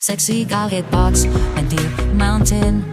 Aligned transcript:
Sexy 0.00 0.44
gal 0.44 0.68
hitbox 0.68 1.24
and 1.56 1.68
deep 1.70 2.14
mountain. 2.14 2.84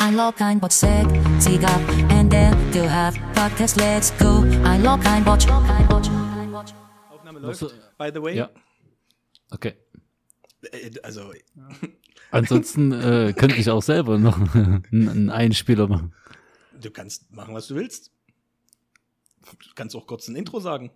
I 0.00 0.10
log 0.14 0.40
ein 0.40 0.58
bot 0.58 0.72
seg, 0.72 1.06
sig 1.40 1.62
up 1.64 1.80
and 2.10 2.30
then 2.30 2.52
do 2.72 2.82
have 2.82 3.14
podcast, 3.34 3.76
let's 3.76 4.10
go. 4.18 4.44
I 4.64 4.78
log 4.82 5.04
ein 5.06 5.24
bot, 5.24 5.46
Aufnahme 7.10 7.38
läuft, 7.38 7.60
by 7.98 8.10
the 8.12 8.20
way. 8.22 8.36
Ja. 8.36 8.50
Okay. 9.50 9.74
Äh, 10.72 10.90
Also, 11.02 11.32
Ansonsten 12.32 12.92
äh, 12.92 13.32
könnte 13.36 13.56
ich 13.56 13.70
auch 13.70 13.82
selber 13.82 14.18
noch 14.18 14.36
einen, 14.54 14.84
einen 15.08 15.30
Einspieler 15.30 15.86
machen. 15.88 16.14
du 16.80 16.90
kannst 16.90 17.30
machen, 17.32 17.54
was 17.54 17.68
du 17.68 17.74
willst. 17.76 18.10
Du 19.42 19.74
kannst 19.74 19.94
auch 19.96 20.06
kurz 20.06 20.28
ein 20.28 20.36
Intro 20.36 20.60
sagen. 20.60 20.90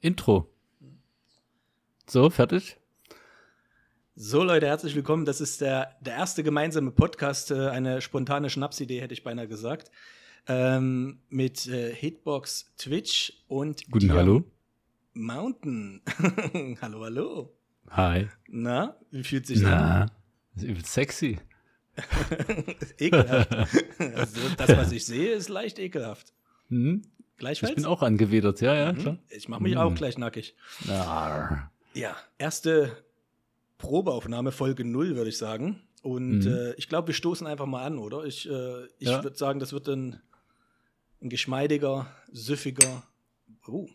Intro. 0.00 0.50
So, 2.08 2.30
fertig? 2.30 2.76
So, 4.16 4.44
Leute, 4.44 4.66
herzlich 4.66 4.94
willkommen. 4.94 5.24
Das 5.24 5.40
ist 5.40 5.60
der, 5.60 5.96
der 6.00 6.14
erste 6.14 6.44
gemeinsame 6.44 6.92
Podcast, 6.92 7.50
äh, 7.50 7.68
eine 7.68 8.00
spontane 8.00 8.48
Schnapsidee, 8.48 9.00
hätte 9.00 9.12
ich 9.12 9.24
beinahe 9.24 9.48
gesagt. 9.48 9.90
Ähm, 10.46 11.18
mit 11.30 11.66
äh, 11.66 11.92
Hitbox, 11.92 12.72
Twitch 12.78 13.32
und 13.48 13.90
Guten 13.90 14.12
Hallo. 14.12 14.44
Mountain. 15.14 16.00
hallo, 16.80 17.02
hallo. 17.02 17.56
Hi. 17.90 18.28
Na, 18.48 18.96
wie 19.10 19.24
fühlt 19.24 19.46
sich 19.46 19.64
an? 19.64 19.70
Na, 19.72 20.06
das 20.54 20.62
ist 20.62 20.68
übel 20.70 20.84
sexy. 20.84 21.38
Ekelhaft. 22.98 23.52
also, 24.14 24.40
das, 24.56 24.68
was 24.76 24.92
ich 24.92 25.06
sehe, 25.06 25.32
ist 25.32 25.48
leicht 25.48 25.78
ekelhaft. 25.78 26.32
Hm? 26.68 27.02
Gleichfalls? 27.36 27.70
Ich 27.70 27.76
bin 27.76 27.86
auch 27.86 28.02
angewidert, 28.02 28.60
ja, 28.60 28.74
ja, 28.74 28.92
klar. 28.92 29.18
Ich 29.28 29.48
mache 29.48 29.62
mich 29.62 29.72
Mhm. 29.74 29.78
auch 29.80 29.94
gleich 29.94 30.18
nackig. 30.18 30.54
Arr. 30.88 31.70
Ja, 31.94 32.16
erste 32.38 32.92
Probeaufnahme, 33.84 34.50
Folge 34.50 34.84
0, 34.84 35.14
würde 35.16 35.28
ich 35.28 35.36
sagen. 35.38 35.80
Und 36.02 36.40
Mhm. 36.40 36.46
äh, 36.46 36.72
ich 36.74 36.88
glaube, 36.88 37.08
wir 37.08 37.14
stoßen 37.14 37.46
einfach 37.46 37.66
mal 37.66 37.84
an, 37.84 37.98
oder? 37.98 38.24
Ich, 38.24 38.48
äh, 38.48 38.84
ich 38.98 39.08
Ja. 39.08 39.22
würde 39.22 39.36
sagen, 39.36 39.60
das 39.60 39.72
wird 39.72 39.88
ein, 39.88 40.20
ein 41.22 41.28
geschmeidiger, 41.28 42.06
süffiger. 42.32 43.02
Oh. 43.66 43.86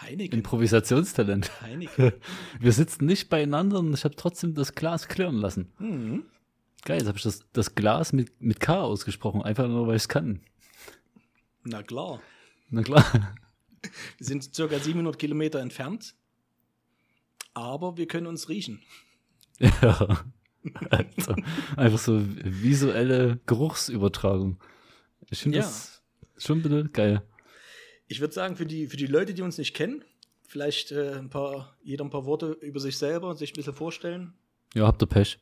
Heineken. 0.00 0.38
Improvisationstalent. 0.38 1.60
Heineken. 1.62 2.12
Wir 2.60 2.72
sitzen 2.72 3.06
nicht 3.06 3.28
beieinander 3.28 3.78
und 3.78 3.94
ich 3.94 4.02
habe 4.04 4.16
trotzdem 4.16 4.54
das 4.54 4.74
Glas 4.74 5.06
klirren 5.06 5.36
lassen. 5.36 5.72
Mhm. 5.78 6.24
Geil, 6.84 6.98
jetzt 6.98 7.06
habe 7.08 7.16
ich 7.18 7.22
das, 7.24 7.44
das 7.52 7.74
Glas 7.76 8.12
mit, 8.12 8.40
mit 8.40 8.58
K 8.60 8.80
ausgesprochen, 8.82 9.42
einfach 9.42 9.68
nur, 9.68 9.86
weil 9.86 9.96
ich 9.96 10.02
es 10.02 10.08
kann. 10.08 10.40
Na 11.62 11.82
klar. 11.84 12.20
Na 12.70 12.82
klar. 12.82 13.04
Wir 14.18 14.26
sind 14.26 14.52
circa 14.54 14.78
700 14.80 15.16
Kilometer 15.18 15.60
entfernt. 15.60 16.14
Aber 17.54 17.96
wir 17.96 18.06
können 18.06 18.26
uns 18.26 18.48
riechen. 18.48 18.82
Ja. 19.58 20.24
Also, 20.88 21.34
einfach 21.76 21.98
so 21.98 22.18
visuelle 22.24 23.38
Geruchsübertragung. 23.44 24.58
Ich 25.28 25.40
finde 25.40 25.58
Ja. 25.58 25.64
das 25.64 26.02
schon 26.38 26.62
bisschen 26.62 26.90
geil. 26.90 27.22
Ich 28.08 28.20
würde 28.20 28.32
sagen, 28.32 28.56
für 28.56 28.64
die, 28.64 28.86
für 28.86 28.96
die 28.96 29.06
Leute, 29.06 29.34
die 29.34 29.42
uns 29.42 29.58
nicht 29.58 29.74
kennen, 29.74 30.02
vielleicht 30.48 30.90
äh, 30.90 31.16
ein 31.18 31.28
paar, 31.28 31.76
jeder 31.82 32.02
ein 32.06 32.08
paar 32.10 32.24
Worte 32.24 32.52
über 32.62 32.80
sich 32.80 32.96
selber 32.96 33.28
und 33.28 33.36
sich 33.36 33.52
ein 33.52 33.56
bisschen 33.56 33.74
vorstellen. 33.74 34.32
Ja, 34.74 34.86
habt 34.86 35.02
ihr 35.02 35.06
Pech. 35.06 35.38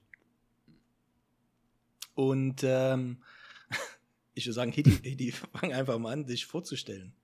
Und 2.15 2.63
ähm, 2.65 3.23
ich 4.35 4.47
würde 4.47 4.55
sagen, 4.55 4.73
Hidi, 4.73 4.91
Hidi, 5.05 5.31
fang 5.55 5.73
einfach 5.73 5.99
mal 6.01 6.13
an, 6.13 6.27
dich 6.27 6.47
vorzustellen. 6.47 7.15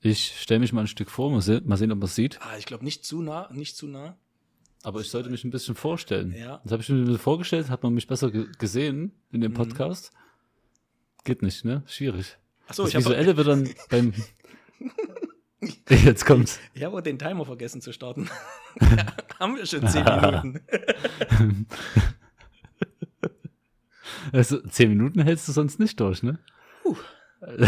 Ich 0.00 0.40
stelle 0.40 0.60
mich 0.60 0.72
mal 0.72 0.82
ein 0.82 0.86
Stück 0.86 1.10
vor, 1.10 1.30
mal 1.30 1.42
sehen, 1.42 1.66
mal 1.66 1.76
sehen 1.76 1.92
ob 1.92 1.98
man 1.98 2.06
es 2.06 2.14
sieht. 2.14 2.40
Ah, 2.40 2.56
ich 2.58 2.66
glaube, 2.66 2.84
nicht 2.84 3.04
zu 3.04 3.22
nah, 3.22 3.50
nicht 3.52 3.76
zu 3.76 3.86
nah. 3.86 4.16
Aber 4.82 5.00
ich 5.00 5.10
sollte 5.10 5.28
mich 5.28 5.44
ein 5.44 5.50
bisschen 5.50 5.74
vorstellen. 5.74 6.34
Ja. 6.34 6.60
Das 6.64 6.72
habe 6.72 6.82
ich 6.82 6.88
mir 6.88 6.96
ein 6.96 7.04
bisschen 7.04 7.18
vorgestellt, 7.18 7.68
hat 7.68 7.82
man 7.82 7.92
mich 7.92 8.06
besser 8.06 8.30
ge 8.30 8.46
gesehen 8.58 9.12
in 9.30 9.42
dem 9.42 9.52
Podcast. 9.52 10.12
Geht 11.24 11.42
nicht, 11.42 11.64
ne? 11.64 11.82
Schwierig. 11.86 12.38
Achso, 12.66 12.84
das 12.84 12.90
ich 12.90 12.96
habe 12.96 13.04
Visuelle 13.04 13.36
wird 13.36 13.48
dann 13.48 13.68
beim. 13.90 14.14
Jetzt 15.90 16.24
kommt's. 16.24 16.58
ich 16.72 16.82
hab 16.82 16.94
auch 16.94 17.02
den 17.02 17.18
Timer 17.18 17.44
vergessen 17.44 17.82
zu 17.82 17.92
starten. 17.92 18.30
Haben 19.38 19.56
wir 19.56 19.66
schon 19.66 19.86
zehn 19.86 20.04
Minuten. 20.04 20.60
Also, 24.32 24.60
zehn 24.60 24.88
Minuten 24.88 25.20
hältst 25.20 25.48
du 25.48 25.52
sonst 25.52 25.78
nicht 25.78 26.00
durch, 26.00 26.22
ne? 26.22 26.38
Ich, 27.58 27.66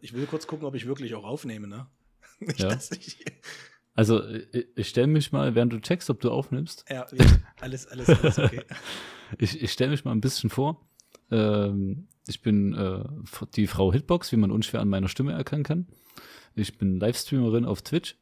ich 0.00 0.12
will 0.14 0.26
kurz 0.26 0.46
gucken, 0.46 0.66
ob 0.66 0.74
ich 0.74 0.86
wirklich 0.86 1.14
auch 1.14 1.24
aufnehme, 1.24 1.66
ne? 1.68 1.86
Nicht, 2.40 2.60
Ja. 2.60 2.68
dass 2.68 2.90
ich, 2.92 3.24
Also, 3.94 4.22
ich, 4.28 4.66
ich 4.76 4.88
stelle 4.88 5.08
mich 5.08 5.32
mal, 5.32 5.54
während 5.54 5.72
du 5.72 5.80
checkst, 5.80 6.08
ob 6.10 6.20
du 6.20 6.30
aufnimmst, 6.30 6.84
ja, 6.88 7.06
alles, 7.60 7.86
alles, 7.88 8.08
alles 8.08 8.38
okay. 8.38 8.62
ich, 9.38 9.60
ich 9.62 9.72
stelle 9.72 9.90
mich 9.90 10.04
mal 10.04 10.12
ein 10.12 10.20
bisschen 10.20 10.50
vor. 10.50 10.86
Ähm, 11.30 12.06
ich 12.28 12.40
bin 12.42 12.74
äh, 12.74 13.04
die 13.56 13.66
Frau 13.66 13.92
Hitbox, 13.92 14.30
wie 14.32 14.36
man 14.36 14.50
unschwer 14.50 14.80
an 14.80 14.88
meiner 14.88 15.08
Stimme 15.08 15.32
erkennen 15.32 15.64
kann. 15.64 15.86
Ich 16.54 16.78
bin 16.78 16.98
Livestreamerin 17.00 17.64
auf 17.64 17.82
Twitch, 17.82 18.16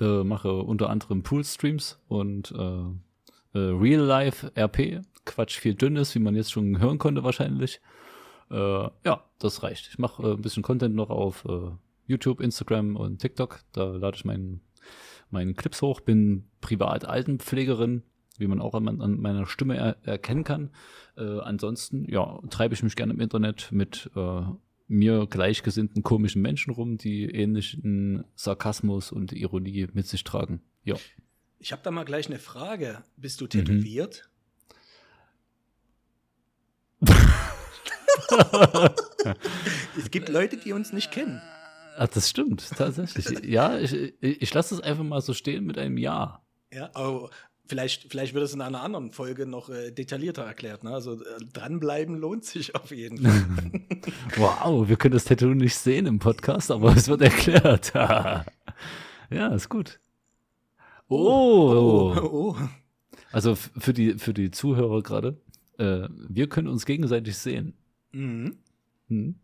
äh, 0.00 0.22
mache 0.24 0.52
unter 0.52 0.90
anderem 0.90 1.22
Pool-Streams 1.22 2.00
und 2.08 2.52
äh, 2.52 3.58
äh, 3.58 3.58
Real-Life-RP. 3.58 5.02
Quatsch, 5.24 5.58
viel 5.58 5.74
Dünnes, 5.74 6.14
wie 6.14 6.18
man 6.20 6.34
jetzt 6.36 6.52
schon 6.52 6.78
hören 6.80 6.98
konnte 6.98 7.24
wahrscheinlich. 7.24 7.80
Äh, 8.50 8.54
ja, 9.04 9.24
das 9.38 9.62
reicht. 9.62 9.88
Ich 9.88 9.98
mache 9.98 10.22
äh, 10.22 10.32
ein 10.34 10.42
bisschen 10.42 10.62
Content 10.62 10.94
noch 10.94 11.10
auf 11.10 11.44
äh, 11.46 11.70
YouTube, 12.06 12.40
Instagram 12.40 12.96
und 12.96 13.18
TikTok. 13.20 13.60
Da 13.72 13.84
lade 13.84 14.16
ich 14.16 14.24
meinen 14.24 14.60
meinen 15.30 15.56
Clips 15.56 15.82
hoch, 15.82 16.00
bin 16.00 16.44
privat 16.60 17.04
Altenpflegerin, 17.04 18.02
wie 18.38 18.46
man 18.46 18.60
auch 18.60 18.74
an, 18.74 19.00
an 19.00 19.20
meiner 19.20 19.46
Stimme 19.46 19.76
er, 19.76 19.96
erkennen 20.06 20.44
kann. 20.44 20.70
Äh, 21.16 21.40
ansonsten, 21.40 22.08
ja, 22.08 22.38
treibe 22.50 22.74
ich 22.74 22.82
mich 22.84 22.94
gerne 22.94 23.12
im 23.12 23.20
Internet 23.20 23.72
mit 23.72 24.08
äh, 24.14 24.42
mir 24.86 25.26
gleichgesinnten 25.26 26.04
komischen 26.04 26.42
Menschen 26.42 26.72
rum, 26.72 26.96
die 26.96 27.24
ähnlichen 27.24 28.24
Sarkasmus 28.36 29.10
und 29.10 29.32
Ironie 29.32 29.88
mit 29.94 30.06
sich 30.06 30.22
tragen. 30.22 30.60
Ja. 30.84 30.94
Ich 31.58 31.72
habe 31.72 31.82
da 31.82 31.90
mal 31.90 32.04
gleich 32.04 32.28
eine 32.28 32.38
Frage. 32.38 33.02
Bist 33.16 33.40
Mhm. 33.40 33.44
du 33.44 33.48
tätowiert? 33.48 34.30
es 39.98 40.10
gibt 40.10 40.28
Leute, 40.28 40.56
die 40.56 40.72
uns 40.72 40.92
nicht 40.92 41.10
kennen. 41.10 41.40
Ah, 41.96 42.06
das 42.06 42.28
stimmt, 42.28 42.68
tatsächlich. 42.76 43.44
ja, 43.44 43.78
ich, 43.78 43.92
ich, 44.20 44.52
lasse 44.54 44.74
es 44.74 44.80
einfach 44.82 45.04
mal 45.04 45.20
so 45.22 45.32
stehen 45.32 45.64
mit 45.64 45.78
einem 45.78 45.96
Ja. 45.96 46.42
Ja, 46.72 46.90
aber 46.94 47.30
vielleicht, 47.66 48.10
vielleicht 48.10 48.34
wird 48.34 48.44
es 48.44 48.52
in 48.52 48.60
einer 48.60 48.82
anderen 48.82 49.12
Folge 49.12 49.46
noch 49.46 49.70
äh, 49.70 49.92
detaillierter 49.92 50.42
erklärt. 50.42 50.84
Ne? 50.84 50.90
Also 50.90 51.14
äh, 51.14 51.38
dranbleiben 51.52 52.16
lohnt 52.16 52.44
sich 52.44 52.74
auf 52.74 52.90
jeden 52.90 53.18
Fall. 53.24 53.44
Wow, 54.36 54.88
wir 54.88 54.96
können 54.96 55.14
das 55.14 55.24
Tattoo 55.24 55.54
nicht 55.54 55.74
sehen 55.74 56.06
im 56.06 56.18
Podcast, 56.20 56.70
aber 56.70 56.94
es 56.94 57.08
wird 57.08 57.22
erklärt. 57.22 57.92
ja, 57.94 58.44
ist 59.54 59.68
gut. 59.68 59.98
Oh, 61.08 62.14
oh. 62.20 62.56
Also 63.32 63.52
f- 63.52 63.70
für 63.78 63.92
die, 63.92 64.14
für 64.18 64.34
die 64.34 64.50
Zuhörer 64.50 65.02
gerade, 65.02 65.40
äh, 65.78 66.08
wir 66.28 66.48
können 66.48 66.68
uns 66.68 66.86
gegenseitig 66.86 67.36
sehen. 67.36 67.74
Mhm. 68.16 68.58
Hm. 69.08 69.34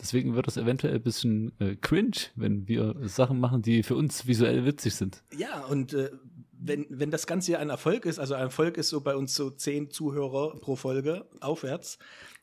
Deswegen 0.00 0.34
wird 0.36 0.46
das 0.46 0.56
eventuell 0.56 0.94
ein 0.94 1.02
bisschen 1.02 1.52
äh, 1.60 1.74
cringe, 1.74 2.16
wenn 2.36 2.68
wir 2.68 2.94
Sachen 3.08 3.40
machen, 3.40 3.62
die 3.62 3.82
für 3.82 3.96
uns 3.96 4.26
visuell 4.26 4.64
witzig 4.64 4.94
sind. 4.94 5.24
Ja, 5.36 5.64
und 5.64 5.92
äh, 5.92 6.10
wenn, 6.52 6.86
wenn 6.88 7.10
das 7.10 7.26
Ganze 7.26 7.52
ja 7.52 7.58
ein 7.58 7.70
Erfolg 7.70 8.06
ist, 8.06 8.20
also 8.20 8.34
ein 8.34 8.42
Erfolg 8.42 8.76
ist 8.76 8.88
so 8.90 9.00
bei 9.00 9.16
uns 9.16 9.34
so 9.34 9.50
zehn 9.50 9.90
Zuhörer 9.90 10.60
pro 10.60 10.76
Folge 10.76 11.26
aufwärts, 11.40 11.98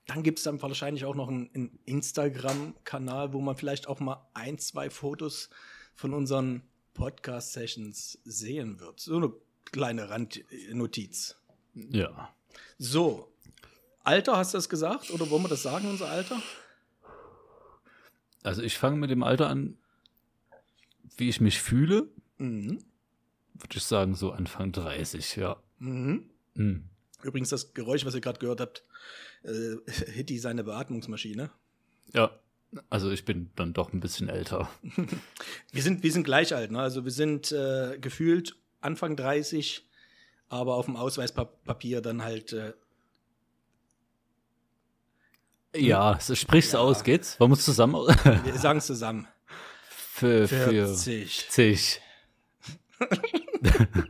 dann 0.05 0.21
gibt 0.21 0.39
es 0.39 0.43
dann 0.43 0.61
wahrscheinlich 0.61 1.05
auch 1.05 1.15
noch 1.15 1.29
einen, 1.29 1.49
einen 1.53 1.79
Instagram-Kanal, 1.85 3.33
wo 3.33 3.39
man 3.39 3.55
vielleicht 3.55 3.87
auch 3.87 3.99
mal 4.01 4.27
ein, 4.33 4.57
zwei 4.57 4.89
Fotos 4.89 5.49
von 5.95 6.13
unseren 6.13 6.61
Podcast-Sessions 6.93 8.19
sehen 8.25 8.79
wird. 8.79 8.99
So 8.99 9.15
eine 9.15 9.31
kleine 9.71 10.09
Randnotiz. 10.09 11.37
Ja. 11.73 12.33
So, 12.77 13.34
Alter, 14.05 14.37
hast 14.37 14.53
du 14.53 14.57
das 14.57 14.69
gesagt? 14.69 15.11
Oder 15.11 15.29
wollen 15.29 15.43
wir 15.43 15.49
das 15.49 15.63
sagen, 15.63 15.89
unser 15.89 16.07
Alter? 16.09 16.41
Also 18.43 18.61
ich 18.61 18.77
fange 18.77 18.97
mit 18.97 19.09
dem 19.09 19.23
Alter 19.23 19.49
an, 19.49 19.77
wie 21.17 21.29
ich 21.29 21.41
mich 21.41 21.59
fühle, 21.59 22.07
Mhm. 22.37 22.83
würde 23.53 23.77
ich 23.77 23.83
sagen, 23.83 24.13
so 24.15 24.31
Anfang 24.31 24.71
30, 24.71 25.37
ja. 25.37 25.57
Mhm. 25.79 26.29
Hm. 26.55 26.83
Übrigens, 27.23 27.49
das 27.49 27.73
Geräusch, 27.73 28.05
was 28.05 28.13
ihr 28.13 28.21
gerade 28.21 28.39
gehört 28.39 28.61
habt, 28.61 28.83
äh, 29.43 29.75
Hitty 30.11 30.37
seine 30.37 30.63
Beatmungsmaschine. 30.63 31.49
Ja. 32.13 32.31
Also 32.89 33.09
ich 33.11 33.23
bin 33.23 33.51
dann 33.55 33.73
doch 33.73 33.93
ein 33.93 34.01
bisschen 34.01 34.27
älter. 34.27 34.69
Wir 35.71 35.81
sind, 35.81 36.03
wir 36.03 36.11
sind 36.11 36.25
gleich 36.25 36.53
alt, 36.53 36.71
ne? 36.71 36.79
Also 36.81 37.05
wir 37.05 37.11
sind 37.11 37.51
äh, 37.53 37.97
gefühlt 38.01 38.57
Anfang 38.81 39.15
30, 39.15 39.87
aber 40.49 40.75
auf 40.75 40.85
dem 40.85 40.97
Ausweispapier 40.97 42.01
dann 42.01 42.21
halt 42.23 42.51
äh, 42.53 42.73
Ja, 45.77 46.19
du 46.27 46.33
Ja. 46.73 46.79
aus, 46.79 47.03
geht's? 47.03 47.39
Wollen 47.39 47.51
wir 47.51 47.55
es 47.57 47.65
zusammen? 47.65 47.93
wir 47.95 48.53
sagen 48.57 48.79
es 48.79 48.85
zusammen. 48.85 49.27
für, 49.89 50.47
für 50.47 50.69
40. 50.69 51.41
40. 51.49 52.01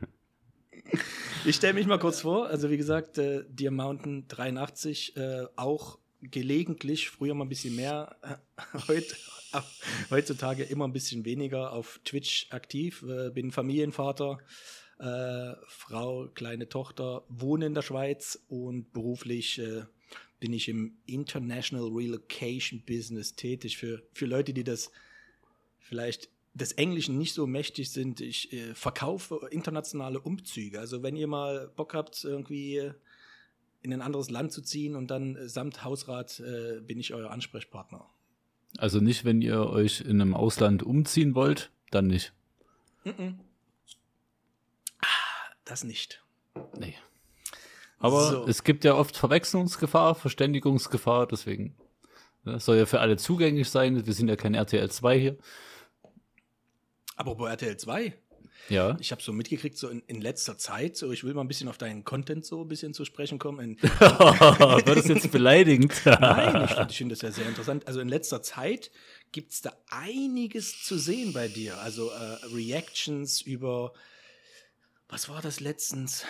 Ich 1.47 1.57
stelle 1.57 1.75
mich 1.75 1.85
mal 1.85 2.00
kurz 2.00 2.21
vor. 2.21 2.47
Also 2.47 2.71
wie 2.71 2.77
gesagt, 2.77 3.19
äh, 3.19 3.44
Deer 3.47 3.69
Mountain 3.69 4.27
83, 4.27 5.15
äh, 5.15 5.45
auch 5.56 6.00
gelegentlich, 6.21 7.12
früher 7.12 7.35
mal 7.35 7.45
ein 7.45 7.50
bisschen 7.50 7.75
mehr, 7.75 8.15
äh, 8.23 8.77
heut, 8.88 9.11
äh, 9.53 9.61
heutzutage 10.09 10.63
immer 10.63 10.88
ein 10.88 10.94
bisschen 10.94 11.23
weniger 11.23 11.71
auf 11.71 12.00
Twitch 12.03 12.47
aktiv. 12.50 13.06
Äh, 13.07 13.29
bin 13.29 13.51
Familienvater, 13.51 14.39
äh, 14.97 15.53
Frau, 15.68 16.29
kleine 16.33 16.68
Tochter, 16.68 17.23
wohne 17.29 17.68
in 17.68 17.75
der 17.75 17.83
Schweiz 17.83 18.44
und 18.47 18.91
beruflich 18.91 19.59
äh, 19.59 19.83
bin 20.39 20.53
ich 20.53 20.67
im 20.67 20.97
International 21.05 21.87
Relocation 21.87 22.81
Business 22.85 23.35
tätig. 23.35 23.77
Für, 23.77 24.03
für 24.13 24.25
Leute, 24.25 24.53
die 24.53 24.63
das 24.63 24.91
vielleicht 25.79 26.29
des 26.53 26.71
Englischen 26.73 27.17
nicht 27.17 27.33
so 27.33 27.47
mächtig 27.47 27.91
sind, 27.91 28.21
ich 28.21 28.51
äh, 28.53 28.73
verkaufe 28.73 29.47
internationale 29.51 30.19
Umzüge. 30.19 30.79
Also 30.79 31.03
wenn 31.03 31.15
ihr 31.15 31.27
mal 31.27 31.71
Bock 31.75 31.93
habt, 31.93 32.23
irgendwie 32.23 32.77
äh, 32.77 32.93
in 33.81 33.93
ein 33.93 34.01
anderes 34.01 34.29
Land 34.29 34.51
zu 34.53 34.61
ziehen 34.61 34.95
und 34.95 35.11
dann 35.11 35.35
äh, 35.35 35.49
samt 35.49 35.83
Hausrat 35.83 36.39
äh, 36.39 36.79
bin 36.81 36.99
ich 36.99 37.13
euer 37.13 37.29
Ansprechpartner. 37.29 38.09
Also 38.77 38.99
nicht, 38.99 39.25
wenn 39.25 39.41
ihr 39.41 39.69
euch 39.69 40.01
in 40.01 40.21
einem 40.21 40.33
Ausland 40.33 40.81
umziehen 40.83 41.35
wollt, 41.35 41.71
dann 41.91 42.07
nicht. 42.07 42.33
Das 45.65 45.83
nicht. 45.83 46.23
Nee. 46.77 46.95
Aber 48.06 48.30
So. 48.31 48.48
es 48.48 48.63
gibt 48.63 48.84
ja 48.86 48.94
oft 48.96 49.18
Verwechslungsgefahr, 49.18 50.16
Verständigungsgefahr, 50.16 51.28
deswegen. 51.28 51.75
ne, 52.44 52.54
Es 52.56 52.66
soll 52.66 52.78
ja 52.78 52.86
für 52.86 53.00
alle 53.00 53.18
zugänglich 53.18 53.69
sein. 53.69 54.06
Wir 54.06 54.13
sind 54.13 54.28
ja 54.28 54.36
kein 54.36 54.54
RTL 54.54 54.90
2 54.90 55.19
hier. 55.19 55.38
Apropos 57.16 57.48
RTL 57.50 57.78
2, 57.78 58.13
Ja. 58.69 58.98
ich 59.00 59.12
habe 59.12 59.22
so 59.22 59.31
mitgekriegt, 59.31 59.78
so 59.78 59.88
in, 59.90 60.02
in 60.07 60.19
letzter 60.22 60.57
Zeit, 60.57 60.98
so 60.98 61.12
ich 61.12 61.24
will 61.24 61.34
mal 61.34 61.42
ein 61.42 61.48
bisschen 61.48 61.69
auf 61.69 61.78
deinen 61.78 62.04
Content 62.04 62.46
so 62.46 62.62
ein 62.62 62.68
bisschen 62.68 62.94
zu 62.94 63.06
sprechen 63.06 63.40
kommen. 63.40 63.78
Wird 63.81 64.98
das 64.98 65.07
jetzt 65.07 65.31
beleidigend? 65.31 65.94
Nein, 66.06 66.68
ich 66.90 66.96
finde 66.98 67.16
das 67.16 67.22
ja 67.22 67.31
sehr 67.31 67.48
interessant. 67.48 67.88
Also 67.88 68.02
in 68.02 68.10
letzter 68.10 68.42
Zeit 68.42 68.92
gibt 69.31 69.54
es 69.54 69.62
da 69.62 69.72
einiges 69.90 70.84
zu 70.84 70.98
sehen 70.98 71.31
bei 71.31 71.48
dir. 71.48 71.78
Also 71.80 72.10
äh, 72.12 72.38
Reactions 72.54 73.40
über, 73.42 73.94
was 75.07 75.30
war 75.30 75.42
das 75.42 75.62
letztens? 75.62 76.25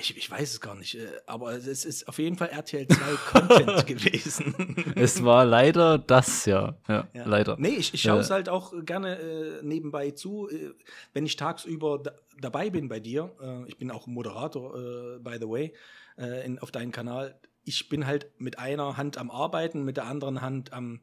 Ich, 0.00 0.16
ich 0.16 0.30
weiß 0.30 0.50
es 0.52 0.60
gar 0.60 0.74
nicht, 0.74 0.94
äh, 0.96 1.06
aber 1.26 1.52
es 1.52 1.84
ist 1.84 2.08
auf 2.08 2.18
jeden 2.18 2.36
Fall 2.36 2.48
RTL 2.48 2.88
2 2.88 2.96
Content 3.30 3.86
gewesen. 3.86 4.94
Es 4.96 5.22
war 5.22 5.44
leider 5.44 5.98
das, 5.98 6.46
ja. 6.46 6.76
Ja, 6.88 7.06
Ja. 7.12 7.26
leider. 7.26 7.56
Nee, 7.58 7.68
ich, 7.76 7.92
ich 7.94 8.02
schaue 8.02 8.20
es 8.20 8.30
Äh, 8.30 8.34
halt 8.34 8.48
auch 8.48 8.72
gerne 8.84 9.18
äh, 9.18 9.62
nebenbei 9.62 10.10
zu, 10.12 10.48
äh, 10.50 10.70
wenn 11.12 11.26
ich 11.26 11.36
tagsüber 11.36 11.98
da, 12.02 12.12
dabei 12.40 12.70
bin 12.70 12.88
bei 12.88 12.98
dir. 13.00 13.30
Äh, 13.42 13.68
ich 13.68 13.76
bin 13.78 13.90
auch 13.90 14.06
Moderator, 14.06 14.74
äh, 14.76 15.18
by 15.20 15.36
the 15.38 15.48
way, 15.48 15.74
äh, 16.18 16.44
in, 16.46 16.58
auf 16.58 16.70
deinem 16.70 16.92
Kanal. 16.92 17.38
Ich 17.64 17.88
bin 17.88 18.06
halt 18.06 18.30
mit 18.38 18.58
einer 18.58 18.96
Hand 18.96 19.18
am 19.18 19.30
Arbeiten, 19.30 19.84
mit 19.84 19.96
der 19.98 20.06
anderen 20.06 20.40
Hand 20.40 20.72
am. 20.72 21.00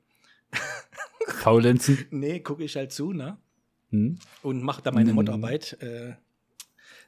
Faulenzen. 1.27 2.05
Nee, 2.09 2.39
gucke 2.39 2.63
ich 2.63 2.75
halt 2.75 2.91
zu, 2.91 3.13
ne? 3.13 3.37
Hm? 3.91 4.17
Und 4.41 4.63
mache 4.63 4.81
da 4.81 4.91
meine 4.91 5.09
Mhm. 5.11 5.15
Modarbeit. 5.15 5.77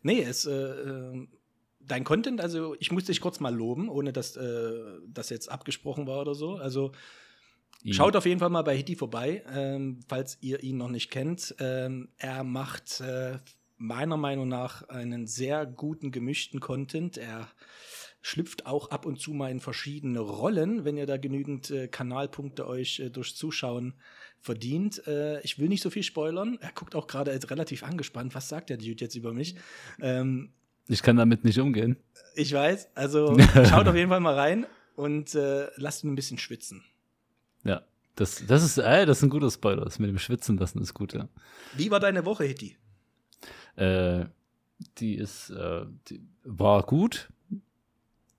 Nee, 0.03 0.21
es. 0.21 0.45
Äh, 0.45 0.51
äh, 0.53 1.27
Dein 1.89 2.05
Content, 2.05 2.39
also 2.39 2.75
ich 2.79 2.91
muss 2.91 3.05
dich 3.05 3.19
kurz 3.19 3.39
mal 3.39 3.53
loben, 3.53 3.89
ohne 3.89 4.13
dass 4.13 4.37
äh, 4.37 4.71
das 5.07 5.29
jetzt 5.29 5.51
abgesprochen 5.51 6.07
war 6.07 6.21
oder 6.21 6.35
so. 6.35 6.55
Also 6.55 6.93
Schaut 7.91 8.15
auf 8.17 8.25
jeden 8.25 8.39
Fall 8.39 8.49
mal 8.49 8.61
bei 8.61 8.75
Hitty 8.75 8.95
vorbei, 8.95 9.41
ähm, 9.53 10.01
falls 10.09 10.37
ihr 10.41 10.61
ihn 10.63 10.77
noch 10.77 10.89
nicht 10.89 11.09
kennt. 11.11 11.55
Ähm, 11.59 12.09
er 12.17 12.43
macht 12.43 12.99
äh, 12.99 13.37
meiner 13.77 14.17
Meinung 14.17 14.49
nach 14.49 14.83
einen 14.89 15.27
sehr 15.27 15.65
guten 15.65 16.11
gemischten 16.11 16.59
Content. 16.59 17.17
Er 17.17 17.47
schlüpft 18.21 18.65
auch 18.65 18.91
ab 18.91 19.05
und 19.05 19.19
zu 19.19 19.31
mal 19.31 19.49
in 19.49 19.61
verschiedene 19.61 20.19
Rollen, 20.19 20.83
wenn 20.83 20.97
ihr 20.97 21.05
da 21.05 21.15
genügend 21.15 21.71
äh, 21.71 21.87
Kanalpunkte 21.87 22.67
euch 22.67 22.99
äh, 22.99 23.09
durch 23.09 23.35
Zuschauen 23.37 23.93
verdient. 24.41 25.07
Äh, 25.07 25.39
ich 25.41 25.57
will 25.57 25.69
nicht 25.69 25.81
so 25.81 25.89
viel 25.89 26.03
spoilern. 26.03 26.57
Er 26.59 26.73
guckt 26.73 26.95
auch 26.95 27.07
gerade 27.07 27.31
relativ 27.49 27.83
angespannt. 27.83 28.35
Was 28.35 28.49
sagt 28.49 28.69
der 28.69 28.77
Dude 28.77 29.05
jetzt 29.05 29.15
über 29.15 29.31
mich? 29.31 29.55
Ähm, 30.01 30.51
Ich 30.89 31.01
kann 31.03 31.15
damit 31.17 31.43
nicht 31.45 31.59
umgehen. 31.59 31.95
ich 32.35 32.53
weiß. 32.53 32.89
Also 32.95 33.37
schaut 33.69 33.87
auf 33.87 33.95
jeden 33.95 34.09
Fall 34.09 34.19
mal 34.19 34.33
rein 34.35 34.65
und 34.95 35.33
äh, 35.35 35.67
lasst 35.77 36.03
ihn 36.03 36.11
ein 36.11 36.15
bisschen 36.15 36.37
schwitzen. 36.37 36.83
Ja. 37.63 37.81
Das, 38.15 38.45
das 38.45 38.63
ist, 38.63 38.77
äh, 38.77 39.05
das 39.05 39.19
ist 39.19 39.23
ein 39.23 39.29
guter 39.29 39.49
Spoiler. 39.49 39.85
Das 39.85 39.97
mit 39.99 40.09
dem 40.09 40.17
Schwitzen 40.19 40.57
lassen 40.57 40.81
ist 40.81 40.93
gut, 40.93 41.13
ja. 41.13 41.29
Wie 41.77 41.89
war 41.89 42.01
deine 42.01 42.25
Woche, 42.25 42.43
Hitty? 42.43 42.75
Äh, 43.77 44.25
die 44.97 45.15
ist, 45.15 45.51
äh, 45.51 45.85
die 46.09 46.21
war 46.43 46.83
gut. 46.83 47.29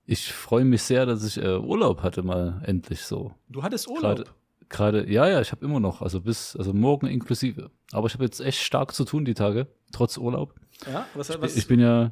Ich 0.05 0.31
freue 0.33 0.65
mich 0.65 0.83
sehr, 0.83 1.05
dass 1.05 1.23
ich 1.25 1.37
äh, 1.41 1.57
Urlaub 1.57 2.03
hatte 2.03 2.21
mal 2.21 2.61
endlich 2.65 3.01
so. 3.03 3.33
Du 3.49 3.63
hattest 3.63 3.87
Urlaub. 3.87 4.17
Gerade, 4.17 4.25
gerade, 4.69 5.09
ja, 5.11 5.27
ja, 5.27 5.41
ich 5.41 5.51
habe 5.51 5.65
immer 5.65 5.79
noch, 5.79 6.01
also 6.01 6.21
bis, 6.21 6.55
also 6.55 6.73
morgen 6.73 7.07
inklusive. 7.07 7.71
Aber 7.91 8.07
ich 8.07 8.13
habe 8.13 8.23
jetzt 8.25 8.39
echt 8.41 8.59
stark 8.61 8.93
zu 8.93 9.03
tun 9.05 9.25
die 9.25 9.33
Tage, 9.33 9.67
trotz 9.91 10.17
Urlaub. 10.17 10.53
Ja, 10.85 11.07
was, 11.15 11.29
Ich, 11.29 11.41
was? 11.41 11.55
ich 11.55 11.67
bin 11.67 11.79
ja, 11.79 12.11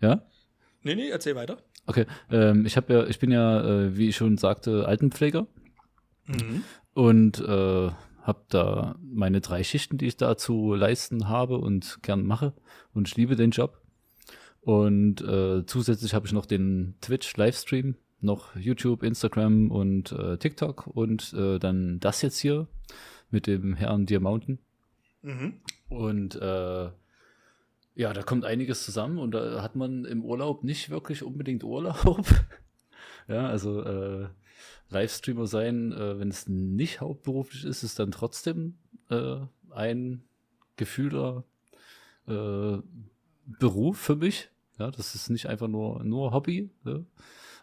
ja, 0.00 0.22
nee, 0.82 0.94
nee, 0.94 1.08
erzähl 1.08 1.34
weiter. 1.34 1.58
okay. 1.86 2.06
Ähm, 2.30 2.64
ich 2.66 2.76
habe 2.76 2.92
ja, 2.92 3.06
ich 3.06 3.18
bin 3.18 3.30
ja, 3.30 3.60
äh, 3.64 3.96
wie 3.96 4.08
ich 4.08 4.16
schon 4.16 4.36
sagte, 4.36 4.86
Altenpfleger 4.86 5.46
Mhm. 6.26 6.62
und 6.92 7.40
äh, 7.40 7.90
habe 8.22 8.44
da 8.50 8.96
meine 9.02 9.40
drei 9.40 9.64
Schichten, 9.64 9.96
die 9.96 10.06
ich 10.06 10.18
da 10.18 10.36
zu 10.36 10.74
leisten 10.74 11.28
habe 11.28 11.56
und 11.58 12.00
gern 12.02 12.26
mache. 12.26 12.52
Und 12.92 13.08
ich 13.08 13.16
liebe 13.16 13.34
den 13.34 13.50
Job. 13.50 13.80
Und 14.60 15.22
äh, 15.22 15.64
zusätzlich 15.64 16.12
habe 16.12 16.26
ich 16.26 16.32
noch 16.34 16.44
den 16.44 16.96
Twitch-Livestream, 17.00 17.94
noch 18.20 18.54
YouTube, 18.56 19.02
Instagram 19.02 19.70
und 19.70 20.12
äh, 20.12 20.36
TikTok 20.36 20.86
und 20.88 21.32
äh, 21.32 21.58
dann 21.58 22.00
das 22.00 22.20
jetzt 22.20 22.38
hier 22.38 22.68
mit 23.30 23.46
dem 23.46 23.72
Herrn 23.74 24.04
Deer 24.04 24.20
Mountain. 24.20 24.58
Mhm. 25.22 25.54
Und 25.88 26.36
äh, 26.36 26.90
ja, 27.98 28.12
da 28.12 28.22
kommt 28.22 28.44
einiges 28.44 28.84
zusammen 28.84 29.18
und 29.18 29.32
da 29.32 29.60
hat 29.60 29.74
man 29.74 30.04
im 30.04 30.24
Urlaub 30.24 30.62
nicht 30.62 30.88
wirklich 30.88 31.24
unbedingt 31.24 31.64
Urlaub. 31.64 32.24
ja, 33.28 33.48
also 33.48 33.82
äh, 33.82 34.28
Livestreamer 34.88 35.48
sein, 35.48 35.90
äh, 35.90 36.16
wenn 36.20 36.28
es 36.28 36.46
nicht 36.46 37.00
hauptberuflich 37.00 37.64
ist, 37.64 37.82
ist 37.82 37.98
dann 37.98 38.12
trotzdem 38.12 38.78
äh, 39.10 39.38
ein 39.70 40.22
gefühlter 40.76 41.42
äh, 42.28 42.76
Beruf 43.58 43.98
für 43.98 44.14
mich. 44.14 44.48
Ja, 44.78 44.92
das 44.92 45.16
ist 45.16 45.28
nicht 45.28 45.46
einfach 45.46 45.66
nur, 45.66 46.04
nur 46.04 46.32
Hobby, 46.32 46.70
ne? 46.84 47.04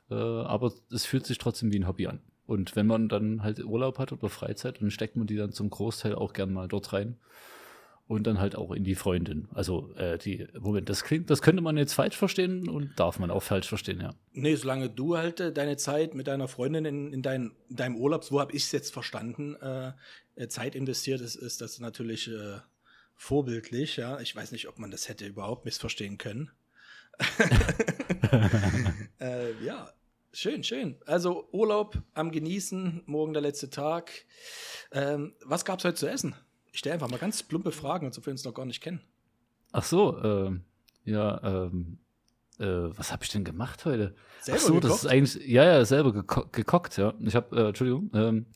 äh, 0.09 0.15
aber 0.15 0.73
es 0.91 1.05
fühlt 1.05 1.25
sich 1.25 1.37
trotzdem 1.37 1.71
wie 1.71 1.79
ein 1.79 1.87
Hobby 1.87 2.07
an. 2.07 2.19
Und 2.45 2.75
wenn 2.75 2.87
man 2.87 3.07
dann 3.07 3.41
halt 3.41 3.63
Urlaub 3.63 3.99
hat 3.99 4.11
oder 4.11 4.27
Freizeit, 4.27 4.81
dann 4.81 4.91
steckt 4.91 5.15
man 5.15 5.27
die 5.27 5.37
dann 5.37 5.53
zum 5.53 5.69
Großteil 5.69 6.13
auch 6.13 6.33
gern 6.33 6.51
mal 6.51 6.67
dort 6.67 6.91
rein. 6.91 7.15
Und 8.07 8.27
dann 8.27 8.39
halt 8.39 8.55
auch 8.55 8.71
in 8.71 8.83
die 8.83 8.93
Freundin. 8.93 9.47
Also 9.51 9.91
äh, 9.95 10.19
die, 10.19 10.47
Moment, 10.59 10.89
das 10.89 11.03
klingt, 11.03 11.31
das 11.31 11.41
könnte 11.41 11.63
man 11.63 11.75
jetzt 11.75 11.93
falsch 11.93 12.15
verstehen 12.15 12.69
und 12.69 12.91
darf 12.99 13.17
man 13.17 13.31
auch 13.31 13.41
falsch 13.41 13.67
verstehen, 13.67 13.99
ja. 13.99 14.13
Nee, 14.31 14.55
solange 14.55 14.91
du 14.91 15.17
halt 15.17 15.39
äh, 15.39 15.51
deine 15.51 15.75
Zeit 15.77 16.13
mit 16.13 16.27
deiner 16.27 16.47
Freundin 16.47 16.85
in, 16.85 17.11
in, 17.11 17.23
dein, 17.23 17.53
in 17.67 17.75
deinem 17.77 17.95
Urlaub, 17.95 18.23
so 18.23 18.39
habe 18.39 18.51
ich 18.51 18.63
es 18.63 18.71
jetzt 18.71 18.93
verstanden, 18.93 19.55
äh, 19.55 19.93
äh, 20.35 20.47
Zeit 20.47 20.75
investiert, 20.75 21.19
ist, 21.19 21.35
ist 21.35 21.61
das 21.61 21.79
natürlich 21.79 22.27
äh, 22.27 22.59
vorbildlich, 23.15 23.97
ja. 23.97 24.19
Ich 24.19 24.35
weiß 24.35 24.51
nicht, 24.51 24.67
ob 24.67 24.77
man 24.77 24.91
das 24.91 25.09
hätte 25.09 25.25
überhaupt 25.25 25.65
missverstehen 25.65 26.19
können. 26.19 26.51
äh, 29.19 29.53
ja, 29.63 29.91
schön, 30.31 30.63
schön. 30.63 30.97
Also 31.05 31.47
Urlaub 31.51 31.97
am 32.13 32.31
Genießen, 32.31 33.01
morgen 33.05 33.33
der 33.33 33.41
letzte 33.41 33.69
Tag. 33.69 34.11
Ähm, 34.91 35.33
was 35.43 35.65
gab's 35.65 35.85
heute 35.85 35.95
zu 35.95 36.07
essen? 36.07 36.35
Ich 36.75 36.79
stelle 36.79 36.95
einfach 36.95 37.09
mal 37.09 37.15
ganz 37.15 37.41
plumpe 37.41 37.71
Fragen, 37.71 38.05
als 38.05 38.17
ob 38.17 38.25
wir 38.25 38.31
uns 38.31 38.43
noch 38.43 38.53
gar 38.53 38.65
nicht 38.65 38.81
kennen. 38.81 38.99
Ach 39.71 39.85
so, 39.85 40.21
ähm, 40.21 40.65
ja, 41.05 41.41
ähm, 41.41 41.99
äh, 42.59 42.65
was 42.65 43.13
habe 43.13 43.23
ich 43.23 43.29
denn 43.29 43.45
gemacht 43.45 43.85
heute? 43.85 44.13
Selber 44.41 44.59
Ach 44.61 44.67
so, 44.67 44.73
das 44.73 44.81
gekocht? 44.81 45.03
ist 45.05 45.09
eigentlich, 45.09 45.47
ja, 45.47 45.63
ja, 45.63 45.85
selber 45.85 46.11
geko 46.11 46.47
gekockt, 46.51 46.97
ja. 46.97 47.13
Ich 47.21 47.33
habe, 47.33 47.55
äh, 47.55 47.67
Entschuldigung, 47.69 48.11
ähm, 48.13 48.47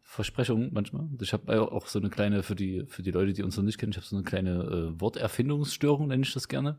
Versprechung 0.00 0.70
manchmal. 0.72 1.06
Ich 1.20 1.34
habe 1.34 1.70
auch 1.70 1.86
so 1.86 1.98
eine 1.98 2.08
kleine, 2.08 2.42
für 2.42 2.54
die, 2.54 2.86
für 2.86 3.02
die 3.02 3.10
Leute, 3.10 3.34
die 3.34 3.42
uns 3.42 3.58
noch 3.58 3.64
nicht 3.64 3.76
kennen, 3.76 3.92
ich 3.92 3.98
habe 3.98 4.06
so 4.06 4.16
eine 4.16 4.24
kleine 4.24 4.52
äh, 4.94 4.98
Worterfindungsstörung, 4.98 6.08
nenne 6.08 6.22
ich 6.22 6.32
das 6.32 6.48
gerne. 6.48 6.78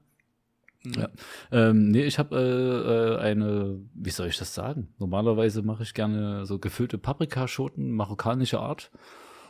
Ja. 0.84 1.10
Ähm, 1.51 1.89
nee, 1.89 2.06
ich 2.06 2.18
habe 2.18 2.36
äh, 2.36 3.18
äh, 3.18 3.18
eine, 3.20 3.82
wie 3.94 4.10
soll 4.10 4.30
ich 4.30 4.39
das 4.39 4.56
sagen? 4.56 4.96
Normalerweise 4.98 5.62
mache 5.62 5.84
ich 5.84 5.94
gerne 5.94 6.48
so 6.48 6.58
gefüllte 6.58 6.98
Paprikaschoten 6.98 7.92
marokkanischer 7.92 8.62
Art. 8.62 8.89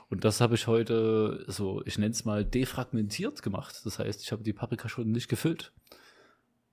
Und 0.10 0.24
das 0.24 0.40
habe 0.40 0.56
ich 0.56 0.68
heute 0.68 1.44
so, 1.48 1.82
ich 1.86 1.98
nenne 1.98 2.12
es 2.12 2.24
mal 2.24 2.46
defragmentiert 2.46 3.42
gemacht. 3.42 3.82
Das 3.84 4.00
heißt, 4.00 4.24
ich 4.24 4.32
habe 4.32 4.44
die 4.44 4.54
Paprikaschoten 4.54 5.12
nicht 5.12 5.28
gefüllt. 5.28 5.74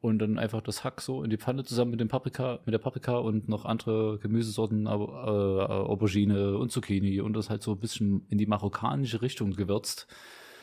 Und 0.00 0.18
dann 0.18 0.38
einfach 0.38 0.60
das 0.60 0.84
Hack 0.84 1.00
so 1.00 1.22
in 1.22 1.30
die 1.30 1.38
Pfanne 1.38 1.64
zusammen 1.64 1.92
mit 1.92 2.00
dem 2.00 2.08
Paprika, 2.08 2.60
mit 2.66 2.74
der 2.74 2.78
Paprika 2.78 3.16
und 3.16 3.48
noch 3.48 3.64
andere 3.64 4.18
Gemüsesorten, 4.18 4.86
äh, 4.86 4.90
Aubergine 4.90 6.58
und 6.58 6.70
Zucchini 6.70 7.22
und 7.22 7.32
das 7.32 7.48
halt 7.48 7.62
so 7.62 7.72
ein 7.72 7.80
bisschen 7.80 8.26
in 8.28 8.36
die 8.36 8.46
marokkanische 8.46 9.22
Richtung 9.22 9.52
gewürzt. 9.52 10.06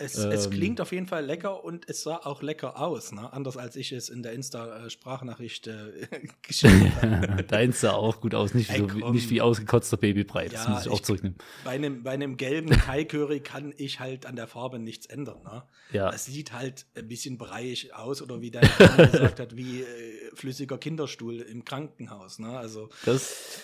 Es, 0.01 0.15
es 0.17 0.46
Ähm. 0.46 0.51
klingt 0.51 0.81
auf 0.81 0.91
jeden 0.91 1.08
Fall 1.08 1.24
lecker 1.25 1.63
und 1.63 1.88
es 1.89 2.03
sah 2.03 2.17
auch 2.17 2.41
lecker 2.41 2.79
aus, 2.79 3.12
ne? 3.12 3.31
Anders 3.31 3.55
als 3.58 3.75
ich 3.75 3.91
es 3.91 4.10
in 4.10 4.24
der 4.24 4.34
Insta-Sprachnachricht 4.34 5.67
äh, 5.67 6.08
geschrieben 6.41 6.91
habe. 7.01 7.43
Deins 7.43 7.81
sah 7.81 7.91
auch 7.93 8.20
gut 8.22 8.34
aus, 8.36 8.53
nicht 8.53 8.74
wie, 8.74 8.77
so, 9.00 9.10
nicht 9.12 9.29
wie 9.29 9.41
ausgekotzter 9.41 9.98
Babybrei. 9.98 10.48
Das 10.48 10.65
Ja, 10.65 10.70
muss 10.72 10.86
ich 10.86 10.91
auch 10.91 10.96
ich- 10.96 11.03
zurücknehmen. 11.03 11.38
Bei 11.63 11.72
einem, 11.72 12.03
bei 12.03 12.12
einem 12.12 12.38
gelben 12.38 12.70
Thai-Curry 12.72 13.39
kann 13.41 13.74
ich 13.77 14.00
halt 14.00 14.25
an 14.25 14.36
der 14.36 14.48
Farbe 14.48 14.79
nichts 14.79 15.05
ändern. 15.05 15.43
Ne? 15.43 15.63
Ja. 15.91 16.12
Das 16.12 16.25
sieht 16.25 16.51
halt 16.53 16.86
ein 16.96 17.08
bisschen 17.08 17.38
breiig 17.38 17.93
aus 17.93 18.22
oder 18.22 18.41
wie 18.41 18.51
der 18.51 18.62
Mann 18.79 19.12
gesagt 19.12 19.39
hat, 19.39 19.55
wie 19.55 19.81
äh, 19.81 20.31
flüssiger 20.36 20.77
Kinderstuhl 20.77 21.39
im 21.41 21.63
Krankenhaus. 21.65 22.39
Ne? 22.39 22.58
Also 22.58 22.89
Das, 23.05 23.62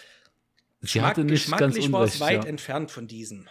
sie 0.82 0.88
Geschmack, 1.00 1.06
hatte 1.06 1.24
nicht 1.24 1.48
ganz 1.50 1.76
geschmacklich 1.76 1.92
war 1.92 2.04
es 2.04 2.20
weit 2.20 2.44
Ja. 2.44 2.50
entfernt 2.50 2.92
von 2.92 3.08
diesem. 3.08 3.48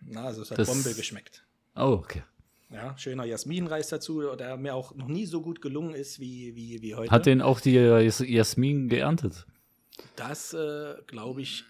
Na, 0.00 0.24
also 0.24 0.42
es 0.42 0.50
hat 0.50 0.58
Das- 0.58 0.68
Bombe 0.68 0.94
geschmeckt. 0.94 1.44
Oh, 1.76 1.92
okay. 2.02 2.22
Ja, 2.70 2.96
schöner 2.98 3.24
Jasminreis 3.24 3.88
dazu, 3.88 4.20
der 4.36 4.56
mir 4.58 4.74
auch 4.74 4.94
noch 4.94 5.08
nie 5.08 5.24
so 5.26 5.40
gut 5.40 5.62
gelungen 5.62 5.94
ist 5.94 6.20
wie, 6.20 6.54
wie, 6.54 6.82
wie 6.82 6.94
heute. 6.94 7.10
Hat 7.10 7.24
den 7.26 7.40
auch 7.40 7.60
die 7.60 7.72
Jas- 7.74 8.20
Jasmin 8.20 8.88
geerntet? 8.88 9.46
das, 10.16 10.52
äh, 10.54 10.94
glaube 11.06 11.40
ich, 11.42 11.64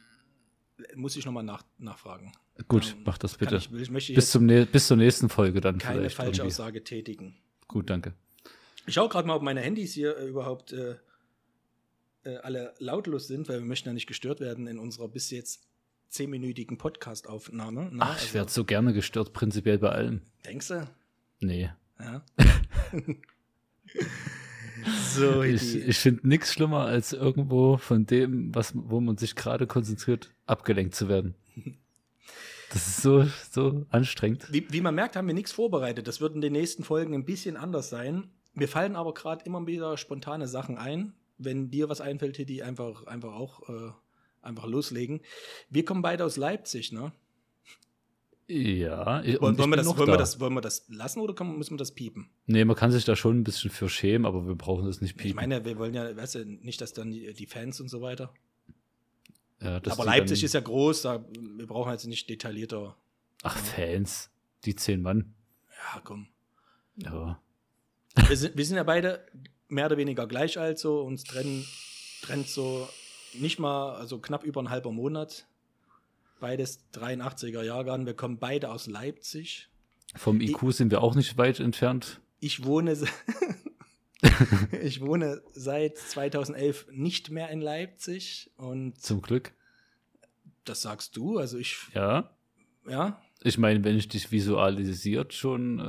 muss 0.95 1.17
ich 1.17 1.25
nochmal 1.25 1.45
nach, 1.45 1.63
nachfragen. 1.79 2.33
Gut, 2.67 2.95
Ähm, 2.97 3.03
mach 3.05 3.17
das 3.19 3.37
bitte. 3.37 3.57
Ich, 3.57 3.71
ich 3.73 4.15
bis, 4.15 4.31
zum, 4.33 4.47
bis 4.49 4.87
zur 4.89 4.97
nächsten 4.97 5.29
Folge 5.29 5.61
dann 5.61 5.79
keine 5.79 6.01
vielleicht. 6.01 6.17
falsche 6.17 6.31
irgendwie. 6.43 6.47
Aussage 6.49 6.85
tätigen. 6.85 7.37
Gut, 7.69 7.89
danke. 7.91 8.15
Ich 8.87 8.95
schaue 8.95 9.09
gerade 9.09 9.29
mal, 9.29 9.37
ob 9.37 9.43
meine 9.43 9.61
Handys 9.61 9.93
hier 9.95 10.17
äh, 10.19 10.27
überhaupt 10.27 10.73
äh, 10.73 10.97
äh, 12.25 12.37
alle 12.39 12.75
lautlos 12.81 13.29
sind, 13.29 13.49
weil 13.49 13.61
wir 13.61 13.67
möchten 13.67 13.89
ja 13.89 13.93
nicht 13.93 14.07
gestört 14.09 14.41
werden 14.41 14.67
in 14.67 14.79
unserer 14.79 15.09
bis 15.09 15.31
jetzt 15.31 15.68
zehnminütigen 16.09 16.79
Podcast-Aufnahme. 16.79 17.91
Na, 17.93 18.07
Ach, 18.07 18.17
ich 18.17 18.23
also, 18.23 18.35
werde 18.35 18.51
so 18.51 18.65
gerne 18.65 18.93
gestört, 18.93 19.33
prinzipiell 19.33 19.79
bei 19.79 19.91
allem. 19.91 20.23
Denkst 20.45 20.69
du? 20.69 20.89
Nee. 21.41 21.71
Ja. 21.99 22.23
so, 25.15 25.43
Ich, 25.43 25.77
ich 25.77 25.99
finde 25.99 26.27
nichts 26.29 26.53
schlimmer, 26.53 26.87
als 26.87 27.13
irgendwo 27.13 27.77
von 27.77 28.07
dem, 28.07 28.55
was, 28.55 28.73
wo 28.75 29.01
man 29.01 29.17
sich 29.17 29.35
gerade 29.35 29.67
konzentriert, 29.67 30.33
abgelenkt 30.47 30.95
zu 30.95 31.09
werden. 31.09 31.35
Das 32.71 32.87
ist 32.87 33.03
so, 33.03 33.27
so 33.51 33.87
anstrengend. 33.91 34.53
wie, 34.53 34.67
wie 34.71 34.81
man 34.83 34.95
merkt, 34.95 35.17
haben 35.17 35.27
wir 35.27 35.35
nichts 35.35 35.53
vorbereitet. 35.53 36.07
Das 36.07 36.21
wird 36.21 36.35
in 36.35 36.43
den 36.43 36.53
nächsten 36.53 36.85
Folgen 36.85 37.15
ein 37.15 37.25
bisschen 37.25 37.57
anders 37.57 37.89
sein. 37.89 38.31
Mir 38.53 38.69
fallen 38.69 38.97
aber 38.97 39.15
gerade 39.15 39.45
immer 39.47 39.67
wieder 39.67 39.97
spontane 39.97 40.49
Sachen 40.49 40.77
ein. 40.77 41.15
Wenn 41.39 41.71
dir 41.71 41.89
was 41.89 42.01
einfällt, 42.01 42.37
die 42.49 42.63
einfach, 42.63 43.07
einfach 43.07 43.33
auch 43.33 43.69
äh, 43.69 43.93
einfach 44.49 44.67
loslegen. 44.67 45.21
Wir 45.71 45.85
kommen 45.85 46.03
beide 46.03 46.25
aus 46.25 46.37
Leipzig, 46.37 46.93
ne? 46.93 47.13
Ja, 48.51 49.21
ich, 49.23 49.39
Wollen, 49.43 49.53
und 49.53 49.59
wollen, 49.59 49.71
ich 49.73 49.77
wir 49.77 49.77
das, 49.77 49.87
wollen, 49.99 50.07
da. 50.07 50.13
wir 50.15 50.17
das, 50.17 50.41
wollen 50.41 50.55
wir 50.55 50.61
das 50.63 50.87
lassen 50.89 51.21
oder 51.21 51.35
kann, 51.35 51.59
müssen 51.59 51.75
wir 51.75 51.79
das 51.79 51.93
piepen? 51.93 52.31
Nee, 52.47 52.65
man 52.65 52.77
kann 52.77 52.91
sich 52.91 53.05
da 53.05 53.15
schon 53.15 53.41
ein 53.41 53.45
bisschen 53.45 53.71
für 53.71 53.91
schämen, 53.91 54.25
aber 54.25 54.47
wir 54.47 54.55
brauchen 54.55 54.87
das 54.87 55.03
nicht 55.03 55.17
Ich 55.17 55.17
piepen. 55.23 55.37
meine, 55.37 55.65
wir 55.67 55.77
wollen 55.77 55.93
ja, 55.93 56.17
weißt 56.17 56.37
du, 56.37 56.45
nicht, 56.47 56.81
dass 56.81 56.95
dann 56.95 57.11
die, 57.11 57.33
die 57.35 57.47
Fans 57.47 57.79
und 57.79 57.89
so 57.89 58.01
weiter. 58.01 58.33
ja, 59.61 59.77
Aber 59.87 60.05
Leipzig 60.07 60.43
ist 60.43 60.55
ja 60.55 60.61
groß, 60.61 61.03
da, 61.03 61.23
wir 61.31 61.67
brauchen 61.67 61.93
jetzt 61.93 62.07
nicht 62.07 62.29
detaillierter. 62.31 62.97
Ach, 63.43 63.57
Fans. 63.57 64.31
Die 64.65 64.75
zehn 64.75 65.03
Mann. 65.03 65.35
Ja, 65.95 66.01
komm. 66.03 66.27
Ja. 66.97 67.41
Wir 68.27 68.37
sind, 68.37 68.57
wir 68.57 68.65
sind 68.65 68.77
ja 68.77 68.83
beide 68.83 69.25
mehr 69.69 69.87
oder 69.87 69.99
weniger 69.99 70.27
gleich 70.27 70.59
alt, 70.59 70.79
so 70.79 71.03
uns 71.03 71.23
trennen, 71.23 71.65
trennt 72.23 72.49
so 72.49 72.89
nicht 73.35 73.59
mal, 73.59 73.95
also 73.97 74.19
knapp 74.19 74.45
über 74.45 74.61
ein 74.63 74.71
halber 74.71 74.93
Monat. 74.93 75.47
Beides 76.41 76.81
83er 76.95 77.63
Jahrgang. 77.63 78.07
Wir 78.07 78.15
kommen 78.15 78.39
beide 78.39 78.71
aus 78.71 78.87
Leipzig. 78.87 79.69
Vom 80.15 80.41
IQ 80.41 80.73
sind 80.73 80.91
wir 80.91 81.03
auch 81.03 81.15
nicht 81.15 81.37
weit 81.37 81.59
entfernt. 81.61 82.21
Ich 82.41 82.65
wohne, 82.65 82.97
ich 84.83 85.01
wohne 85.01 85.43
seit 85.53 85.99
2011 85.99 86.87
nicht 86.93 87.31
mehr 87.31 87.51
in 87.51 87.61
Leipzig 87.61 88.51
und 88.57 89.01
Zum 89.01 89.21
Glück. 89.23 89.53
das 90.65 90.83
sagst 90.83 91.17
du. 91.17 91.39
Also 91.39 91.59
ich, 91.59 91.77
Ja. 91.95 92.31
ja. 92.89 93.21
Ich 93.43 93.57
meine, 93.59 93.85
wenn 93.85 93.97
ich 93.97 94.09
dich 94.09 94.33
visualisiert 94.33 95.33
schon 95.33 95.79
äh, 95.79 95.83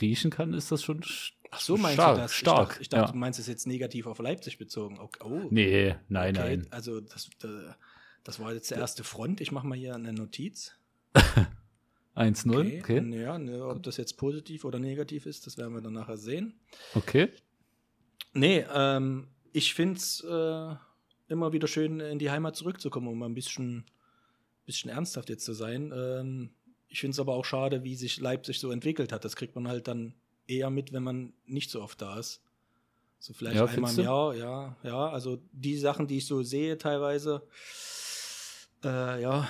riechen 0.00 0.30
kann, 0.30 0.54
ist 0.54 0.70
das 0.70 0.82
schon 0.84 1.00
sch- 1.02 1.32
Ach 1.54 1.60
so, 1.60 1.76
meinst 1.76 1.94
stark. 1.94 2.16
du 2.16 2.22
das? 2.22 2.32
Stark. 2.32 2.60
Ich 2.60 2.66
dachte, 2.68 2.82
ich 2.82 2.88
dachte 2.88 3.06
ja. 3.08 3.12
du 3.12 3.18
meinst 3.18 3.38
es 3.38 3.46
jetzt 3.46 3.66
negativ 3.66 4.06
auf 4.06 4.18
Leipzig 4.18 4.56
bezogen. 4.56 4.98
Okay. 4.98 5.20
Oh, 5.22 5.48
Nee, 5.50 5.94
nein, 6.08 6.34
okay. 6.36 6.56
nein. 6.56 6.66
Also 6.70 7.00
das, 7.00 7.28
das, 8.24 8.40
war 8.40 8.54
jetzt 8.54 8.70
der 8.70 8.78
erste 8.78 9.04
Front. 9.04 9.42
Ich 9.42 9.52
mache 9.52 9.66
mal 9.66 9.76
hier 9.76 9.94
eine 9.94 10.14
Notiz. 10.14 10.72
1-0, 12.16 12.80
okay. 12.80 13.22
Ja, 13.22 13.38
ne, 13.38 13.66
ob 13.66 13.82
das 13.82 13.98
jetzt 13.98 14.16
positiv 14.16 14.64
oder 14.64 14.78
negativ 14.78 15.26
ist, 15.26 15.46
das 15.46 15.58
werden 15.58 15.74
wir 15.74 15.82
dann 15.82 15.92
nachher 15.92 16.16
sehen. 16.16 16.58
Okay. 16.94 17.28
Nee, 18.32 18.64
ähm, 18.72 19.28
ich 19.52 19.74
finde 19.74 19.96
es 19.98 20.24
äh, 20.24 20.74
immer 21.28 21.52
wieder 21.52 21.68
schön, 21.68 22.00
in 22.00 22.18
die 22.18 22.30
Heimat 22.30 22.56
zurückzukommen, 22.56 23.08
um 23.08 23.18
mal 23.18 23.26
ein 23.26 23.34
bisschen, 23.34 23.84
bisschen 24.64 24.90
ernsthaft 24.90 25.28
jetzt 25.28 25.44
zu 25.44 25.52
sein. 25.52 25.92
Ähm, 25.94 26.50
ich 26.88 27.00
finde 27.00 27.12
es 27.12 27.20
aber 27.20 27.34
auch 27.34 27.44
schade, 27.44 27.84
wie 27.84 27.94
sich 27.94 28.20
Leipzig 28.20 28.58
so 28.58 28.70
entwickelt 28.70 29.12
hat. 29.12 29.24
Das 29.24 29.36
kriegt 29.36 29.54
man 29.54 29.68
halt 29.68 29.86
dann 29.86 30.14
eher 30.56 30.70
mit, 30.70 30.92
wenn 30.92 31.02
man 31.02 31.32
nicht 31.46 31.70
so 31.70 31.82
oft 31.82 32.00
da 32.00 32.18
ist. 32.18 32.40
So 33.18 33.32
vielleicht 33.32 33.56
Ja, 33.56 33.66
einmal 33.66 33.92
im? 33.94 34.00
Jahr, 34.00 34.34
ja, 34.34 34.76
ja. 34.82 35.08
Also 35.08 35.40
die 35.52 35.78
Sachen, 35.78 36.08
die 36.08 36.18
ich 36.18 36.26
so 36.26 36.42
sehe 36.42 36.76
teilweise, 36.78 37.46
äh, 38.82 39.22
ja, 39.22 39.48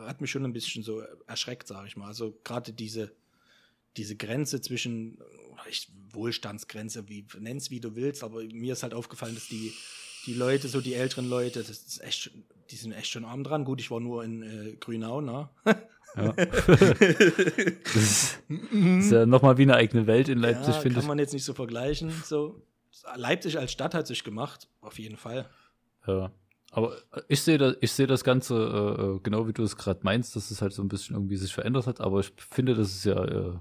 hat 0.00 0.20
mich 0.20 0.30
schon 0.30 0.44
ein 0.44 0.52
bisschen 0.52 0.82
so 0.82 1.02
erschreckt, 1.26 1.68
sage 1.68 1.88
ich 1.88 1.96
mal. 1.96 2.06
Also 2.06 2.38
gerade 2.44 2.72
diese, 2.72 3.12
diese 3.96 4.16
Grenze 4.16 4.60
zwischen 4.60 5.18
ich, 5.68 5.90
Wohlstandsgrenze, 6.12 7.08
wie 7.08 7.26
nenn's 7.38 7.70
wie 7.70 7.80
du 7.80 7.94
willst, 7.96 8.22
aber 8.24 8.42
mir 8.44 8.72
ist 8.72 8.82
halt 8.82 8.94
aufgefallen, 8.94 9.34
dass 9.34 9.48
die, 9.48 9.74
die 10.26 10.34
Leute, 10.34 10.68
so 10.68 10.80
die 10.80 10.94
älteren 10.94 11.28
Leute, 11.28 11.60
das 11.62 11.70
ist 11.82 12.02
echt, 12.02 12.30
die 12.70 12.76
sind 12.76 12.92
echt 12.92 13.10
schon 13.10 13.24
arm 13.24 13.44
dran. 13.44 13.64
Gut, 13.64 13.80
ich 13.80 13.90
war 13.90 14.00
nur 14.00 14.24
in 14.24 14.42
äh, 14.42 14.76
Grünau, 14.76 15.20
ne? 15.20 15.50
Ja. 16.16 16.32
das 17.94 18.38
ist, 18.48 19.12
ja 19.12 19.26
nochmal 19.26 19.58
wie 19.58 19.62
eine 19.62 19.76
eigene 19.76 20.06
Welt 20.06 20.28
in 20.28 20.38
Leipzig, 20.38 20.74
ja, 20.74 20.80
finde 20.80 20.94
kann 20.94 21.02
ich. 21.02 21.08
man 21.08 21.18
jetzt 21.18 21.32
nicht 21.32 21.44
so 21.44 21.54
vergleichen. 21.54 22.10
So. 22.24 22.62
Leipzig 23.16 23.58
als 23.58 23.72
Stadt 23.72 23.94
hat 23.94 24.06
sich 24.06 24.24
gemacht, 24.24 24.68
auf 24.80 24.98
jeden 24.98 25.16
Fall. 25.16 25.46
Ja. 26.06 26.32
Aber 26.70 26.96
ich 27.28 27.42
sehe 27.42 27.56
das, 27.56 27.76
ich 27.80 27.92
sehe 27.92 28.06
das 28.06 28.24
Ganze 28.24 28.54
äh, 28.54 29.02
äh, 29.02 29.20
genau 29.22 29.48
wie 29.48 29.52
du 29.52 29.62
es 29.62 29.76
gerade 29.76 30.00
meinst, 30.02 30.36
dass 30.36 30.50
es 30.50 30.60
halt 30.60 30.72
so 30.72 30.82
ein 30.82 30.88
bisschen 30.88 31.16
irgendwie 31.16 31.36
sich 31.36 31.54
verändert 31.54 31.86
hat, 31.86 32.00
aber 32.00 32.20
ich 32.20 32.32
finde, 32.36 32.74
das 32.74 32.88
ist 32.88 33.04
ja 33.04 33.24
äh, 33.24 33.52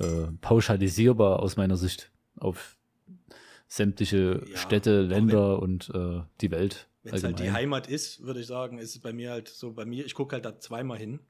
äh, 0.00 0.28
pauschalisierbar 0.40 1.40
aus 1.40 1.56
meiner 1.56 1.76
Sicht 1.76 2.10
auf 2.36 2.76
sämtliche 3.68 4.42
Ja, 4.46 4.56
Städte, 4.56 5.02
Länder 5.02 5.60
und 5.60 5.90
äh, 5.94 6.22
die 6.40 6.50
Welt. 6.50 6.88
Wenn 7.02 7.14
es 7.14 7.24
halt 7.24 7.38
die. 7.38 7.52
Heimat 7.52 7.86
ist, 7.86 8.22
würde 8.22 8.40
ich 8.40 8.46
sagen, 8.46 8.78
ist 8.78 8.94
es 8.94 9.00
bei 9.00 9.12
mir 9.12 9.30
halt 9.30 9.48
so, 9.48 9.72
bei 9.72 9.86
mir, 9.86 10.04
ich 10.04 10.14
gucke 10.14 10.34
halt 10.34 10.44
da 10.44 10.58
zweimal 10.58 10.98
hin. 10.98 11.20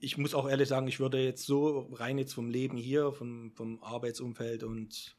Ich 0.00 0.18
muss 0.18 0.34
auch 0.34 0.48
ehrlich 0.48 0.68
sagen, 0.68 0.88
ich 0.88 0.98
würde 0.98 1.22
jetzt 1.22 1.44
so 1.44 1.90
rein 1.92 2.18
jetzt 2.18 2.32
vom 2.32 2.48
Leben 2.48 2.76
hier, 2.76 3.12
vom, 3.12 3.52
vom 3.52 3.82
Arbeitsumfeld 3.82 4.64
und 4.64 5.16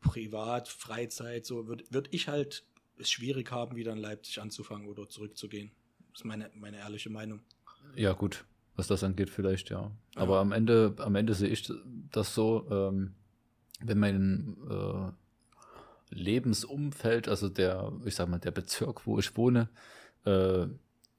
Privat, 0.00 0.68
Freizeit, 0.68 1.46
so 1.46 1.66
würde 1.66 1.84
würd 1.90 2.08
ich 2.12 2.28
halt 2.28 2.64
es 2.98 3.10
schwierig 3.10 3.50
haben, 3.52 3.76
wieder 3.76 3.92
in 3.92 3.98
Leipzig 3.98 4.40
anzufangen 4.40 4.88
oder 4.88 5.08
zurückzugehen. 5.08 5.70
Das 6.12 6.20
ist 6.20 6.24
meine, 6.24 6.50
meine 6.54 6.78
ehrliche 6.78 7.10
Meinung. 7.10 7.40
Ja, 7.94 8.12
gut, 8.12 8.44
was 8.76 8.88
das 8.88 9.04
angeht, 9.04 9.30
vielleicht, 9.30 9.70
ja. 9.70 9.90
Aber 10.14 10.40
am 10.40 10.52
Ende, 10.52 10.94
am 10.98 11.14
Ende 11.14 11.34
sehe 11.34 11.48
ich 11.48 11.72
das 12.10 12.34
so, 12.34 12.66
ähm, 12.70 13.14
wenn 13.80 13.98
mein 13.98 14.56
äh, 14.68 15.12
Lebensumfeld, 16.10 17.28
also 17.28 17.48
der, 17.48 17.92
ich 18.04 18.14
sag 18.14 18.28
mal, 18.28 18.38
der 18.38 18.50
Bezirk, 18.50 19.06
wo 19.06 19.18
ich 19.18 19.36
wohne, 19.36 19.68
äh, 20.24 20.66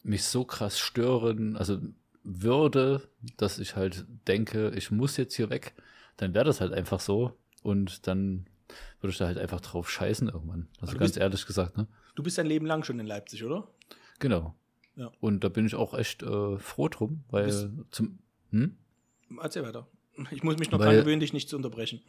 mich 0.03 0.23
so 0.23 0.43
krass 0.45 0.79
stören, 0.79 1.55
also 1.55 1.79
würde, 2.23 3.07
dass 3.37 3.59
ich 3.59 3.75
halt 3.75 4.05
denke, 4.27 4.71
ich 4.75 4.91
muss 4.91 5.17
jetzt 5.17 5.35
hier 5.35 5.49
weg, 5.49 5.73
dann 6.17 6.33
wäre 6.33 6.45
das 6.45 6.61
halt 6.61 6.73
einfach 6.73 6.99
so 6.99 7.37
und 7.63 8.07
dann 8.07 8.45
würde 9.01 9.11
ich 9.11 9.17
da 9.17 9.25
halt 9.25 9.37
einfach 9.37 9.61
drauf 9.61 9.89
scheißen 9.89 10.27
irgendwann. 10.29 10.67
Also 10.79 10.93
ganz 10.93 11.11
bist- 11.11 11.17
ehrlich 11.17 11.45
gesagt, 11.45 11.77
ne? 11.77 11.87
Du 12.15 12.23
bist 12.23 12.37
dein 12.37 12.45
Leben 12.47 12.65
lang 12.65 12.83
schon 12.83 12.99
in 12.99 13.07
Leipzig, 13.07 13.43
oder? 13.43 13.67
Genau. 14.19 14.53
Ja. 14.95 15.11
Und 15.21 15.43
da 15.43 15.49
bin 15.49 15.65
ich 15.65 15.75
auch 15.75 15.93
echt 15.93 16.21
äh, 16.23 16.57
froh 16.59 16.89
drum, 16.89 17.23
weil 17.31 17.45
Bist- 17.45 17.69
zum 17.91 18.19
hm? 18.51 18.75
Erzähl 19.41 19.63
weiter. 19.63 19.87
Ich 20.31 20.43
muss 20.43 20.57
mich 20.57 20.69
noch 20.71 20.79
Weil- 20.79 20.87
dran 20.87 20.97
gewöhnen, 20.97 21.19
dich 21.21 21.31
nicht 21.33 21.47
zu 21.49 21.55
unterbrechen. 21.55 22.01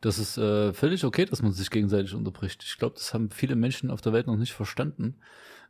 Das 0.00 0.18
ist 0.18 0.38
äh, 0.38 0.72
völlig 0.72 1.04
okay, 1.04 1.24
dass 1.24 1.42
man 1.42 1.52
sich 1.52 1.70
gegenseitig 1.70 2.14
unterbricht. 2.14 2.62
Ich 2.62 2.78
glaube, 2.78 2.94
das 2.96 3.12
haben 3.14 3.30
viele 3.30 3.56
Menschen 3.56 3.90
auf 3.90 4.00
der 4.00 4.12
Welt 4.12 4.26
noch 4.26 4.36
nicht 4.36 4.52
verstanden, 4.52 5.16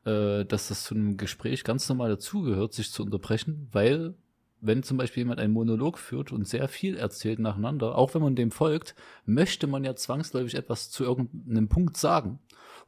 äh, 0.07 0.45
dass 0.45 0.69
das 0.69 0.85
zu 0.85 0.95
einem 0.95 1.17
Gespräch 1.17 1.65
ganz 1.65 1.89
normal 1.89 2.09
dazugehört, 2.09 2.73
sich 2.73 2.91
zu 2.91 3.03
unterbrechen, 3.03 3.69
weil 3.73 4.15
wenn 4.61 4.83
zum 4.83 4.97
Beispiel 4.97 5.23
jemand 5.23 5.41
einen 5.41 5.53
Monolog 5.53 5.99
führt 5.99 6.33
und 6.33 6.49
sehr 6.49 6.69
viel 6.69 6.97
erzählt 6.97 7.39
nacheinander, 7.39 7.97
auch 7.97 8.15
wenn 8.15 8.23
man 8.23 8.37
dem 8.37 8.51
folgt, 8.51 8.95
möchte 9.27 9.67
man 9.67 9.85
ja 9.85 9.95
zwangsläufig 9.95 10.55
etwas 10.55 10.91
zu 10.91 11.05
irgendeinem 11.05 11.69
Punkt 11.69 11.97
sagen 11.97 12.39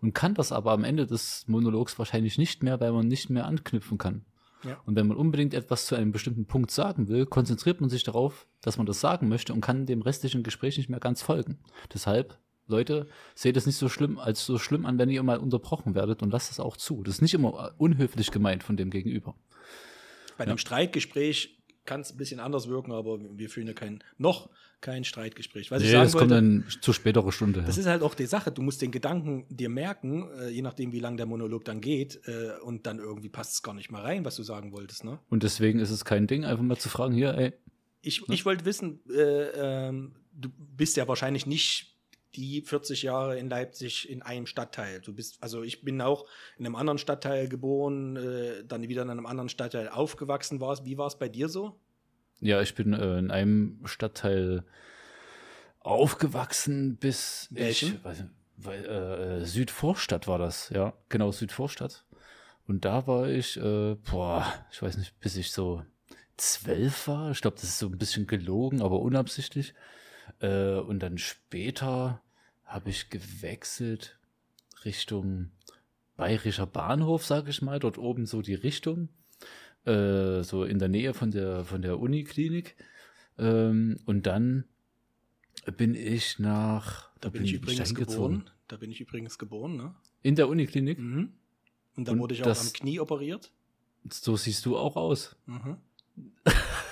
und 0.00 0.14
kann 0.14 0.34
das 0.34 0.52
aber 0.52 0.72
am 0.72 0.84
Ende 0.84 1.06
des 1.06 1.46
Monologs 1.46 1.98
wahrscheinlich 1.98 2.38
nicht 2.38 2.62
mehr, 2.62 2.80
weil 2.80 2.92
man 2.92 3.06
nicht 3.06 3.30
mehr 3.30 3.46
anknüpfen 3.46 3.98
kann. 3.98 4.24
Ja. 4.64 4.80
Und 4.86 4.96
wenn 4.96 5.06
man 5.06 5.16
unbedingt 5.16 5.54
etwas 5.54 5.86
zu 5.86 5.94
einem 5.94 6.10
bestimmten 6.10 6.46
Punkt 6.46 6.70
sagen 6.70 7.08
will, 7.08 7.26
konzentriert 7.26 7.80
man 7.80 7.90
sich 7.90 8.02
darauf, 8.02 8.46
dass 8.60 8.76
man 8.76 8.86
das 8.86 9.00
sagen 9.00 9.28
möchte 9.28 9.52
und 9.52 9.60
kann 9.60 9.86
dem 9.86 10.02
restlichen 10.02 10.42
Gespräch 10.42 10.78
nicht 10.78 10.88
mehr 10.88 11.00
ganz 11.00 11.22
folgen. 11.22 11.58
Deshalb, 11.92 12.38
Leute, 12.68 13.08
seht 13.34 13.56
es 13.56 13.66
nicht 13.66 13.76
so 13.76 13.88
schlimm 13.88 14.18
als 14.18 14.44
so 14.44 14.58
schlimm 14.58 14.86
an, 14.86 14.98
wenn 14.98 15.10
ihr 15.10 15.22
mal 15.22 15.38
unterbrochen 15.38 15.94
werdet 15.94 16.22
und 16.22 16.30
lasst 16.30 16.50
es 16.50 16.60
auch 16.60 16.76
zu. 16.76 17.02
Das 17.02 17.16
ist 17.16 17.22
nicht 17.22 17.34
immer 17.34 17.74
unhöflich 17.78 18.30
gemeint 18.30 18.62
von 18.62 18.76
dem 18.76 18.90
Gegenüber. 18.90 19.34
Bei 20.36 20.44
einem 20.44 20.58
Streitgespräch 20.58 21.58
kann 21.84 22.02
es 22.02 22.12
ein 22.12 22.18
bisschen 22.18 22.38
anders 22.38 22.68
wirken, 22.68 22.92
aber 22.92 23.18
wir 23.18 23.48
führen 23.48 23.66
ja 23.66 23.72
kein, 23.72 24.04
noch 24.18 24.50
kein 24.80 25.04
Streitgespräch. 25.04 25.70
Was 25.70 25.82
ich 25.82 25.88
Nee, 25.88 25.92
sagen 25.92 26.04
das 26.04 26.12
kommt 26.12 26.30
wollte, 26.30 26.34
dann 26.34 26.64
zu 26.82 26.92
späterer 26.92 27.32
Stunde. 27.32 27.62
das 27.62 27.76
ja. 27.76 27.80
ist 27.80 27.88
halt 27.88 28.02
auch 28.02 28.14
die 28.14 28.26
Sache. 28.26 28.52
Du 28.52 28.62
musst 28.62 28.82
den 28.82 28.92
Gedanken 28.92 29.46
dir 29.48 29.68
merken, 29.70 30.28
äh, 30.38 30.50
je 30.50 30.62
nachdem, 30.62 30.92
wie 30.92 31.00
lang 31.00 31.16
der 31.16 31.26
Monolog 31.26 31.64
dann 31.64 31.80
geht, 31.80 32.20
äh, 32.26 32.60
und 32.62 32.86
dann 32.86 32.98
irgendwie 32.98 33.30
passt 33.30 33.54
es 33.54 33.62
gar 33.62 33.74
nicht 33.74 33.90
mal 33.90 34.02
rein, 34.02 34.24
was 34.24 34.36
du 34.36 34.42
sagen 34.42 34.70
wolltest. 34.72 35.02
Ne? 35.04 35.18
Und 35.30 35.42
deswegen 35.42 35.80
ist 35.80 35.90
es 35.90 36.04
kein 36.04 36.26
Ding, 36.26 36.44
einfach 36.44 36.62
mal 36.62 36.76
zu 36.76 36.90
fragen, 36.90 37.14
hier, 37.14 37.34
ey, 37.34 37.54
Ich, 38.02 38.22
ich 38.28 38.44
wollte 38.44 38.64
wissen, 38.64 39.00
äh, 39.10 39.88
ähm, 39.88 40.14
du 40.32 40.50
bist 40.50 40.96
ja 40.96 41.08
wahrscheinlich 41.08 41.46
nicht 41.46 41.97
die 42.38 42.62
40 42.62 43.02
Jahre 43.02 43.38
in 43.38 43.50
Leipzig 43.50 44.08
in 44.08 44.22
einem 44.22 44.46
Stadtteil. 44.46 45.00
Du 45.00 45.12
bist, 45.12 45.42
also 45.42 45.62
ich 45.62 45.82
bin 45.82 46.00
auch 46.00 46.24
in 46.56 46.64
einem 46.64 46.76
anderen 46.76 46.98
Stadtteil 46.98 47.48
geboren, 47.48 48.16
äh, 48.16 48.64
dann 48.64 48.88
wieder 48.88 49.02
in 49.02 49.10
einem 49.10 49.26
anderen 49.26 49.48
Stadtteil 49.48 49.88
aufgewachsen 49.88 50.60
warst. 50.60 50.84
Wie 50.84 50.96
war 50.96 51.08
es 51.08 51.18
bei 51.18 51.28
dir 51.28 51.48
so? 51.48 51.80
Ja, 52.40 52.62
ich 52.62 52.74
bin 52.74 52.92
äh, 52.92 53.18
in 53.18 53.30
einem 53.32 53.80
Stadtteil 53.84 54.64
aufgewachsen 55.80 56.96
bis 56.96 57.48
Welchem? 57.50 57.94
ich 57.96 58.04
weiß 58.04 58.24
weil, 58.60 58.84
äh, 58.84 59.44
Südvorstadt 59.44 60.26
war 60.26 60.38
das, 60.38 60.70
ja, 60.70 60.92
genau 61.08 61.30
Südvorstadt. 61.30 62.04
Und 62.66 62.84
da 62.84 63.06
war 63.06 63.28
ich, 63.28 63.56
äh, 63.56 63.94
boah, 63.94 64.52
ich 64.72 64.82
weiß 64.82 64.96
nicht, 64.96 65.18
bis 65.20 65.36
ich 65.36 65.52
so 65.52 65.84
zwölf 66.36 67.06
war. 67.08 67.30
Ich 67.30 67.40
glaube, 67.40 67.56
das 67.56 67.64
ist 67.64 67.78
so 67.78 67.86
ein 67.86 67.98
bisschen 67.98 68.26
gelogen, 68.26 68.82
aber 68.82 69.00
unabsichtlich. 69.00 69.74
Äh, 70.40 70.74
und 70.74 71.00
dann 71.00 71.18
später 71.18 72.20
habe 72.68 72.90
ich 72.90 73.10
gewechselt 73.10 74.18
Richtung 74.84 75.50
Bayerischer 76.16 76.66
Bahnhof, 76.66 77.24
sage 77.24 77.50
ich 77.50 77.62
mal, 77.62 77.78
dort 77.78 77.98
oben 77.98 78.26
so 78.26 78.42
die 78.42 78.54
Richtung 78.54 79.08
äh, 79.84 80.42
so 80.42 80.64
in 80.64 80.78
der 80.78 80.88
Nähe 80.88 81.14
von 81.14 81.30
der, 81.30 81.64
von 81.64 81.82
der 81.82 81.98
Uniklinik. 81.98 82.76
Ähm, 83.38 83.98
und 84.04 84.26
dann 84.26 84.64
bin 85.76 85.94
ich 85.94 86.38
nach. 86.38 87.10
Da 87.20 87.30
bin 87.30 87.44
ich 87.44 87.54
übrigens 87.54 87.94
geboren. 87.94 88.50
Da 88.68 88.76
bin 88.76 88.90
ich 88.90 89.00
übrigens 89.00 89.38
geboren, 89.38 89.76
ne? 89.76 89.94
In 90.22 90.34
der 90.34 90.48
Uniklinik? 90.48 90.98
Mhm. 90.98 91.32
Und 91.96 92.06
da 92.06 92.18
wurde 92.18 92.34
ich 92.34 92.42
auch 92.42 92.60
am 92.60 92.72
Knie 92.72 93.00
operiert. 93.00 93.50
So 94.10 94.36
siehst 94.36 94.66
du 94.66 94.76
auch 94.76 94.96
aus. 94.96 95.36
Mhm. 95.46 95.78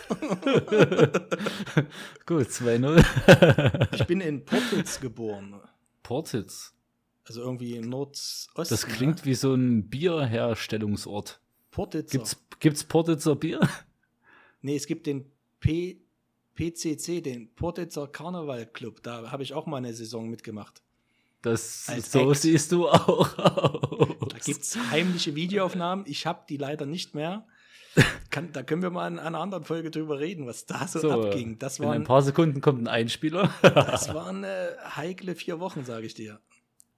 Gut, 2.27 2.49
2-0. 2.49 3.95
Ich 3.95 4.07
bin 4.07 4.21
in 4.21 4.45
Portitz 4.45 5.01
geboren. 5.01 5.61
Portitz. 6.03 6.75
Also 7.25 7.43
irgendwie 7.43 7.77
im 7.77 7.89
Nordosten. 7.89 8.53
Das 8.57 8.87
klingt 8.87 9.25
wie 9.25 9.35
so 9.35 9.55
ein 9.55 9.89
Bierherstellungsort. 9.89 11.41
Portitzer. 11.71 12.19
Gibt's, 12.19 12.37
gibt's 12.61 12.85
Portitzer 12.85 13.37
Bier? 13.37 13.61
Nee, 14.63 14.77
es 14.77 14.87
gibt 14.87 15.07
den 15.07 15.31
P 15.61 16.01
PCC, 16.55 17.21
den 17.21 17.55
Portitzer 17.55 18.07
Karneval 18.09 18.67
Club. 18.67 19.03
Da 19.03 19.31
habe 19.31 19.43
ich 19.43 19.53
auch 19.53 19.67
mal 19.67 19.77
eine 19.77 19.93
Saison 19.93 20.29
mitgemacht. 20.29 20.83
Das, 21.43 21.89
Als 21.89 22.11
so 22.11 22.31
Act. 22.31 22.41
siehst 22.41 22.73
du 22.73 22.89
auch 22.89 23.39
aus. 23.39 24.17
Da 24.29 24.39
gibt 24.39 24.63
es 24.63 24.77
heimliche 24.91 25.35
Videoaufnahmen. 25.35 26.07
Ich 26.09 26.27
habe 26.27 26.45
die 26.49 26.57
leider 26.57 26.87
nicht 26.87 27.15
mehr. 27.15 27.47
Kann, 28.31 28.53
da 28.53 28.63
können 28.63 28.83
wir 28.83 28.91
mal 28.91 29.09
in 29.09 29.19
einer 29.19 29.39
anderen 29.41 29.65
Folge 29.65 29.91
drüber 29.91 30.19
reden, 30.21 30.47
was 30.47 30.67
da 30.67 30.87
so, 30.87 30.99
So, 31.01 31.11
abging. 31.11 31.59
Das 31.59 31.79
in 31.79 31.85
ein 31.87 31.91
waren, 31.91 32.05
paar 32.05 32.23
Sekunden 32.23 32.61
kommt 32.61 32.83
ein 32.83 32.89
Einspieler. 32.89 33.51
das 33.63 34.13
waren 34.13 34.45
äh, 34.45 34.69
heikle 34.97 35.35
vier 35.35 35.59
Wochen, 35.61 35.85
sage 35.85 36.05
ich 36.07 36.15
dir. 36.15 36.41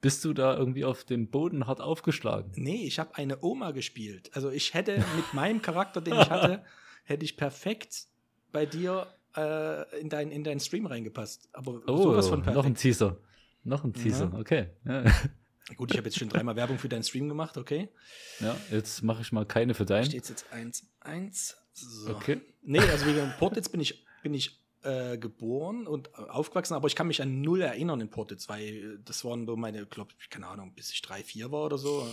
Bist 0.00 0.24
du 0.24 0.32
da 0.32 0.56
irgendwie 0.56 0.84
auf 0.84 1.04
dem 1.04 1.28
Boden 1.28 1.66
hart 1.66 1.80
aufgeschlagen? 1.80 2.52
Nee, 2.56 2.84
ich 2.84 2.98
habe 2.98 3.14
eine 3.16 3.42
Oma 3.42 3.72
gespielt. 3.72 4.30
Also 4.34 4.50
ich 4.50 4.74
hätte 4.74 4.96
mit 5.16 5.34
meinem 5.34 5.60
Charakter, 5.62 6.00
den 6.00 6.14
ich 6.14 6.30
hatte, 6.30 6.62
hätte 7.04 7.24
ich 7.24 7.36
perfekt 7.36 8.06
bei 8.52 8.64
dir 8.66 9.06
äh, 9.36 10.00
in, 10.00 10.08
dein, 10.08 10.30
in 10.30 10.44
deinen 10.44 10.60
Stream 10.60 10.86
reingepasst. 10.86 11.48
Aber 11.52 11.80
Oh, 11.86 12.02
sowas 12.02 12.28
von 12.28 12.40
noch 12.40 12.46
ein 12.48 12.54
perfekt. 12.54 12.78
Teaser. 12.80 13.16
Noch 13.64 13.84
ein 13.84 13.92
Teaser, 13.92 14.30
Ja. 14.32 14.38
okay. 14.38 14.66
Ja. 14.86 15.04
Gut, 15.76 15.90
ich 15.90 15.98
habe 15.98 16.08
jetzt 16.08 16.18
schon 16.18 16.28
dreimal 16.28 16.56
Werbung 16.56 16.78
für 16.78 16.88
deinen 16.88 17.02
Stream 17.02 17.28
gemacht, 17.28 17.56
okay? 17.58 17.88
ja, 18.40 18.56
jetzt 18.70 19.02
mache 19.02 19.22
ich 19.22 19.32
mal 19.32 19.44
keine 19.44 19.74
für 19.74 19.84
deinen. 19.84 20.06
Steht 20.06 20.28
jetzt 20.28 20.50
1, 20.50 20.86
1. 21.00 21.56
So. 21.72 22.10
Okay. 22.10 22.40
Nee, 22.62 22.80
also 22.80 23.06
wegen 23.06 23.32
Portitz 23.38 23.68
bin 23.68 23.80
ich, 23.80 24.04
bin 24.22 24.34
ich 24.34 24.60
äh, 24.82 25.18
geboren 25.18 25.86
und 25.86 26.08
äh, 26.08 26.22
aufgewachsen, 26.28 26.74
aber 26.74 26.88
ich 26.88 26.96
kann 26.96 27.06
mich 27.06 27.20
an 27.20 27.40
null 27.40 27.60
erinnern 27.60 28.00
in 28.00 28.10
Portitz, 28.10 28.48
weil 28.48 28.64
äh, 28.64 28.98
das 29.04 29.24
waren 29.24 29.46
so 29.46 29.56
meine, 29.56 29.86
glaube 29.86 30.12
keine 30.30 30.46
Ahnung, 30.46 30.74
bis 30.74 30.92
ich 30.92 31.02
drei, 31.02 31.22
vier 31.22 31.52
war 31.52 31.66
oder 31.66 31.78
so. 31.78 32.06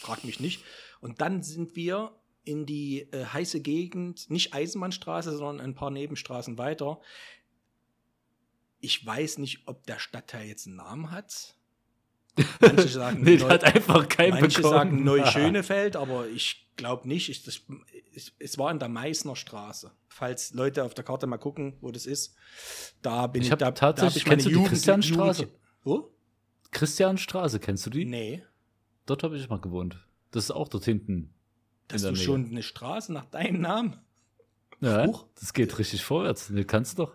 Frag 0.00 0.24
mich 0.24 0.40
nicht. 0.40 0.64
Und 1.00 1.20
dann 1.20 1.42
sind 1.42 1.76
wir 1.76 2.12
in 2.44 2.66
die 2.66 3.02
äh, 3.12 3.24
heiße 3.26 3.60
Gegend, 3.60 4.30
nicht 4.30 4.54
Eisenbahnstraße, 4.54 5.36
sondern 5.36 5.64
ein 5.64 5.74
paar 5.74 5.90
Nebenstraßen 5.90 6.58
weiter. 6.58 7.00
Ich 8.80 9.04
weiß 9.04 9.38
nicht, 9.38 9.68
ob 9.68 9.86
der 9.86 10.00
Stadtteil 10.00 10.46
jetzt 10.46 10.66
einen 10.66 10.76
Namen 10.76 11.10
hat. 11.12 11.54
Manche 12.60 12.88
sagen, 12.88 13.22
nee, 13.22 13.36
Neu- 13.36 13.48
hat 13.48 13.64
einfach 13.64 14.08
keinen 14.08 14.40
Manche 14.40 14.58
bekommen. 14.62 14.74
sagen 14.74 15.04
Neuschönefeld, 15.04 15.96
aber 15.96 16.26
ich 16.28 16.70
glaube 16.76 17.06
nicht. 17.08 17.28
Ich, 17.28 17.42
das, 17.44 17.60
es, 18.14 18.32
es 18.38 18.58
war 18.58 18.70
in 18.70 18.78
der 18.78 18.88
Meißner 18.88 19.36
Straße. 19.36 19.90
Falls 20.08 20.52
Leute 20.54 20.84
auf 20.84 20.94
der 20.94 21.04
Karte 21.04 21.26
mal 21.26 21.38
gucken, 21.38 21.76
wo 21.80 21.90
das 21.90 22.06
ist, 22.06 22.34
da 23.02 23.26
bin 23.26 23.42
Ich 23.42 23.48
ich, 23.50 23.54
da, 23.56 23.70
tatsächlich- 23.72 23.96
da 23.96 24.06
hab 24.06 24.16
ich 24.16 24.24
kennst 24.24 24.46
du 24.46 24.50
die 24.62 24.68
Christianstraße? 24.68 25.48
Wo? 25.84 26.10
Christianstraße, 26.70 27.60
kennst 27.60 27.84
du 27.86 27.90
die? 27.90 28.04
Nee. 28.04 28.42
Dort 29.06 29.22
habe 29.22 29.36
ich 29.36 29.48
mal 29.48 29.60
gewohnt. 29.60 29.98
Das 30.30 30.44
ist 30.44 30.50
auch 30.52 30.68
dort 30.68 30.84
hinten. 30.84 31.34
Hast 31.92 32.04
du 32.04 32.12
Nähe. 32.12 32.16
schon 32.22 32.46
eine 32.46 32.62
Straße 32.62 33.12
nach 33.12 33.26
deinem 33.26 33.60
Namen? 33.60 33.98
Ja, 34.80 35.06
Huch. 35.06 35.26
das 35.38 35.52
geht 35.52 35.78
richtig 35.78 36.02
vorwärts. 36.02 36.48
Nee, 36.50 36.64
kannst 36.64 36.98
du 36.98 37.04
doch. 37.04 37.12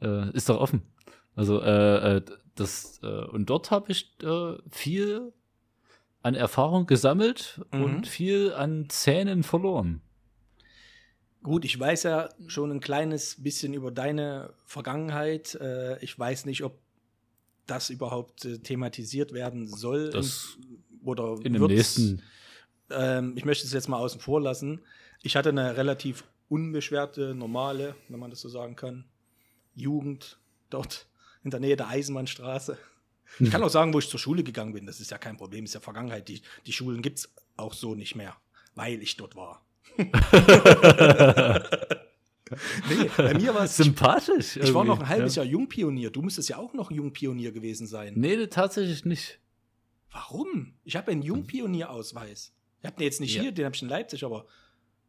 Ja. 0.00 0.24
Äh, 0.28 0.30
ist 0.36 0.48
doch 0.48 0.58
offen. 0.58 0.82
Also, 1.36 1.60
äh, 1.60 2.16
äh, 2.16 2.22
das, 2.54 3.00
äh, 3.02 3.06
und 3.06 3.50
dort 3.50 3.70
habe 3.70 3.92
ich 3.92 4.14
äh, 4.22 4.56
viel 4.70 5.32
an 6.22 6.34
Erfahrung 6.34 6.86
gesammelt 6.86 7.60
Mhm. 7.72 7.82
und 7.82 8.06
viel 8.06 8.52
an 8.52 8.88
Zähnen 8.88 9.42
verloren. 9.42 10.00
Gut, 11.42 11.66
ich 11.66 11.78
weiß 11.78 12.04
ja 12.04 12.30
schon 12.46 12.70
ein 12.70 12.80
kleines 12.80 13.42
bisschen 13.42 13.74
über 13.74 13.90
deine 13.90 14.54
Vergangenheit. 14.64 15.54
Äh, 15.56 16.02
ich 16.02 16.18
weiß 16.18 16.46
nicht, 16.46 16.64
ob 16.64 16.78
das 17.66 17.90
überhaupt 17.90 18.44
äh, 18.46 18.58
thematisiert 18.58 19.32
werden 19.32 19.66
soll. 19.66 20.08
Das 20.10 20.56
in, 20.62 21.06
oder 21.06 21.36
in 21.44 21.52
dem 21.52 21.66
nächsten. 21.66 22.22
ähm, 22.90 23.34
ich 23.36 23.44
möchte 23.44 23.66
es 23.66 23.72
jetzt 23.74 23.88
mal 23.88 23.98
außen 23.98 24.20
vor 24.20 24.40
lassen. 24.40 24.80
Ich 25.22 25.36
hatte 25.36 25.50
eine 25.50 25.76
relativ 25.76 26.24
unbeschwerte, 26.48 27.34
normale, 27.34 27.94
wenn 28.08 28.20
man 28.20 28.30
das 28.30 28.40
so 28.40 28.48
sagen 28.48 28.76
kann, 28.76 29.04
Jugend 29.74 30.38
dort 30.70 31.06
in 31.44 31.50
der 31.50 31.60
Nähe 31.60 31.76
der 31.76 31.88
Eisenbahnstraße. 31.88 32.76
Ich 33.40 33.50
kann 33.50 33.62
auch 33.64 33.68
sagen, 33.70 33.92
wo 33.92 33.98
ich 33.98 34.08
zur 34.08 34.20
Schule 34.20 34.44
gegangen 34.44 34.74
bin. 34.74 34.86
Das 34.86 35.00
ist 35.00 35.10
ja 35.10 35.18
kein 35.18 35.36
Problem, 35.36 35.64
ist 35.64 35.74
ja 35.74 35.80
Vergangenheit. 35.80 36.28
Die, 36.28 36.40
die 36.66 36.72
Schulen 36.72 37.02
gibt 37.02 37.18
es 37.18 37.34
auch 37.56 37.72
so 37.72 37.96
nicht 37.96 38.14
mehr, 38.14 38.36
weil 38.76 39.02
ich 39.02 39.16
dort 39.16 39.34
war. 39.34 39.64
nee, 42.88 43.10
bei 43.16 43.34
mir 43.34 43.54
war 43.54 43.64
es. 43.64 43.78
Ich, 43.78 43.86
Sympathisch. 43.86 44.56
ich 44.56 44.72
war 44.74 44.84
noch 44.84 45.00
ein 45.00 45.08
halbes 45.08 45.34
ja. 45.34 45.42
Jahr 45.42 45.50
Jungpionier. 45.52 46.10
Du 46.10 46.22
müsstest 46.22 46.48
ja 46.48 46.58
auch 46.58 46.74
noch 46.74 46.90
ein 46.90 46.94
Jungpionier 46.96 47.50
gewesen 47.50 47.86
sein. 47.86 48.12
Nee, 48.16 48.46
tatsächlich 48.46 49.04
nicht. 49.04 49.40
Warum? 50.12 50.74
Ich 50.84 50.94
habe 50.96 51.10
einen 51.10 51.22
Jungpionierausweis. 51.22 52.52
Ich 52.80 52.86
habe 52.86 52.96
den 52.98 53.04
jetzt 53.04 53.20
nicht 53.20 53.34
Ja. 53.34 53.42
hier, 53.42 53.52
den 53.52 53.64
habe 53.64 53.74
ich 53.74 53.82
in 53.82 53.88
Leipzig, 53.88 54.22
aber 54.24 54.46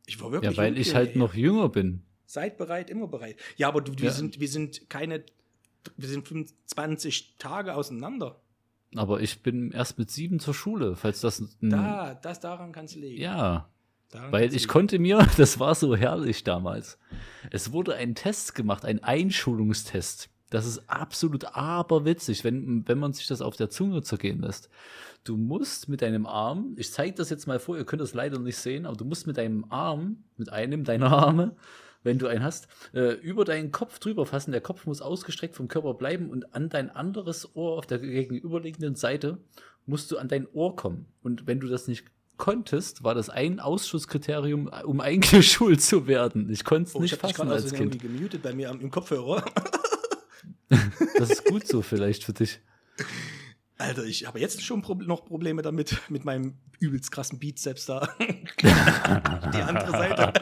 ich 0.07 0.19
war 0.19 0.31
wirklich 0.31 0.51
Ja, 0.55 0.57
weil 0.57 0.77
ich 0.79 0.95
halt 0.95 1.15
noch 1.15 1.33
jünger 1.35 1.69
bin. 1.69 2.01
Seid 2.25 2.57
bereit, 2.57 2.89
immer 2.89 3.07
bereit. 3.07 3.37
Ja, 3.57 3.67
aber 3.67 3.81
du, 3.81 3.91
wir, 3.97 4.05
Ja. 4.05 4.11
sind, 4.11 4.39
wir 4.39 4.47
sind 4.47 4.89
keine, 4.89 5.23
wir 5.97 6.09
sind 6.09 6.27
25 6.27 7.35
Tage 7.37 7.75
auseinander. 7.75 8.41
Aber 8.95 9.19
ich 9.21 9.41
bin 9.41 9.71
erst 9.71 9.97
mit 9.97 10.09
sieben 10.09 10.39
zur 10.39 10.53
Schule, 10.53 10.95
falls 10.95 11.21
das. 11.21 11.43
Da, 11.61 12.13
das 12.15 12.39
daran 12.39 12.71
kann 12.71 12.85
es 12.85 12.95
liegen. 12.95 13.17
Hm. 13.17 13.21
Ja, 13.21 13.69
Daran 14.11 14.31
weil 14.31 14.45
ich 14.47 14.53
liegen. 14.53 14.67
konnte 14.67 14.99
mir, 14.99 15.27
das 15.37 15.59
war 15.59 15.75
so 15.75 15.95
herrlich 15.95 16.43
damals. 16.43 16.97
Es 17.51 17.71
wurde 17.71 17.95
ein 17.95 18.15
Test 18.15 18.55
gemacht, 18.55 18.85
ein 18.85 19.03
Einschulungstest. 19.03 20.29
Das 20.49 20.65
ist 20.65 20.89
absolut 20.89 21.55
aberwitzig, 21.55 22.43
wenn, 22.43 22.87
wenn 22.87 22.99
man 22.99 23.13
sich 23.13 23.27
das 23.27 23.41
auf 23.41 23.55
der 23.57 23.69
Zunge 23.69 24.03
zergehen 24.03 24.41
lässt. 24.41 24.69
Du 25.23 25.37
musst 25.37 25.89
mit 25.89 26.03
deinem 26.03 26.27
Arm, 26.27 26.75
ich 26.77 26.91
zeige 26.91 27.15
das 27.15 27.31
jetzt 27.31 27.47
mal 27.47 27.59
vor, 27.59 27.77
ihr 27.77 27.83
könnt 27.83 28.01
das 28.01 28.13
leider 28.13 28.39
nicht 28.39 28.57
sehen, 28.57 28.85
aber 28.85 28.95
du 28.95 29.05
musst 29.05 29.25
mit 29.25 29.37
deinem 29.37 29.65
Arm, 29.71 30.23
mit 30.37 30.53
einem 30.53 30.83
deiner 30.83 31.11
Arme, 31.11 31.55
wenn 32.05 32.19
du 32.19 32.27
einen 32.27 32.43
hast, 32.43 32.67
äh, 32.93 33.13
über 33.15 33.43
deinen 33.43 33.71
Kopf 33.71 33.99
drüber 33.99 34.25
fassen. 34.25 34.51
Der 34.51 34.61
Kopf 34.61 34.85
muss 34.85 35.01
ausgestreckt 35.01 35.55
vom 35.55 35.67
Körper 35.67 35.95
bleiben 35.95 36.29
und 36.29 36.55
an 36.55 36.69
dein 36.69 36.89
anderes 36.89 37.55
Ohr 37.55 37.77
auf 37.77 37.87
der 37.87 37.99
gegenüberliegenden 37.99 38.95
Seite 38.95 39.39
musst 39.85 40.11
du 40.11 40.17
an 40.17 40.27
dein 40.27 40.47
Ohr 40.53 40.75
kommen. 40.75 41.07
Und 41.21 41.47
wenn 41.47 41.59
du 41.59 41.67
das 41.67 41.87
nicht 41.87 42.05
konntest, 42.37 43.03
war 43.03 43.15
das 43.15 43.29
ein 43.29 43.59
Ausschusskriterium, 43.59 44.69
um 44.85 45.01
eingeschult 45.01 45.81
zu 45.81 46.07
werden. 46.07 46.49
Ich 46.49 46.63
konnte 46.63 46.89
es 46.89 46.95
Oh, 46.95 47.03
ich 47.03 47.11
nicht 47.11 47.21
fassen 47.21 47.35
gerade 47.35 47.51
als 47.51 47.63
also 47.63 47.75
Kind. 47.75 47.95
irgendwie 47.95 48.17
gemutet 48.17 48.43
bei 48.43 48.53
mir 48.53 48.69
am, 48.69 48.79
im 48.79 48.91
Kopfhörer. 48.91 49.43
Das 51.17 51.29
ist 51.29 51.45
gut 51.45 51.67
so 51.67 51.83
vielleicht 51.83 52.23
für 52.23 52.33
dich. 52.33 52.59
Alter, 53.77 54.03
ich 54.03 54.25
habe 54.25 54.39
jetzt 54.39 54.63
schon 54.63 54.83
noch 55.05 55.25
Probleme 55.25 55.61
damit, 55.61 56.01
mit 56.09 56.25
meinem 56.25 56.55
übelst 56.79 57.11
krassen 57.11 57.39
Bizeps 57.39 57.85
da. 57.85 58.09
Die 58.19 59.61
andere 59.61 59.91
Seite. 59.91 60.33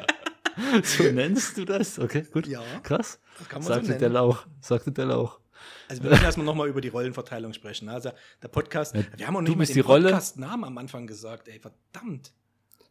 So 0.83 1.03
nennst 1.11 1.57
du 1.57 1.65
das? 1.65 1.99
Okay, 1.99 2.25
gut. 2.31 2.47
Ja, 2.47 2.63
Krass. 2.83 3.19
das 3.39 3.49
kann 3.49 3.59
man 3.61 3.67
so 3.67 3.73
Sagte 3.73 3.89
der 3.89 3.99
nennen. 3.99 4.13
Lauch. 4.13 4.45
Sagte 4.61 4.91
der 4.91 5.05
Lauch. 5.05 5.39
Also 5.87 6.03
wir 6.03 6.09
müssen 6.09 6.23
erstmal 6.23 6.45
nochmal 6.45 6.67
über 6.69 6.81
die 6.81 6.87
Rollenverteilung 6.89 7.53
sprechen. 7.53 7.89
Also 7.89 8.11
der 8.41 8.47
Podcast, 8.47 8.93
wir 8.95 9.27
haben 9.27 9.35
auch 9.37 9.41
nicht 9.41 9.55
mal 9.55 9.65
den. 9.65 9.83
Podcast-Namen 9.83 10.63
am 10.65 10.77
Anfang 10.77 11.07
gesagt, 11.07 11.47
ey, 11.47 11.59
verdammt. 11.59 12.33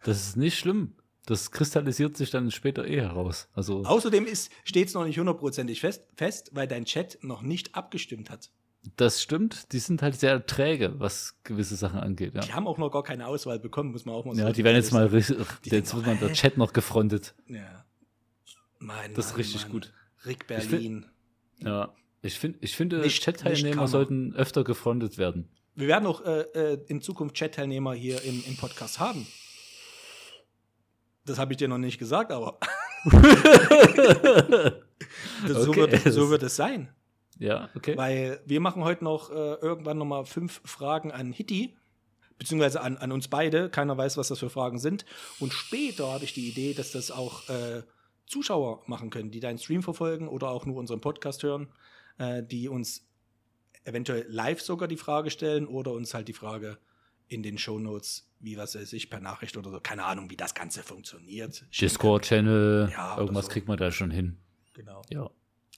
Das 0.04 0.20
ist 0.20 0.36
nicht 0.36 0.58
schlimm. 0.58 0.94
Das 1.26 1.52
kristallisiert 1.52 2.16
sich 2.16 2.30
dann 2.30 2.50
später 2.50 2.84
eh 2.86 3.00
heraus. 3.00 3.48
Also, 3.54 3.84
Außerdem 3.84 4.26
steht 4.64 4.88
es 4.88 4.94
noch 4.94 5.04
nicht 5.04 5.18
hundertprozentig 5.18 5.80
fest, 5.80 6.02
fest, 6.16 6.50
weil 6.52 6.66
dein 6.66 6.84
Chat 6.84 7.18
noch 7.22 7.42
nicht 7.42 7.76
abgestimmt 7.76 8.28
hat. 8.28 8.50
Das 8.96 9.22
stimmt. 9.22 9.72
Die 9.72 9.78
sind 9.78 10.02
halt 10.02 10.16
sehr 10.18 10.44
träge, 10.46 10.98
was 10.98 11.36
gewisse 11.44 11.76
Sachen 11.76 12.00
angeht. 12.00 12.34
Ja, 12.34 12.40
Die 12.40 12.52
haben 12.52 12.66
auch 12.66 12.78
noch 12.78 12.90
gar 12.90 13.02
keine 13.04 13.26
Auswahl 13.26 13.58
bekommen, 13.58 13.92
muss 13.92 14.04
man 14.04 14.14
auch 14.14 14.24
mal 14.24 14.36
ja 14.36 14.46
so 14.48 14.52
die 14.52 14.64
werden 14.64 14.76
jetzt 14.76 14.92
mal 14.92 15.04
ehrlich 15.06 15.28
richtig. 15.30 15.46
Die 15.64 15.70
Jetzt 15.70 15.94
wird 15.94 16.06
man 16.06 16.18
der? 16.18 16.32
Chat 16.32 16.56
noch 16.56 16.72
gefrontet. 16.72 17.26
sagen. 17.26 17.54
Ja. 17.54 17.84
Mann, 18.78 19.14
Das 19.14 19.26
ist 19.26 19.30
Mann, 19.32 19.36
richtig 19.40 19.62
Mann. 19.62 19.70
gut. 19.72 19.92
Rick 20.26 20.44
Ich 20.50 20.56
find- 20.56 20.70
Berlin. 20.70 21.06
Ja. 21.60 21.94
Ich, 22.22 22.38
find, 22.38 22.56
ich 22.60 22.76
finde, 22.76 23.06
Chat-Teilnehmer 23.06 23.88
sollten 23.88 24.34
öfter 24.34 24.62
gefrontet 24.64 25.18
werden. 25.18 25.48
Wir 25.74 25.88
werden 25.88 26.06
auch 26.06 26.20
äh, 26.24 26.40
äh, 26.74 26.84
in 26.88 27.00
Zukunft 27.00 27.34
Chat-Teilnehmer 27.36 27.94
hier 27.94 28.22
im, 28.22 28.44
im 28.46 28.56
Podcast 28.56 29.00
haben. 29.00 29.26
Das 31.24 31.38
habe 31.38 31.52
ich 31.52 31.56
dir 31.56 31.68
noch 31.68 31.78
nicht 31.78 31.98
gesagt, 31.98 32.30
aber 32.32 32.58
das, 35.46 35.64
so, 35.64 35.70
Okay. 35.70 35.92
wird, 35.92 36.12
so 36.12 36.30
wird 36.30 36.42
es 36.42 36.56
sein. 36.56 36.88
Ja, 37.38 37.70
okay. 37.74 37.96
Weil 37.96 38.40
wir 38.46 38.60
machen 38.60 38.84
heute 38.84 39.04
noch 39.04 39.30
äh, 39.30 39.34
irgendwann 39.34 39.98
noch 39.98 40.04
mal 40.04 40.24
fünf 40.24 40.60
Fragen 40.64 41.10
an 41.10 41.32
Hitti, 41.32 41.76
beziehungsweise 42.38 42.80
an, 42.80 42.96
an 42.96 43.12
uns 43.12 43.28
beide. 43.28 43.70
Keiner 43.70 43.96
weiß, 43.96 44.16
was 44.16 44.28
das 44.28 44.38
für 44.38 44.50
Fragen 44.50 44.78
sind. 44.78 45.04
Und 45.40 45.52
später 45.52 46.12
habe 46.12 46.24
ich 46.24 46.34
die 46.34 46.48
Idee, 46.48 46.74
dass 46.74 46.92
das 46.92 47.10
auch 47.10 47.48
äh, 47.48 47.82
Zuschauer 48.26 48.82
machen 48.86 49.10
können, 49.10 49.30
die 49.30 49.40
deinen 49.40 49.58
Stream 49.58 49.82
verfolgen 49.82 50.28
oder 50.28 50.48
auch 50.48 50.66
nur 50.66 50.76
unseren 50.76 51.00
Podcast 51.00 51.42
hören, 51.42 51.68
äh, 52.18 52.42
die 52.42 52.68
uns 52.68 53.06
eventuell 53.84 54.24
live 54.28 54.60
sogar 54.60 54.88
die 54.88 54.96
Frage 54.96 55.30
stellen 55.30 55.66
oder 55.66 55.92
uns 55.92 56.14
halt 56.14 56.28
die 56.28 56.32
Frage 56.32 56.78
in 57.28 57.42
den 57.42 57.58
Shownotes, 57.58 58.30
wie 58.40 58.56
was 58.56 58.74
weiß 58.74 58.92
ich, 58.92 59.10
per 59.10 59.20
Nachricht 59.20 59.56
oder 59.56 59.70
so. 59.70 59.80
Keine 59.80 60.04
Ahnung, 60.04 60.30
wie 60.30 60.36
das 60.36 60.54
Ganze 60.54 60.82
funktioniert. 60.82 61.64
Discord-Channel, 61.80 62.90
Ja, 62.92 63.18
irgendwas 63.18 63.46
so. 63.46 63.52
kriegt 63.52 63.68
man 63.68 63.78
da 63.78 63.90
schon 63.90 64.10
hin. 64.10 64.36
Genau. 64.74 65.02
Ja. 65.10 65.30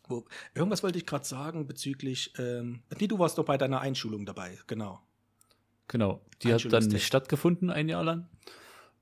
Wo, 0.08 0.24
irgendwas 0.54 0.82
wollte 0.82 0.98
ich 0.98 1.06
gerade 1.06 1.24
sagen 1.24 1.66
bezüglich. 1.66 2.32
Ähm, 2.38 2.82
nee, 2.98 3.06
du 3.06 3.18
warst 3.18 3.38
doch 3.38 3.44
bei 3.44 3.56
deiner 3.56 3.80
Einschulung 3.80 4.26
dabei, 4.26 4.58
genau. 4.66 5.00
Genau. 5.88 6.24
Die 6.42 6.52
hat 6.52 6.70
dann 6.72 6.86
nicht 6.88 7.06
stattgefunden, 7.06 7.70
ein 7.70 7.88
Jahr 7.88 8.04
lang. 8.04 8.28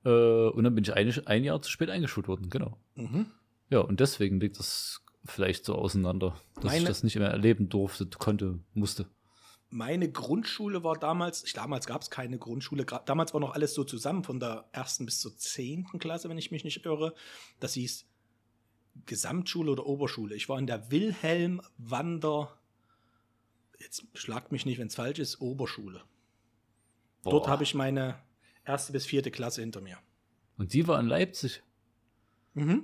Äh, 0.05 0.09
und 0.09 0.63
dann 0.63 0.75
bin 0.75 0.83
ich 0.83 0.93
ein, 0.93 1.27
ein 1.27 1.43
Jahr 1.43 1.61
zu 1.61 1.69
spät 1.71 1.89
eingeschult 1.89 2.27
worden, 2.27 2.49
genau. 2.49 2.77
Mhm. 2.95 3.27
Ja, 3.69 3.79
und 3.79 3.99
deswegen 3.99 4.39
liegt 4.39 4.59
das 4.59 5.01
vielleicht 5.25 5.65
so 5.65 5.75
auseinander, 5.75 6.35
dass 6.55 6.65
ich 6.65 6.71
Meine- 6.71 6.85
das 6.85 7.03
nicht 7.03 7.15
mehr 7.15 7.29
erleben 7.29 7.69
durfte, 7.69 8.05
konnte, 8.07 8.59
musste. 8.73 9.07
Meine 9.69 10.11
Grundschule 10.11 10.83
war 10.83 10.99
damals, 10.99 11.43
ich, 11.45 11.53
damals 11.53 11.87
gab 11.87 12.03
es 12.03 12.11
keine 12.11 12.37
Grundschule, 12.37 12.85
damals 13.05 13.33
war 13.33 13.41
noch 13.41 13.55
alles 13.55 13.73
so 13.73 13.83
zusammen, 13.83 14.23
von 14.23 14.39
der 14.39 14.69
ersten 14.71 15.05
bis 15.05 15.19
zur 15.19 15.35
zehnten 15.35 15.97
Klasse, 15.97 16.29
wenn 16.29 16.37
ich 16.37 16.51
mich 16.51 16.63
nicht 16.63 16.85
irre. 16.85 17.15
Das 17.59 17.73
hieß 17.73 18.05
Gesamtschule 19.05 19.71
oder 19.71 19.85
Oberschule. 19.85 20.35
Ich 20.35 20.49
war 20.49 20.59
in 20.59 20.67
der 20.67 20.91
Wilhelm 20.91 21.61
Wander, 21.77 22.57
jetzt 23.79 24.05
schlagt 24.13 24.51
mich 24.51 24.65
nicht, 24.65 24.77
wenn 24.79 24.87
es 24.87 24.95
falsch 24.95 25.19
ist, 25.19 25.41
Oberschule. 25.41 26.03
Dort 27.23 27.45
Boah. 27.45 27.51
habe 27.51 27.63
ich 27.63 27.73
meine 27.73 28.19
erste 28.65 28.93
bis 28.93 29.05
vierte 29.05 29.31
Klasse 29.31 29.61
hinter 29.61 29.81
mir. 29.81 29.97
Und 30.57 30.73
die 30.73 30.87
war 30.87 30.99
in 30.99 31.07
Leipzig. 31.07 31.63
Mhm. 32.53 32.83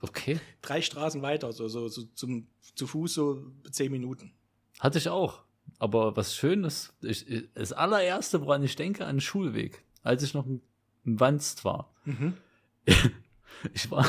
Okay. 0.00 0.40
Drei 0.62 0.82
Straßen 0.82 1.22
weiter, 1.22 1.52
so, 1.52 1.68
so, 1.68 1.88
so 1.88 2.04
zum, 2.14 2.46
zu 2.74 2.86
Fuß 2.86 3.14
so 3.14 3.52
zehn 3.70 3.92
Minuten. 3.92 4.32
Hatte 4.78 4.98
ich 4.98 5.08
auch. 5.08 5.42
Aber 5.78 6.16
was 6.16 6.34
schön 6.34 6.64
ist, 6.64 6.94
ich, 7.02 7.26
das 7.54 7.72
allererste, 7.72 8.40
woran 8.40 8.64
ich 8.64 8.76
denke, 8.76 9.06
an 9.06 9.16
den 9.16 9.20
Schulweg, 9.20 9.84
als 10.02 10.22
ich 10.22 10.34
noch 10.34 10.46
ein 10.46 10.62
Wanst 11.04 11.64
war. 11.64 11.92
Mhm. 12.04 12.34
Ich 13.74 13.90
war, 13.90 14.06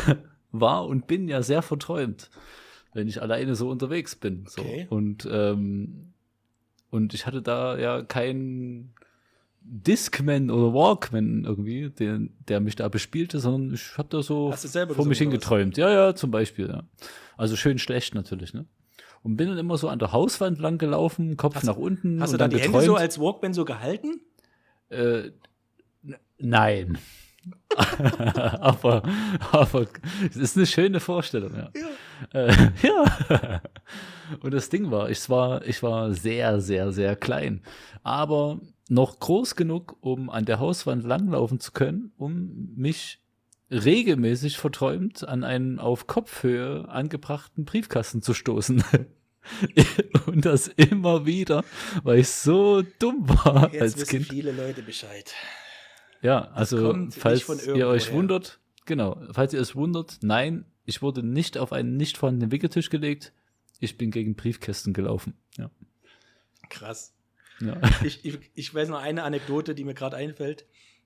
war 0.52 0.86
und 0.86 1.08
bin 1.08 1.28
ja 1.28 1.42
sehr 1.42 1.62
verträumt, 1.62 2.30
wenn 2.94 3.08
ich 3.08 3.22
alleine 3.22 3.56
so 3.56 3.70
unterwegs 3.70 4.16
bin. 4.16 4.46
So. 4.48 4.62
Okay. 4.62 4.88
Und, 4.90 5.28
ähm, 5.32 6.14
und 6.90 7.14
ich 7.14 7.26
hatte 7.26 7.42
da 7.42 7.78
ja 7.78 8.02
keinen 8.02 8.94
Discman 9.62 10.50
oder 10.50 10.74
Walkman 10.74 11.46
irgendwie, 11.46 11.90
den, 11.90 12.36
der 12.48 12.60
mich 12.60 12.76
da 12.76 12.90
bespielte, 12.90 13.40
sondern 13.40 13.74
ich 13.74 13.98
habe 13.98 14.10
da 14.10 14.22
so 14.24 14.52
du 14.52 14.94
vor 14.94 15.06
mich 15.06 15.20
hingeträumt. 15.20 15.78
Ja, 15.78 15.90
ja, 15.92 16.16
zum 16.16 16.32
Beispiel, 16.32 16.68
ja. 16.68 16.84
Also 17.38 17.56
schön 17.56 17.78
schlecht 17.78 18.16
natürlich, 18.16 18.54
ne? 18.54 18.66
Und 19.24 19.38
bin 19.38 19.50
dann 19.50 19.60
immer 19.60 19.78
so 19.78 19.88
an 19.88 20.00
der 20.00 20.14
Hauswand 20.14 20.58
lang 20.58 20.80
gelaufen, 20.80 21.38
Kopf 21.38 21.56
Hast- 21.56 21.66
nach 21.66 21.78
unten. 21.78 22.22
Hast 22.22 22.32
du 22.32 22.36
und 22.36 22.42
dann 22.42 22.50
dann 22.50 22.58
die 22.58 22.64
Hände 22.64 22.80
so 22.80 22.86
geträumt. 22.86 23.00
als 23.02 23.20
Walkman 23.20 23.54
so 23.54 23.66
gehalten? 23.66 24.22
Äh, 24.90 25.32
nein. 26.40 26.98
aber, 27.76 29.04
aber 29.52 29.88
es 30.30 30.36
ist 30.36 30.58
eine 30.58 30.66
schöne 30.66 31.00
Vorstellung, 31.00 31.56
ja. 31.56 31.70
Ja. 31.74 32.40
Äh, 32.40 32.72
ja. 32.84 33.62
Und 34.42 34.54
das 34.54 34.70
Ding 34.70 34.92
war, 34.92 35.10
ich 35.10 35.30
war, 35.30 35.66
ich 35.66 35.82
war 35.82 36.14
sehr, 36.14 36.62
sehr, 36.62 36.92
sehr 36.92 37.16
klein. 37.16 37.62
Aber 38.04 38.60
noch 38.90 39.20
groß 39.20 39.56
genug, 39.56 39.98
um 40.02 40.30
an 40.30 40.46
der 40.46 40.60
Hauswand 40.60 41.04
langlaufen 41.04 41.60
zu 41.60 41.72
können, 41.72 42.12
um 42.18 42.74
mich 42.76 43.20
regelmäßig 43.72 44.58
verträumt 44.58 45.28
an 45.28 45.44
einen 45.44 45.80
auf 45.80 46.08
Kopfhöhe 46.08 46.90
angebrachten 46.90 47.66
Briefkasten 47.66 48.22
zu 48.22 48.34
stoßen. 48.34 48.84
Und 50.26 50.46
das 50.46 50.68
immer 50.68 51.26
wieder, 51.26 51.64
weil 52.04 52.20
ich 52.20 52.28
so 52.28 52.84
dumm 53.00 53.28
war 53.28 53.72
Jetzt 53.72 53.82
als 53.82 53.96
wissen 53.96 54.10
Kind. 54.10 54.28
viele 54.28 54.52
Leute 54.52 54.84
Bescheid. 54.84 55.34
Ja, 56.22 56.52
also 56.52 57.08
falls 57.12 57.44
von 57.44 57.58
ihr 57.60 57.88
euch 57.88 58.04
irgendwoher. 58.04 58.14
wundert, 58.14 58.60
genau, 58.86 59.22
falls 59.32 59.54
ihr 59.54 59.62
es 59.62 59.76
wundert, 59.76 60.20
nein, 60.22 60.66
ich 60.86 61.02
wurde 61.02 61.24
nicht 61.24 61.58
auf 61.58 61.74
einen 61.74 61.98
nicht 61.98 62.18
vorhandenen 62.18 62.52
Wickeltisch 62.52 62.90
gelegt. 62.90 63.34
Ich 63.80 63.98
bin 63.98 64.12
gegen 64.12 64.36
Briefkästen 64.36 64.94
gelaufen. 64.94 65.36
Ja. 65.58 65.72
Krass. 66.70 67.14
ja. 67.60 67.80
Ich, 68.04 68.24
ich, 68.26 68.40
ich 68.54 68.74
weiß 68.74 68.90
noch 68.90 69.00
eine 69.00 69.24
Anekdote, 69.24 69.74
die 69.74 69.84
mir 69.84 69.94
gerade 69.94 70.18
einfällt. 70.18 70.66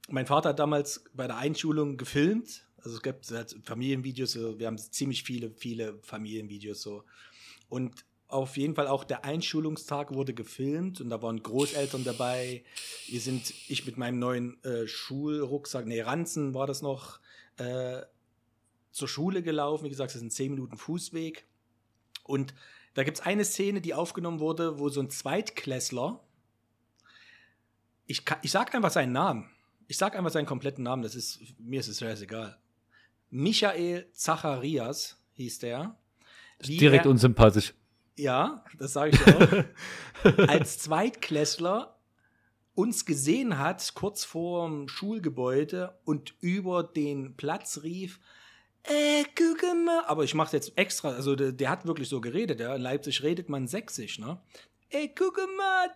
Mein 0.10 0.25
Vater 0.25 0.49
hat 0.49 0.60
damals 0.60 1.06
bei 1.13 1.28
der 1.28 1.38
Einschulung 1.38 1.97
gefilmt. 1.97 2.67
Also 2.78 2.97
es 2.97 3.01
gibt 3.01 3.30
halt 3.32 3.56
Familienvideos, 3.63 4.36
wir 4.36 4.67
haben 4.67 4.78
ziemlich 4.78 5.23
viele, 5.23 5.51
viele 5.51 5.97
Familienvideos 6.04 6.82
so. 6.82 7.04
Und 7.69 8.06
auf 8.35 8.57
jeden 8.57 8.75
Fall 8.75 8.87
auch 8.87 9.03
der 9.03 9.25
Einschulungstag 9.25 10.13
wurde 10.13 10.33
gefilmt 10.33 11.01
und 11.01 11.09
da 11.09 11.21
waren 11.21 11.41
Großeltern 11.41 12.03
dabei. 12.03 12.63
Wir 13.07 13.19
sind, 13.19 13.53
ich 13.67 13.85
mit 13.85 13.97
meinem 13.97 14.19
neuen 14.19 14.63
äh, 14.63 14.87
Schulrucksack, 14.87 15.85
nee, 15.85 16.01
Ranzen 16.01 16.53
war 16.53 16.67
das 16.67 16.81
noch, 16.81 17.19
äh, 17.57 18.01
zur 18.91 19.07
Schule 19.07 19.41
gelaufen. 19.41 19.85
Wie 19.85 19.89
gesagt, 19.89 20.11
es 20.11 20.17
ist 20.17 20.21
ein 20.21 20.31
10 20.31 20.51
Minuten 20.51 20.77
Fußweg. 20.77 21.45
Und 22.23 22.53
da 22.93 23.03
gibt 23.03 23.17
es 23.19 23.25
eine 23.25 23.43
Szene, 23.43 23.81
die 23.81 23.93
aufgenommen 23.93 24.39
wurde, 24.39 24.79
wo 24.79 24.89
so 24.89 25.01
ein 25.01 25.09
Zweitklässler, 25.09 26.21
ich, 28.07 28.23
kann, 28.23 28.37
ich 28.41 28.51
sag 28.51 28.73
einfach 28.73 28.91
seinen 28.91 29.11
Namen. 29.13 29.49
Ich 29.87 29.97
sag 29.97 30.15
einfach 30.15 30.31
seinen 30.31 30.45
kompletten 30.45 30.83
Namen, 30.83 31.03
das 31.03 31.15
ist, 31.15 31.39
mir 31.59 31.79
ist 31.79 31.87
es 31.87 31.99
scheißegal. 31.99 32.57
Michael 33.29 34.07
Zacharias 34.13 35.21
hieß 35.33 35.59
der. 35.59 35.97
Direkt 36.65 37.05
er- 37.05 37.11
unsympathisch. 37.11 37.73
Ja, 38.15 38.63
das 38.78 38.93
sage 38.93 39.12
ich 39.12 39.28
auch. 39.28 40.47
als 40.47 40.80
Zweitklässler 40.80 41.97
uns 42.73 43.06
gesehen 43.06 43.58
hat, 43.58 43.93
kurz 43.95 44.25
vor 44.25 44.67
dem 44.67 44.88
Schulgebäude 44.88 45.97
und 46.04 46.36
über 46.41 46.84
den 46.84 47.36
Platz 47.38 47.82
rief, 47.84 48.19
äh, 48.84 49.23
guck 49.36 49.63
mal. 49.86 50.04
Aber 50.06 50.23
ich 50.23 50.34
mache 50.34 50.56
jetzt 50.56 50.78
extra, 50.78 51.10
also 51.10 51.36
der, 51.36 51.51
der 51.51 51.69
hat 51.69 51.86
wirklich 51.86 52.10
so 52.10 52.21
geredet, 52.21 52.60
ja. 52.60 52.75
In 52.75 52.82
Leipzig 52.82 53.23
redet 53.23 53.49
man 53.49 53.67
sächsisch, 53.67 54.19
ne? 54.19 54.39
Ey, 54.89 55.13
guck 55.15 55.38
mal, 55.58 55.89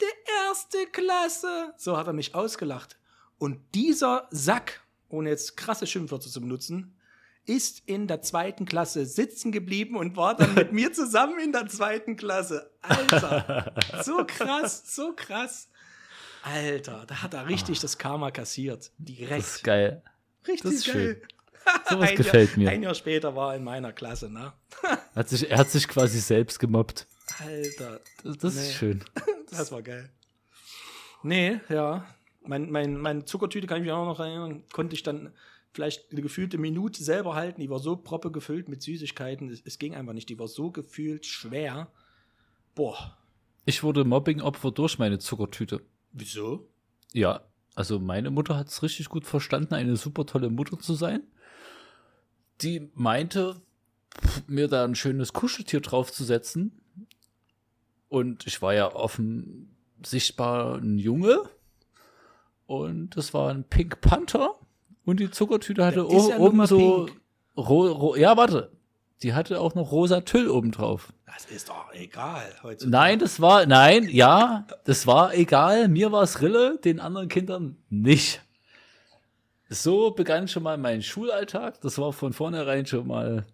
der 0.00 0.08
erste 0.46 0.78
Klasse. 0.92 1.74
So 1.76 1.96
hat 1.96 2.06
er 2.06 2.12
mich 2.12 2.34
ausgelacht. 2.34 2.98
Und 3.38 3.60
dieser 3.74 4.28
Sack, 4.30 4.84
ohne 5.08 5.30
jetzt 5.30 5.56
krasse 5.56 5.86
Schimpfwörter 5.86 6.28
zu 6.28 6.40
benutzen, 6.40 6.95
ist 7.46 7.82
in 7.86 8.06
der 8.08 8.22
zweiten 8.22 8.64
Klasse 8.66 9.06
sitzen 9.06 9.52
geblieben 9.52 9.96
und 9.96 10.16
war 10.16 10.36
dann 10.36 10.54
mit 10.54 10.72
mir 10.72 10.92
zusammen 10.92 11.38
in 11.38 11.52
der 11.52 11.66
zweiten 11.68 12.16
Klasse. 12.16 12.70
Alter, 12.82 13.72
so 14.04 14.24
krass, 14.26 14.94
so 14.94 15.12
krass. 15.14 15.68
Alter, 16.42 17.04
da 17.06 17.22
hat 17.22 17.34
er 17.34 17.48
richtig 17.48 17.80
das 17.80 17.98
Karma 17.98 18.30
kassiert. 18.30 18.90
Direkt. 18.98 19.32
Das 19.42 19.56
ist 19.56 19.64
geil. 19.64 20.02
richtig 20.46 20.62
das 20.62 20.72
ist 20.74 20.92
geil. 20.92 21.22
Sowas 21.90 22.10
Ein 22.10 22.16
gefällt 22.16 22.56
mir. 22.56 22.70
Ein 22.70 22.82
Jahr 22.84 22.94
später 22.94 23.34
war 23.34 23.52
er 23.52 23.56
in 23.56 23.64
meiner 23.64 23.92
Klasse, 23.92 24.30
ne? 24.30 24.52
Hat 25.16 25.28
sich, 25.28 25.50
er 25.50 25.58
hat 25.58 25.68
sich 25.70 25.88
quasi 25.88 26.20
selbst 26.20 26.60
gemobbt. 26.60 27.06
Alter, 27.44 28.00
Das, 28.22 28.38
das 28.38 28.54
Nee. 28.54 28.60
ist 28.60 28.74
schön. 28.74 29.04
das 29.50 29.72
war 29.72 29.82
geil. 29.82 30.08
Nee, 31.24 31.58
ja. 31.68 32.06
Mein, 32.42 32.70
mein, 32.70 32.96
meine 32.98 33.24
Zuckertüte 33.24 33.66
kann 33.66 33.78
ich 33.78 33.82
mich 33.84 33.90
auch 33.92 34.04
noch 34.04 34.20
erinnern, 34.20 34.62
konnte 34.72 34.94
ich 34.94 35.02
dann 35.02 35.32
vielleicht 35.76 36.10
eine 36.10 36.22
gefühlte 36.22 36.56
Minute 36.56 37.04
selber 37.04 37.34
halten. 37.34 37.60
Die 37.60 37.68
war 37.68 37.78
so 37.78 37.96
proppe 37.96 38.32
gefüllt 38.32 38.68
mit 38.68 38.82
Süßigkeiten. 38.82 39.50
Es, 39.50 39.60
es 39.64 39.78
ging 39.78 39.94
einfach 39.94 40.14
nicht. 40.14 40.28
Die 40.30 40.38
war 40.38 40.48
so 40.48 40.70
gefühlt 40.70 41.26
schwer. 41.26 41.88
Boah. 42.74 43.16
Ich 43.66 43.82
wurde 43.82 44.04
Mobbing-Opfer 44.04 44.70
durch 44.70 44.98
meine 44.98 45.18
Zuckertüte. 45.18 45.82
Wieso? 46.12 46.66
Ja, 47.12 47.42
also 47.74 47.98
meine 47.98 48.30
Mutter 48.30 48.56
hat 48.56 48.68
es 48.68 48.82
richtig 48.82 49.10
gut 49.10 49.26
verstanden, 49.26 49.74
eine 49.74 49.96
super 49.96 50.24
tolle 50.24 50.48
Mutter 50.48 50.78
zu 50.78 50.94
sein. 50.94 51.22
Die 52.62 52.90
meinte, 52.94 53.60
mir 54.46 54.68
da 54.68 54.84
ein 54.84 54.94
schönes 54.94 55.34
Kuscheltier 55.34 55.80
draufzusetzen. 55.80 56.80
Und 58.08 58.46
ich 58.46 58.62
war 58.62 58.72
ja 58.72 58.94
offen 58.94 59.76
sichtbar 60.02 60.76
ein 60.76 60.98
Junge. 60.98 61.42
Und 62.66 63.16
das 63.16 63.34
war 63.34 63.50
ein 63.50 63.64
Pink 63.64 64.00
Panther. 64.00 64.54
Und 65.06 65.20
die 65.20 65.30
Zuckertüte 65.30 65.84
hatte 65.86 66.00
ja 66.00 66.36
oben 66.36 66.66
so. 66.66 67.08
Ro, 67.56 67.86
ro, 67.86 68.16
ja, 68.16 68.36
warte. 68.36 68.72
Die 69.22 69.32
hatte 69.32 69.60
auch 69.60 69.74
noch 69.74 69.92
rosa 69.92 70.20
Tüll 70.20 70.50
oben 70.50 70.72
drauf. 70.72 71.12
Das 71.24 71.46
ist 71.46 71.70
doch 71.70 71.92
egal 71.94 72.44
heutzutage. 72.62 72.90
Nein, 72.90 73.18
das 73.18 73.40
war, 73.40 73.64
nein, 73.64 74.08
ja, 74.10 74.66
das 74.84 75.06
war 75.06 75.32
egal. 75.32 75.88
Mir 75.88 76.12
war 76.12 76.22
es 76.22 76.42
Rille, 76.42 76.78
den 76.84 77.00
anderen 77.00 77.28
Kindern 77.28 77.76
nicht. 77.88 78.42
So 79.68 80.10
begann 80.10 80.48
schon 80.48 80.64
mal 80.64 80.76
mein 80.76 81.02
Schulalltag. 81.02 81.80
Das 81.80 81.98
war 81.98 82.12
von 82.12 82.32
vornherein 82.32 82.84
schon 82.84 83.06
mal. 83.06 83.46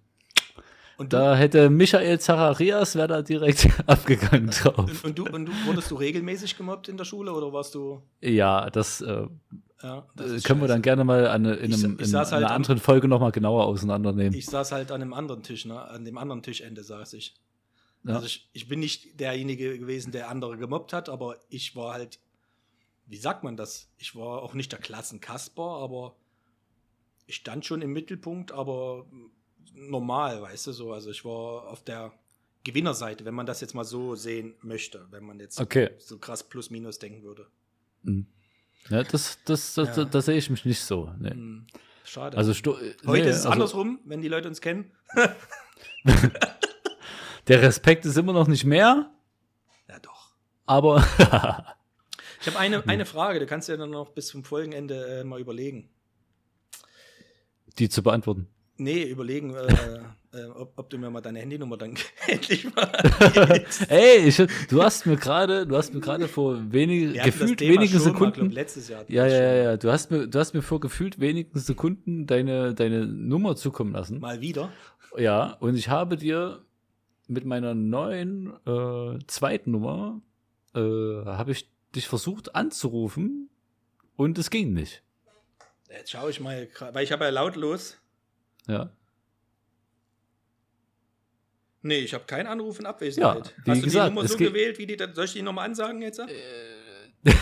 Und 1.02 1.12
Da 1.12 1.36
hätte 1.36 1.70
Michael 1.70 2.18
Zacharias 2.20 2.94
wäre 2.96 3.08
da 3.08 3.22
direkt 3.22 3.68
abgegangen 3.86 4.50
drauf. 4.50 5.04
und, 5.04 5.04
und, 5.04 5.18
du, 5.18 5.24
und 5.26 5.46
du, 5.46 5.52
wurdest 5.66 5.90
du 5.90 5.96
regelmäßig 5.96 6.56
gemobbt 6.56 6.88
in 6.88 6.96
der 6.96 7.04
Schule 7.04 7.32
oder 7.32 7.52
warst 7.52 7.74
du. 7.74 8.02
Ja, 8.20 8.70
das 8.70 9.00
äh, 9.00 9.26
Ja, 9.82 10.06
das 10.16 10.32
äh, 10.32 10.40
können 10.40 10.60
wir 10.60 10.68
dann 10.68 10.76
scheiße. 10.78 10.82
gerne 10.82 11.04
mal 11.04 11.26
an, 11.26 11.44
in, 11.44 11.70
Ich 11.70 11.84
einem, 11.84 11.94
ich 11.94 12.00
in 12.02 12.06
saß 12.06 12.32
halt 12.32 12.44
einer 12.44 12.54
anderen 12.54 12.78
Folge 12.78 13.08
nochmal 13.08 13.32
genauer 13.32 13.66
auseinandernehmen. 13.66 14.34
Ich 14.34 14.46
saß 14.46 14.72
halt 14.72 14.90
an 14.92 15.02
einem 15.02 15.12
anderen 15.12 15.42
Tisch, 15.42 15.64
ne? 15.64 15.80
An 15.82 16.04
dem 16.04 16.18
anderen 16.18 16.42
Tischende 16.42 16.82
saß 16.84 17.14
ich. 17.14 17.34
Ja. 18.04 18.14
Also 18.14 18.26
ich, 18.26 18.48
ich 18.52 18.68
bin 18.68 18.80
nicht 18.80 19.20
derjenige 19.20 19.78
gewesen, 19.78 20.12
der 20.12 20.28
andere 20.28 20.56
gemobbt 20.58 20.92
hat, 20.92 21.08
aber 21.08 21.36
ich 21.48 21.76
war 21.76 21.94
halt, 21.94 22.18
wie 23.06 23.16
sagt 23.16 23.44
man 23.44 23.56
das? 23.56 23.90
Ich 23.98 24.14
war 24.16 24.42
auch 24.42 24.54
nicht 24.54 24.72
der 24.72 24.80
Klassenkasper, 24.80 25.62
aber 25.62 26.16
ich 27.26 27.36
stand 27.36 27.64
schon 27.64 27.80
im 27.82 27.92
Mittelpunkt, 27.92 28.50
aber 28.52 29.06
normal, 29.74 30.42
weißt 30.42 30.66
du 30.68 30.72
so. 30.72 30.92
Also 30.92 31.10
ich 31.10 31.24
war 31.24 31.68
auf 31.68 31.82
der 31.84 32.12
Gewinnerseite, 32.64 33.24
wenn 33.24 33.34
man 33.34 33.46
das 33.46 33.60
jetzt 33.60 33.74
mal 33.74 33.84
so 33.84 34.14
sehen 34.14 34.54
möchte, 34.62 35.06
wenn 35.10 35.24
man 35.24 35.40
jetzt 35.40 35.60
Okay. 35.60 35.90
so 35.98 36.18
krass 36.18 36.42
plus 36.48 36.70
minus 36.70 36.98
denken 36.98 37.22
würde. 37.22 37.46
Mhm. 38.02 38.26
Ja, 38.88 39.02
das, 39.04 39.38
das, 39.44 39.74
das, 39.74 39.96
Ja. 39.96 40.04
da 40.04 40.20
sehe 40.20 40.36
ich 40.36 40.50
mich 40.50 40.64
nicht 40.64 40.80
so. 40.80 41.12
Nee. 41.18 41.30
Hm, 41.30 41.66
schade. 42.04 42.36
Also 42.36 42.52
Heute 42.52 42.92
nee, 43.04 43.20
ist 43.20 43.26
es 43.28 43.34
also 43.36 43.50
andersrum, 43.50 44.00
wenn 44.04 44.20
die 44.20 44.28
Leute 44.28 44.48
uns 44.48 44.60
kennen. 44.60 44.90
Der 47.48 47.62
Respekt 47.62 48.04
ist 48.06 48.16
immer 48.16 48.32
noch 48.32 48.46
nicht 48.46 48.64
mehr, 48.64 49.10
Ja, 49.88 49.98
doch. 49.98 50.30
aber 50.66 51.04
Ich 52.40 52.46
habe 52.48 52.58
eine, 52.58 52.86
eine 52.88 53.06
Frage, 53.06 53.38
du 53.38 53.46
kannst 53.46 53.68
ja 53.68 53.76
dann 53.76 53.90
noch 53.90 54.10
bis 54.10 54.26
zum 54.28 54.42
Folgenende 54.44 55.20
äh, 55.20 55.24
mal 55.24 55.40
überlegen. 55.40 55.88
die 57.78 57.88
zu 57.88 58.02
beantworten. 58.02 58.48
Nee, 58.78 59.04
überlegen, 59.04 59.54
äh, 59.54 59.66
äh, 60.32 60.46
ob, 60.46 60.72
ob 60.76 60.90
du 60.90 60.98
mir 60.98 61.10
mal 61.10 61.20
deine 61.20 61.40
Handynummer 61.40 61.76
dann 61.76 61.94
endlich 62.26 62.74
mal. 62.74 62.90
Ey, 63.88 64.28
ich, 64.28 64.36
du 64.68 64.82
hast 64.82 65.06
mir 65.06 65.16
gerade, 65.16 65.66
du 65.66 65.76
hast 65.76 65.92
mir 65.92 66.00
gerade 66.00 66.26
vor 66.26 66.72
wenig, 66.72 67.12
Wir 67.12 67.22
hatten 67.22 67.30
gefühlt 67.30 67.60
wenigen 67.60 67.86
schon 67.86 67.98
mal, 67.98 68.04
Sekunden. 68.04 68.40
glaub, 68.40 68.52
letztes 68.52 68.88
Jahr. 68.88 69.04
ja, 69.08 69.26
ja, 69.26 69.40
ja, 69.40 69.54
ja. 69.54 69.76
Du 69.76 69.90
hast 69.90 70.10
mir, 70.10 70.26
du 70.26 70.38
hast 70.38 70.54
mir 70.54 70.62
vor 70.62 70.80
gefühlt 70.80 71.20
wenigen 71.20 71.58
Sekunden 71.58 72.26
deine, 72.26 72.74
deine 72.74 73.06
Nummer 73.06 73.56
zukommen 73.56 73.92
lassen. 73.92 74.20
Mal 74.20 74.40
wieder. 74.40 74.72
Ja, 75.18 75.52
und 75.60 75.76
ich 75.76 75.88
habe 75.88 76.16
dir 76.16 76.64
mit 77.28 77.44
meiner 77.44 77.74
neuen 77.74 78.52
äh, 78.66 79.18
zweiten 79.26 79.70
Nummer 79.70 80.20
äh, 80.74 80.80
habe 80.80 81.52
ich 81.52 81.70
dich 81.94 82.08
versucht 82.08 82.54
anzurufen 82.54 83.50
und 84.16 84.38
es 84.38 84.50
ging 84.50 84.72
nicht. 84.72 85.02
Jetzt 85.90 86.10
schaue 86.10 86.30
ich 86.30 86.40
mal, 86.40 86.68
weil 86.92 87.04
ich 87.04 87.12
habe 87.12 87.24
ja 87.24 87.30
lautlos. 87.30 87.98
Ja. 88.68 88.90
Nee, 91.84 91.98
ich 91.98 92.14
habe 92.14 92.24
keinen 92.24 92.46
Anruf 92.46 92.78
in 92.78 92.86
Abwesenheit. 92.86 93.46
Ja, 93.46 93.64
wie 93.64 93.70
Hast 93.72 93.80
du 93.80 93.84
gesagt, 93.86 94.10
die 94.10 94.14
Nummer 94.14 94.28
so 94.28 94.36
gewählt, 94.36 94.78
wie 94.78 94.86
die, 94.86 94.96
soll 95.14 95.24
ich 95.24 95.32
die 95.32 95.42
nochmal 95.42 95.66
ansagen 95.66 96.00
jetzt? 96.00 96.20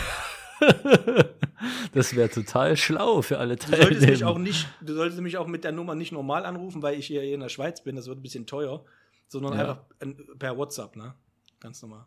das 1.93 2.15
wäre 2.15 2.29
total 2.29 2.75
schlau 2.77 3.21
für 3.21 3.37
alle 3.37 3.55
Du 3.55 3.67
solltest 3.67 4.01
mich 4.01 4.23
auch 4.23 4.33
Teilnehmer. 4.33 4.39
nicht, 4.39 4.67
du 4.81 4.93
solltest 4.93 5.21
mich 5.21 5.37
auch 5.37 5.47
mit 5.47 5.63
der 5.63 5.71
Nummer 5.71 5.93
nicht 5.95 6.11
normal 6.11 6.45
anrufen, 6.45 6.81
weil 6.81 6.97
ich 6.97 7.07
hier 7.07 7.21
in 7.23 7.39
der 7.39 7.49
Schweiz 7.49 7.83
bin, 7.83 7.95
das 7.95 8.07
wird 8.07 8.17
ein 8.19 8.21
bisschen 8.23 8.47
teuer, 8.47 8.83
sondern 9.27 9.53
Ja. 9.53 9.59
einfach 9.59 9.79
äh, 9.99 10.13
per 10.39 10.57
WhatsApp, 10.57 10.95
ne? 10.95 11.13
Ganz 11.59 11.81
normal. 11.83 12.05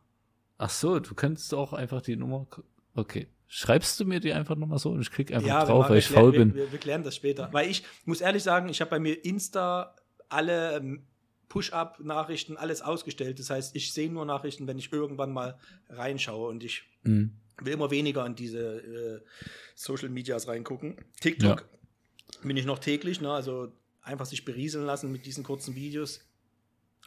Ach 0.58 0.70
so, 0.70 0.98
du 0.98 1.14
kannst 1.14 1.52
auch 1.54 1.72
einfach 1.72 2.02
die 2.02 2.16
Nummer. 2.16 2.46
Okay. 2.94 3.28
Schreibst 3.56 4.00
du 4.00 4.04
mir 4.04 4.18
die 4.18 4.32
einfach 4.32 4.56
nochmal 4.56 4.78
so 4.80 4.90
und 4.90 5.00
ich 5.00 5.12
klicke 5.12 5.32
einfach 5.36 5.46
wir 5.60 5.66
drauf, 5.66 5.88
weil 5.88 5.98
ich 5.98 6.08
faul 6.08 6.32
bin. 6.32 6.54
Wir, 6.56 6.72
wir 6.72 6.78
klären 6.80 7.04
das 7.04 7.14
später. 7.14 7.52
Weil 7.52 7.70
ich 7.70 7.84
muss 8.04 8.20
ehrlich 8.20 8.42
sagen, 8.42 8.68
ich 8.68 8.80
habe 8.80 8.90
bei 8.90 8.98
mir 8.98 9.24
Insta 9.24 9.94
alle 10.28 10.76
ähm, 10.78 11.06
Push-Up-Nachrichten, 11.48 12.56
alles 12.56 12.82
ausgestellt. 12.82 13.38
Das 13.38 13.50
heißt, 13.50 13.76
ich 13.76 13.92
sehe 13.92 14.10
nur 14.10 14.24
Nachrichten, 14.24 14.66
wenn 14.66 14.76
ich 14.76 14.92
irgendwann 14.92 15.32
mal 15.32 15.56
reinschaue 15.88 16.48
und 16.48 16.64
ich 16.64 16.82
Mhm. 17.04 17.30
will 17.60 17.74
immer 17.74 17.92
weniger 17.92 18.26
in 18.26 18.34
diese 18.34 18.78
äh, 18.78 19.20
Social 19.76 20.08
Medias 20.08 20.48
reingucken. 20.48 20.96
TikTok 21.20 21.64
bin 22.42 22.56
ich 22.56 22.64
noch 22.64 22.80
täglich, 22.80 23.20
ne? 23.20 23.30
also 23.30 23.70
einfach 24.02 24.26
sich 24.26 24.44
berieseln 24.44 24.84
lassen 24.84 25.12
mit 25.12 25.26
diesen 25.26 25.44
kurzen 25.44 25.76
Videos 25.76 26.22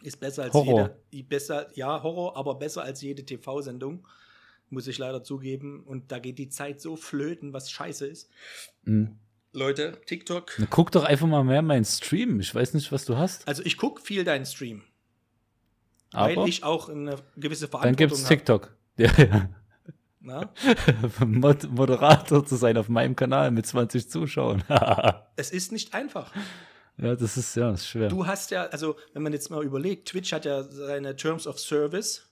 ist 0.02 0.18
besser 0.20 0.44
als 0.44 0.54
Horror. 0.54 0.96
jede, 1.10 1.28
besser, 1.28 1.68
ja, 1.76 2.02
Horror, 2.02 2.36
aber 2.36 2.54
besser 2.54 2.84
als 2.84 3.02
jede 3.02 3.24
TV-Sendung, 3.24 4.06
muss 4.70 4.86
ich 4.86 4.98
leider 4.98 5.22
zugeben. 5.22 5.82
Und 5.84 6.10
da 6.12 6.18
geht 6.18 6.38
die 6.38 6.48
Zeit 6.48 6.80
so 6.80 6.96
flöten, 6.96 7.52
was 7.52 7.70
scheiße 7.70 8.06
ist. 8.06 8.30
Mhm. 8.84 9.16
Leute, 9.52 9.98
TikTok. 10.06 10.52
Na, 10.58 10.66
guck 10.68 10.92
doch 10.92 11.04
einfach 11.04 11.26
mal 11.26 11.42
mehr 11.42 11.62
meinen 11.62 11.84
Stream. 11.84 12.38
Ich 12.40 12.54
weiß 12.54 12.74
nicht, 12.74 12.92
was 12.92 13.04
du 13.06 13.16
hast. 13.16 13.48
Also 13.48 13.62
ich 13.64 13.76
gucke 13.78 14.02
viel 14.02 14.22
deinen 14.24 14.44
Stream, 14.46 14.82
Aber 16.12 16.36
weil 16.36 16.48
ich 16.48 16.64
auch 16.64 16.88
eine 16.88 17.16
gewisse 17.36 17.66
dann 17.68 17.80
Verantwortung 17.80 17.96
gibt's 17.96 18.24
habe. 18.24 18.34
TikTok. 18.36 18.74
Ja, 18.98 19.12
ja. 19.16 19.48
Na? 20.20 20.52
Mod 21.24 21.70
Moderator 21.70 22.44
zu 22.44 22.56
sein 22.56 22.76
auf 22.76 22.88
meinem 22.88 23.14
Kanal 23.14 23.52
mit 23.52 23.64
20 23.66 24.10
Zuschauern. 24.10 24.64
ja, 24.68 25.28
Es 25.36 25.50
ist 25.52 25.70
nicht 25.70 25.94
einfach. 25.94 26.32
das 26.96 27.36
ist 27.36 27.54
ja 27.54 27.70
das 27.70 27.82
ist 27.82 27.86
schwer. 27.88 28.08
Du 28.08 28.26
hast 28.26 28.50
ja, 28.50 28.64
also 28.66 28.96
wenn 29.14 29.22
man 29.22 29.32
jetzt 29.32 29.50
mal 29.50 29.64
überlegt, 29.64 30.08
Twitch 30.08 30.32
hat 30.32 30.44
ja 30.44 30.64
seine 30.64 31.14
Terms 31.14 31.46
of 31.46 31.60
Service 31.60 32.28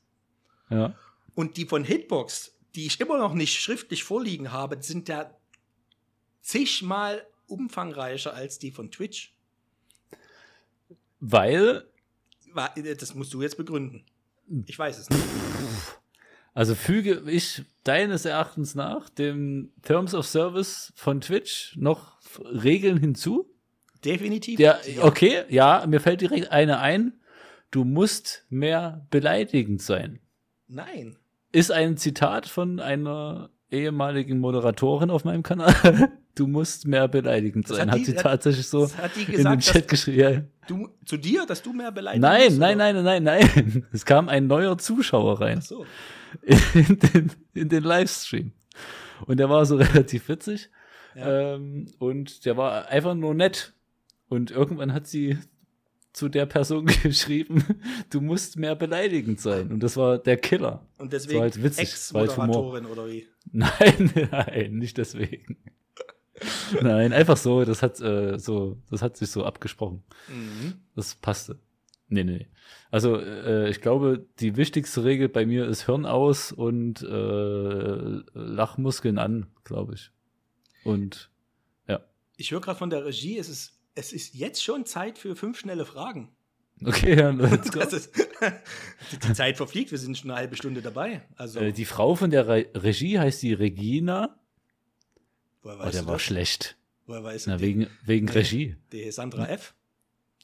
Ja. 0.68 0.92
Und 1.36 1.56
die 1.56 1.66
von 1.66 1.84
Hitbox, 1.84 2.56
die 2.74 2.86
ich 2.86 2.98
immer 3.00 3.18
noch 3.18 3.32
nicht 3.34 3.60
schriftlich 3.60 4.02
vorliegen 4.02 4.50
habe, 4.50 4.82
sind 4.82 5.08
ja 5.08 5.30
zigmal 6.42 7.24
umfangreicher 7.46 8.34
als 8.34 8.58
die 8.58 8.72
von 8.72 8.90
Twitch. 8.90 9.36
Weil, 11.20 11.86
Wa- 12.52 12.74
Das 12.98 13.14
musst 13.14 13.32
du 13.34 13.42
jetzt 13.42 13.56
begründen. 13.56 14.04
Ich 14.66 14.78
weiß 14.78 14.98
es 14.98 15.10
nicht. 15.10 15.22
also 16.54 16.74
füge 16.74 17.22
ich 17.30 17.62
deines 17.84 18.24
Erachtens 18.24 18.74
nach 18.74 19.08
dem 19.08 19.72
Terms 19.82 20.14
of 20.14 20.26
Service 20.26 20.92
von 20.96 21.20
Twitch 21.20 21.76
noch 21.76 22.18
Regeln 22.40 22.98
hinzu? 22.98 23.48
Definitiv. 24.04 24.56
Der, 24.58 24.80
Ja. 24.88 25.04
okay, 25.04 25.44
ja, 25.48 25.84
mir 25.86 26.00
fällt 26.00 26.20
direkt 26.20 26.50
eine 26.50 26.78
ein. 26.78 27.20
Du 27.70 27.84
musst 27.84 28.44
mehr 28.48 29.06
beleidigend 29.10 29.82
sein. 29.82 30.20
Nein. 30.68 31.18
Ist 31.56 31.72
ein 31.72 31.96
Zitat 31.96 32.46
von 32.46 32.80
einer 32.80 33.50
ehemaligen 33.70 34.38
Moderatorin 34.38 35.10
auf 35.10 35.24
meinem 35.24 35.42
Kanal. 35.42 35.74
Du 36.36 36.46
musst 36.46 36.86
mehr 36.86 37.08
beleidigend 37.08 37.70
Das 37.70 37.78
sein. 37.78 37.86
hat 37.90 37.94
Hat, 37.94 37.98
die- 38.00 38.04
sie 38.10 38.16
hat- 38.18 38.22
tatsächlich 38.22 38.68
so 38.68 38.84
die 39.16 39.20
in 39.22 39.26
den 39.26 39.36
gesagt, 39.36 39.62
Chat 39.62 39.88
geschrieben. 39.88 40.48
Du, 40.68 40.90
zu 41.06 41.16
dir, 41.16 41.46
dass 41.46 41.62
du 41.62 41.72
mehr 41.72 41.90
beleidigt 41.90 42.20
Nein, 42.20 42.48
bist, 42.48 42.58
nein, 42.58 42.76
oder? 42.78 43.02
nein, 43.02 43.22
nein, 43.24 43.40
nein. 43.54 43.86
Es 43.92 44.04
kam 44.04 44.28
ein 44.28 44.46
neuer 44.46 44.76
Zuschauer 44.76 45.40
rein 45.40 45.60
Ach 45.60 45.62
so. 45.62 45.86
in 46.42 46.98
den, 46.98 47.30
in 47.54 47.68
den 47.70 47.82
Livestream. 47.82 48.52
Und 49.24 49.38
der 49.40 49.48
war 49.48 49.64
so 49.64 49.76
relativ 49.78 50.28
witzig. 50.28 50.68
Ja. 51.14 51.54
Ähm, 51.54 51.86
und 51.98 52.44
der 52.44 52.58
war 52.58 52.88
einfach 52.88 53.14
nur 53.14 53.32
nett. 53.32 53.72
Und 54.28 54.50
irgendwann 54.50 54.92
hat 54.92 55.06
sie 55.06 55.38
zu 56.16 56.30
der 56.30 56.46
Person 56.46 56.86
geschrieben, 57.02 57.62
du 58.08 58.22
musst 58.22 58.56
mehr 58.56 58.74
beleidigend 58.74 59.38
sein. 59.38 59.70
Und 59.70 59.82
das 59.82 59.98
war 59.98 60.16
der 60.16 60.38
Killer. 60.38 60.88
Und 60.96 61.12
deswegen 61.12 61.40
halt 61.40 61.62
witzig. 61.62 61.90
Ex-Moderatorin 61.90 62.86
oder 62.86 63.06
wie? 63.06 63.28
Nein, 63.52 64.10
nein, 64.32 64.72
nicht 64.74 64.98
deswegen. 64.98 65.58
Nein, 66.82 67.12
einfach 67.12 67.36
so, 67.36 67.64
das 67.64 67.82
hat 67.82 68.00
äh, 68.00 68.38
so, 68.38 68.78
das 68.90 69.02
hat 69.02 69.16
sich 69.16 69.30
so 69.30 69.44
abgesprochen. 69.44 70.02
Mhm. 70.28 70.74
Das 70.96 71.14
passte. 71.14 71.60
Nee, 72.08 72.24
nee. 72.24 72.48
Also, 72.90 73.20
äh, 73.20 73.68
ich 73.68 73.80
glaube, 73.80 74.26
die 74.40 74.56
wichtigste 74.56 75.04
Regel 75.04 75.28
bei 75.28 75.46
mir 75.46 75.66
ist 75.66 75.86
Hirn 75.86 76.06
aus 76.06 76.50
und 76.50 77.02
äh, 77.02 78.22
Lachmuskeln 78.32 79.18
an, 79.18 79.46
glaube 79.64 79.94
ich. 79.94 80.10
Und 80.82 81.30
Ich 82.36 82.50
höre 82.50 82.60
gerade 82.60 82.78
von 82.78 82.90
der 82.90 83.04
Regie, 83.04 83.38
es 83.38 83.48
ist, 83.48 83.75
es 83.96 84.12
ist 84.12 84.34
jetzt 84.34 84.62
schon 84.62 84.86
Zeit 84.86 85.18
für 85.18 85.34
fünf 85.34 85.58
schnelle 85.58 85.84
Fragen. 85.84 86.28
okay, 86.84 87.18
ja, 87.18 87.30
let's 87.30 87.72
go. 87.72 87.80
Ist, 87.80 88.10
die, 89.24 89.32
Zeit 89.32 89.56
verfliegt, 89.56 89.90
wir 89.90 89.98
sind 89.98 90.16
schon 90.16 90.30
eine 90.30 90.38
halbe 90.38 90.54
Stunde 90.56 90.82
dabei. 90.82 91.22
Also, 91.36 91.58
Äh, 91.60 91.72
die 91.72 91.84
Frau 91.86 92.14
von 92.14 92.30
der 92.30 92.46
Re 92.46 92.66
Regie 92.74 93.18
heißt 93.18 93.42
die 93.42 93.54
Regina. 93.54 94.38
woher 95.62 95.76
Oh, 95.76 95.80
weißt 95.80 95.94
der 95.94 96.02
du 96.02 96.06
war 96.08 96.14
das? 96.14 96.22
schlecht. 96.22 96.76
Woher 97.06 97.24
weißt 97.24 97.46
du 97.46 97.50
Na, 97.50 97.56
die, 97.56 97.62
wegen, 97.64 97.86
wegen. 98.04 98.28
Regie. 98.28 98.76
die 98.92 99.10
Sandra 99.10 99.48
F? 99.48 99.74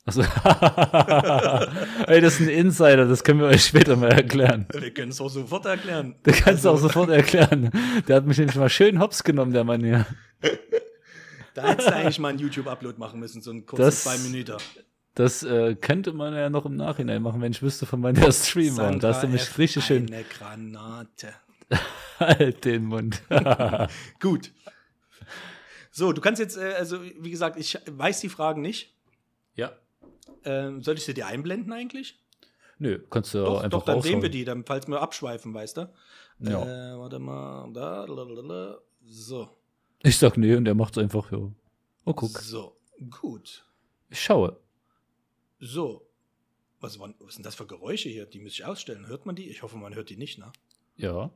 Also, 0.05 0.23
Ey, 2.09 2.21
das 2.21 2.35
ist 2.35 2.41
ein 2.41 2.49
Insider, 2.49 3.07
das 3.07 3.23
können 3.23 3.39
wir 3.39 3.47
euch 3.47 3.65
später 3.65 3.95
mal 3.95 4.11
erklären. 4.11 4.67
Wir 4.73 4.93
können 4.93 5.13
es 5.13 5.21
auch 5.21 5.29
sofort 5.29 5.65
erklären. 5.67 6.17
Der 6.25 6.33
kannst 6.33 6.65
du 6.65 6.71
auch 6.71 6.73
Also, 6.75 6.89
sofort 6.89 7.11
erklären. 7.11 7.71
Der 8.09 8.17
hat 8.17 8.27
mich 8.27 8.37
nämlich 8.39 8.57
mal 8.57 8.69
schön 8.69 8.99
hops 8.99 9.23
genommen, 9.23 9.53
der 9.53 9.63
Mann 9.65 9.85
hier. 9.85 10.07
Da 11.55 11.69
hättest 11.69 11.89
du 11.89 11.95
eigentlich 11.95 12.19
mal 12.19 12.29
einen 12.29 12.39
YouTube-Upload 12.39 12.99
machen 12.99 13.21
müssen, 13.21 13.43
so 13.43 13.51
einen 13.51 13.67
kurzen 13.67 13.83
Das- 13.85 14.03
zwei 14.05 14.19
Minuten. 14.19 14.57
Das 15.15 15.43
äh, 15.43 15.75
könnte 15.75 16.15
man 16.15 16.33
ja 16.35 16.49
noch 16.49 16.65
im 16.65 16.75
Nachhinein 16.77 17.21
machen, 17.21 17.43
wenn 17.43 17.53
ich 17.53 17.61
wüsste, 17.63 17.85
von 17.85 18.03
wann 18.03 18.15
der 18.15 18.33
Stream 18.33 18.79
war. 18.79 18.91
Da 18.97 19.09
hast 19.09 19.23
du 19.23 19.29
mich 19.29 19.43
F, 19.43 19.59
richtig 19.59 19.85
schön. 19.85 20.07
Eine 20.11 20.25
Granate. 20.25 21.35
Halt 22.19 22.65
den 22.65 22.87
Mund. 22.87 23.23
Gut. 24.21 24.53
So, 25.91 26.13
du 26.15 26.23
kannst 26.23 26.41
jetzt, 26.41 26.57
äh, 26.57 26.73
also 26.79 27.03
wie 27.03 27.31
gesagt, 27.31 27.59
ich 27.59 27.79
weiß 27.87 28.21
die 28.21 28.29
Fragen 28.31 28.63
nicht. 28.63 28.95
ja. 29.55 29.73
Ähm, 30.45 30.83
soll 30.83 30.97
ich 30.97 31.05
sie 31.05 31.15
dir 31.15 31.27
einblenden 31.29 31.73
eigentlich? 31.73 32.19
Nö, 32.79 32.99
kannst 33.11 33.33
du 33.33 33.45
Doch, 33.45 33.63
einfach 33.63 33.79
doch, 33.79 33.85
dann 33.85 34.03
sehen 34.03 34.23
wir 34.23 34.29
die, 34.29 34.45
dann, 34.45 34.65
falls 34.65 34.89
wir 34.89 35.01
abschweifen, 35.01 35.55
weißt 35.55 35.77
du? 35.77 35.93
Ja. 36.41 36.63
Äh, 36.95 36.99
warte 36.99 37.21
mal, 37.21 37.71
da, 37.73 38.07
so, 39.07 39.49
Ich 40.03 40.19
sag 40.19 40.37
nee 40.37 40.55
und 40.57 40.65
der 40.65 40.75
macht's 40.75 40.99
einfach, 40.99 41.31
ja. 41.33 41.39
Oh, 42.05 42.15
guck. 42.15 42.37
so, 42.39 42.77
gut, 43.11 43.65
Ich 44.11 44.21
schaue. 44.23 44.61
so. 45.61 46.09
Was, 46.81 46.99
waren, 46.99 47.15
was 47.21 47.35
sind 47.35 47.47
das 47.47 47.55
für 47.55 47.65
Geräusche 47.67 48.09
hier? 48.09 48.27
Die 48.27 48.41
muss 48.41 48.55
ich 48.55 48.65
ausstellen. 48.65 49.07
Hört 49.07 49.25
man 49.25 49.37
die? 49.37 49.49
Ich 49.49 49.63
hoffe, 49.63 49.77
man 49.77 49.95
hört 49.95 50.11
die 50.11 50.17
nicht, 50.17 50.39
ne? 50.39 50.51
Ja, 50.97 51.31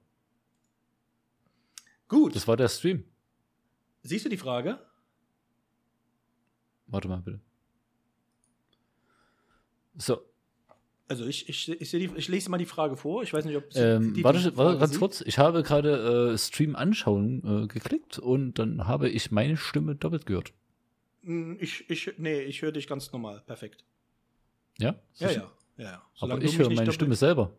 Gut, 2.09 2.35
das 2.35 2.48
war 2.48 2.57
der 2.57 2.68
Stream. 2.68 3.05
siehst 4.02 4.24
du 4.24 4.29
die 4.29 4.37
Frage? 4.37 4.85
Warte 6.88 7.07
mal 7.09 7.20
bitte. 7.20 7.40
So, 9.96 10.20
Also 11.09 11.25
ich, 11.27 11.49
ich, 11.49 11.69
ich, 11.81 11.90
die, 11.90 12.11
ich 12.16 12.29
lese 12.29 12.51
mal 12.51 12.59
die 12.59 12.66
Frage 12.66 12.97
vor. 12.97 13.23
Ich 13.23 13.33
weiß 13.33 13.45
nicht, 13.45 13.57
ob 13.57 13.64
ähm, 13.77 14.12
die- 14.14 14.25
warte, 14.25 14.51
die 14.51 14.57
warte 14.57 14.79
ganz 14.79 14.90
sieht. 14.92 14.99
kurz. 15.01 15.21
Ich 15.21 15.38
habe 15.38 15.62
gerade 15.62 16.33
äh, 16.33 16.38
Stream 16.38 16.75
anschauen 16.75 17.64
äh, 17.64 17.66
geklickt 17.69 18.19
und 18.19 18.55
dann 18.55 18.87
habe 18.88 19.09
ich 19.09 19.31
meine 19.31 19.57
Stimme 19.57 19.95
doppelt 19.95 20.27
gehört. 20.27 20.53
Hm, 21.23 21.59
Ich, 21.61 21.88
ich, 21.90 22.12
nee, 22.19 22.40
ich 22.42 22.61
höre 22.62 22.73
dich 22.73 22.87
ganz 22.88 23.12
normal. 23.12 23.42
Perfekt. 23.47 23.85
Ja? 24.79 24.97
Ja, 25.16 25.31
ja. 25.31 25.53
ja, 25.77 25.85
ja. 25.85 25.95
Aber 25.95 26.03
Solange 26.14 26.45
ich 26.45 26.51
du 26.53 26.59
mich 26.59 26.69
höre 26.69 26.75
meine 26.75 26.92
Stimme 26.92 27.14
selber. 27.14 27.53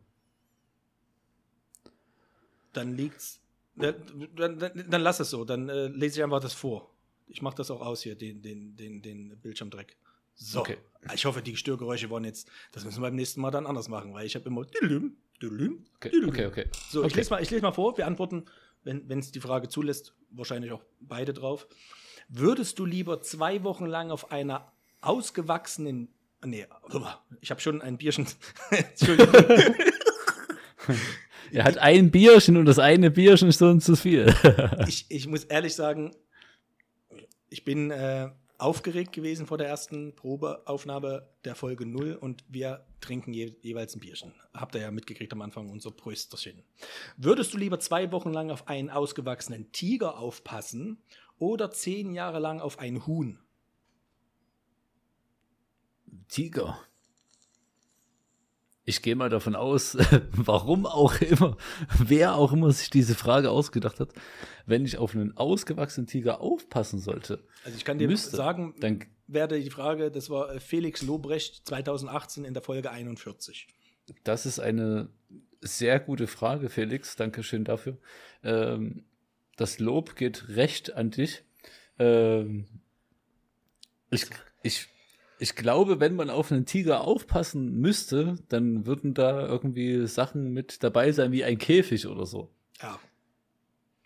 Dann 2.73 2.95
liegt's. 2.95 3.41
Dann, 3.75 3.95
dann, 4.36 4.60
dann, 4.60 4.86
dann 4.89 5.01
lass 5.01 5.19
es 5.19 5.29
so. 5.29 5.45
Dann 5.45 5.69
äh, 5.69 5.88
lese 5.88 6.19
ich 6.19 6.23
einfach 6.23 6.39
das 6.41 6.53
vor. 6.53 6.91
Ich 7.27 7.41
mache 7.41 7.55
das 7.55 7.69
auch 7.71 7.81
aus 7.81 8.01
hier, 8.01 8.15
den, 8.15 8.41
den, 8.41 8.75
den, 8.75 9.01
den 9.01 9.38
Bildschirmdreck. 9.39 9.95
So. 10.39 10.62
Okay. 10.62 10.78
Ich 11.13 11.26
hoffe, 11.26 11.41
die 11.41 11.56
Störgeräusche 11.58 12.10
waren 12.10 12.23
jetzt. 12.26 12.50
Das 12.71 12.86
müssen 12.86 12.97
wir 13.02 13.08
beim 13.08 13.15
nächsten 13.15 13.41
Mal 13.41 13.52
dann 13.52 13.65
anders 13.65 13.89
machen, 13.89 14.13
weil 14.13 14.26
ich 14.26 14.36
habe 14.36 14.45
immer. 14.45 14.65
Dilüm, 14.65 15.17
dilüm, 15.41 15.84
Okay, 15.95 16.10
dilüm. 16.12 16.30
okay, 16.30 16.45
okay. 16.45 16.65
So, 16.89 17.02
ich 17.02 17.08
Okay. 17.08 17.15
lese 17.17 17.30
mal, 17.32 17.41
ich 17.41 17.50
lese 17.50 17.62
mal 17.63 17.71
vor. 17.71 17.97
Wir 17.97 18.08
antworten, 18.08 18.45
wenn 18.84 19.19
es 19.19 19.32
die 19.32 19.39
Frage 19.41 19.67
zulässt, 19.67 20.13
wahrscheinlich 20.30 20.71
auch 20.71 20.84
beide 21.00 21.34
drauf. 21.34 21.67
Würdest 22.30 22.78
du 22.80 22.86
lieber 22.86 23.21
zwei 23.21 23.63
Wochen 23.63 23.86
lang 23.86 24.12
auf 24.12 24.32
einer 24.32 24.71
ausgewachsenen. 25.02 26.10
Nee, 26.45 26.67
ich 27.41 27.50
habe 27.52 27.62
schon 27.62 27.82
ein 27.82 27.97
Bierchen. 27.97 28.28
Entschuldigung. 28.69 29.34
Er 31.52 31.63
hat 31.63 31.78
ein 31.78 32.12
Bierchen 32.12 32.58
und 32.58 32.65
das 32.65 32.78
eine 32.78 33.10
Bierchen 33.10 33.47
ist 33.47 33.60
so 33.60 33.73
zu 33.78 33.95
viel. 33.95 34.34
ich, 34.88 35.06
ich 35.10 35.28
muss 35.28 35.45
ehrlich 35.45 35.76
sagen, 35.76 36.13
ich 37.50 37.63
bin 37.63 37.89
äh, 37.89 38.30
aufgeregt 38.57 39.13
gewesen 39.13 39.45
vor 39.45 39.57
der 39.57 39.67
ersten 39.67 40.15
Probeaufnahme 40.15 41.29
der 41.45 41.55
Folge 41.55 41.85
0 41.85 42.15
und 42.15 42.43
wir 42.47 42.85
trinken 43.01 43.33
je, 43.33 43.55
jeweils 43.61 43.95
ein 43.95 43.99
Bierchen. 43.99 44.33
Habt 44.53 44.75
ihr 44.75 44.81
ja 44.81 44.91
mitgekriegt 44.91 45.31
am 45.33 45.41
Anfang, 45.41 45.69
unser 45.69 45.91
Prösterchen. 45.91 46.63
Würdest 47.17 47.53
du 47.53 47.57
lieber 47.57 47.79
zwei 47.79 48.11
Wochen 48.11 48.33
lang 48.33 48.49
auf 48.49 48.67
einen 48.67 48.89
ausgewachsenen 48.89 49.71
Tiger 49.71 50.17
aufpassen 50.17 51.03
oder 51.37 51.71
zehn 51.71 52.13
Jahre 52.13 52.39
lang 52.39 52.59
auf 52.59 52.79
ein 52.79 53.05
Huhn? 53.05 53.39
Tiger. 56.27 56.79
Ich 58.89 59.02
gehe 59.02 59.17
mal 59.17 59.28
davon 59.30 59.54
aus, 59.54 59.97
warum 60.32 60.86
auch 60.86 61.19
immer, 61.19 61.58
wer 62.00 62.36
auch 62.36 62.54
immer 62.54 62.71
sich 62.71 62.89
diese 62.89 63.15
Frage 63.15 63.52
ausgedacht 63.52 64.00
hat, 64.00 64.13
wenn 64.65 64.86
ich 64.86 64.97
auf 64.97 65.13
einen 65.13 65.36
ausgewachsenen 65.36 66.08
Tiger 66.08 66.39
aufpassen 66.39 67.00
sollte, 67.00 67.43
Also 67.65 67.78
ich 67.78 67.84
kann 67.84 68.00
dir 68.00 68.08
Müsste. 68.08 68.38
sagen, 68.38 68.76
dann 68.80 69.04
werde 69.28 69.62
die 69.62 69.69
Frage, 69.71 70.10
das 70.10 70.30
war 70.30 70.56
äh, 70.56 70.62
Felix 70.62 71.02
Lobrecht 71.02 71.67
2018 71.67 72.45
in 72.45 72.54
der 72.54 72.63
Folge 72.63 72.89
41. 72.89 73.67
Das 74.23 74.45
ist 74.45 74.60
eine 74.60 75.10
sehr 75.60 76.00
gute 76.00 76.26
Frage, 76.28 76.69
Felix. 76.69 77.17
Dankeschön 77.17 77.65
dafür. 77.65 77.97
Ähm, 78.41 79.04
das 79.58 79.80
Lob 79.80 80.15
geht 80.15 80.47
recht 80.47 80.93
an 80.93 81.12
dich. 81.12 81.43
Ähm, 82.00 82.67
ich, 84.12 84.28
ich, 84.63 84.88
ich 85.39 85.56
glaube, 85.56 86.00
wenn 86.00 86.15
man 86.15 86.30
auf 86.30 86.52
einen 86.52 86.65
Tiger 86.65 87.02
aufpassen 87.02 87.80
müsste, 87.80 88.36
dann 88.50 88.86
würden 88.86 89.13
da 89.13 89.47
irgendwie 89.47 90.08
Sachen 90.08 90.52
mit 90.54 90.84
dabei 90.84 91.12
sein, 91.12 91.32
wie 91.32 91.43
ein 91.43 91.58
Käfig 91.58 92.08
oder 92.08 92.26
so. 92.26 92.52
Ja, 92.82 93.00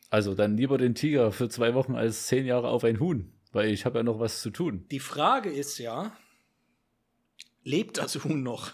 Also 0.09 0.33
dann 0.35 0.57
lieber 0.57 0.77
den 0.77 0.95
Tiger 0.95 1.31
für 1.31 1.49
zwei 1.49 1.73
Wochen 1.73 1.95
als 1.95 2.27
zehn 2.27 2.45
Jahre 2.45 2.69
auf 2.69 2.83
ein 2.83 2.99
Huhn, 2.99 3.31
weil 3.51 3.69
ich 3.69 3.85
habe 3.85 3.99
ja 3.99 4.03
noch 4.03 4.19
was 4.19 4.41
zu 4.41 4.49
tun. 4.49 4.85
Die 4.91 4.99
Frage 4.99 5.49
ist 5.51 5.77
ja, 5.77 6.11
lebt 7.63 7.97
das 7.97 8.23
Huhn 8.23 8.43
noch? 8.43 8.71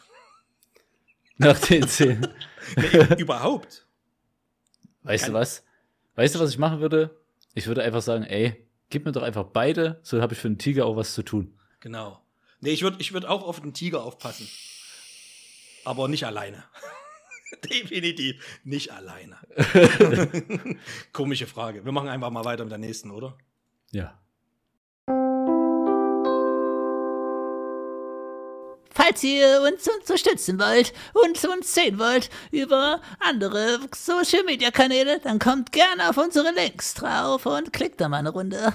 Nach 1.37 1.59
den 1.59 1.87
zehn. 1.87 2.27
Nee, 2.75 3.15
überhaupt? 3.21 3.87
Weißt 5.03 5.23
Kann- 5.25 5.33
du 5.33 5.39
was? 5.39 5.63
Weißt 6.15 6.35
du, 6.35 6.39
was 6.39 6.49
ich 6.49 6.57
machen 6.57 6.81
würde? 6.81 7.17
Ich 7.53 7.67
würde 7.67 7.81
einfach 7.81 8.01
sagen, 8.01 8.23
ey, 8.25 8.67
gib 8.89 9.05
mir 9.05 9.13
doch 9.13 9.21
einfach 9.23 9.45
beide, 9.45 9.99
so 10.03 10.21
habe 10.21 10.33
ich 10.33 10.39
für 10.39 10.47
einen 10.49 10.57
Tiger 10.57 10.85
auch 10.85 10.97
was 10.97 11.13
zu 11.13 11.23
tun. 11.23 11.57
Genau. 11.79 12.21
Nee, 12.59 12.71
ich 12.71 12.81
würde 12.81 12.97
ich 12.99 13.13
würd 13.13 13.25
auch 13.25 13.43
auf 13.43 13.61
den 13.61 13.73
Tiger 13.73 14.03
aufpassen. 14.03 14.49
Aber 15.85 16.07
nicht 16.07 16.25
alleine. 16.25 16.63
Definitiv 17.71 18.43
nicht 18.63 18.91
alleine. 18.91 19.37
Komische 21.13 21.47
Frage. 21.47 21.85
Wir 21.85 21.91
machen 21.91 22.09
einfach 22.09 22.29
mal 22.29 22.45
weiter 22.45 22.63
mit 22.63 22.71
der 22.71 22.77
nächsten, 22.77 23.11
oder? 23.11 23.37
Ja. 23.91 24.19
Falls 28.91 29.23
ihr 29.23 29.61
uns 29.61 29.87
unterstützen 29.87 30.59
wollt 30.59 30.91
und 31.13 31.45
uns 31.45 31.73
sehen 31.73 31.99
wollt 31.99 32.29
über 32.51 32.99
andere 33.19 33.79
Social 33.95 34.43
Media 34.43 34.71
Kanäle, 34.71 35.19
dann 35.19 35.37
kommt 35.39 35.71
gerne 35.71 36.09
auf 36.09 36.17
unsere 36.17 36.51
Links 36.51 36.95
drauf 36.95 37.45
und 37.45 37.71
klickt 37.71 38.01
da 38.01 38.09
mal 38.09 38.17
eine 38.17 38.31
Runde. 38.31 38.73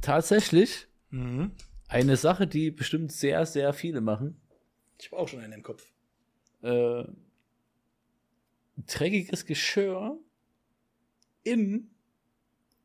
tatsächlich 0.00 0.86
Mhm. 1.10 1.52
eine 1.88 2.16
Sache, 2.16 2.46
die 2.46 2.70
bestimmt 2.70 3.12
sehr, 3.12 3.46
sehr 3.46 3.72
viele 3.72 4.00
machen. 4.00 4.40
Ich 4.98 5.10
habe 5.12 5.22
auch 5.22 5.28
schon 5.28 5.40
einen 5.40 5.52
im 5.54 5.62
Kopf. 5.62 5.92
Äh, 6.62 7.04
dreckiges 8.86 9.46
Geschirr 9.46 10.18
in 11.44 11.90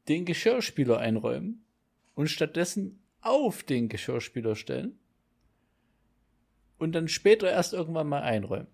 den 0.08 0.26
Geschirrspüler 0.26 1.00
einräumen 1.00 1.66
und 2.14 2.30
stattdessen 2.30 3.02
auf 3.22 3.64
den 3.64 3.90
Geschirrspüler 3.90 4.56
stellen 4.56 4.98
und 6.78 6.94
dann 6.94 7.08
später 7.08 7.50
erst 7.50 7.74
irgendwann 7.74 8.08
mal 8.08 8.22
einräumen. 8.22 8.68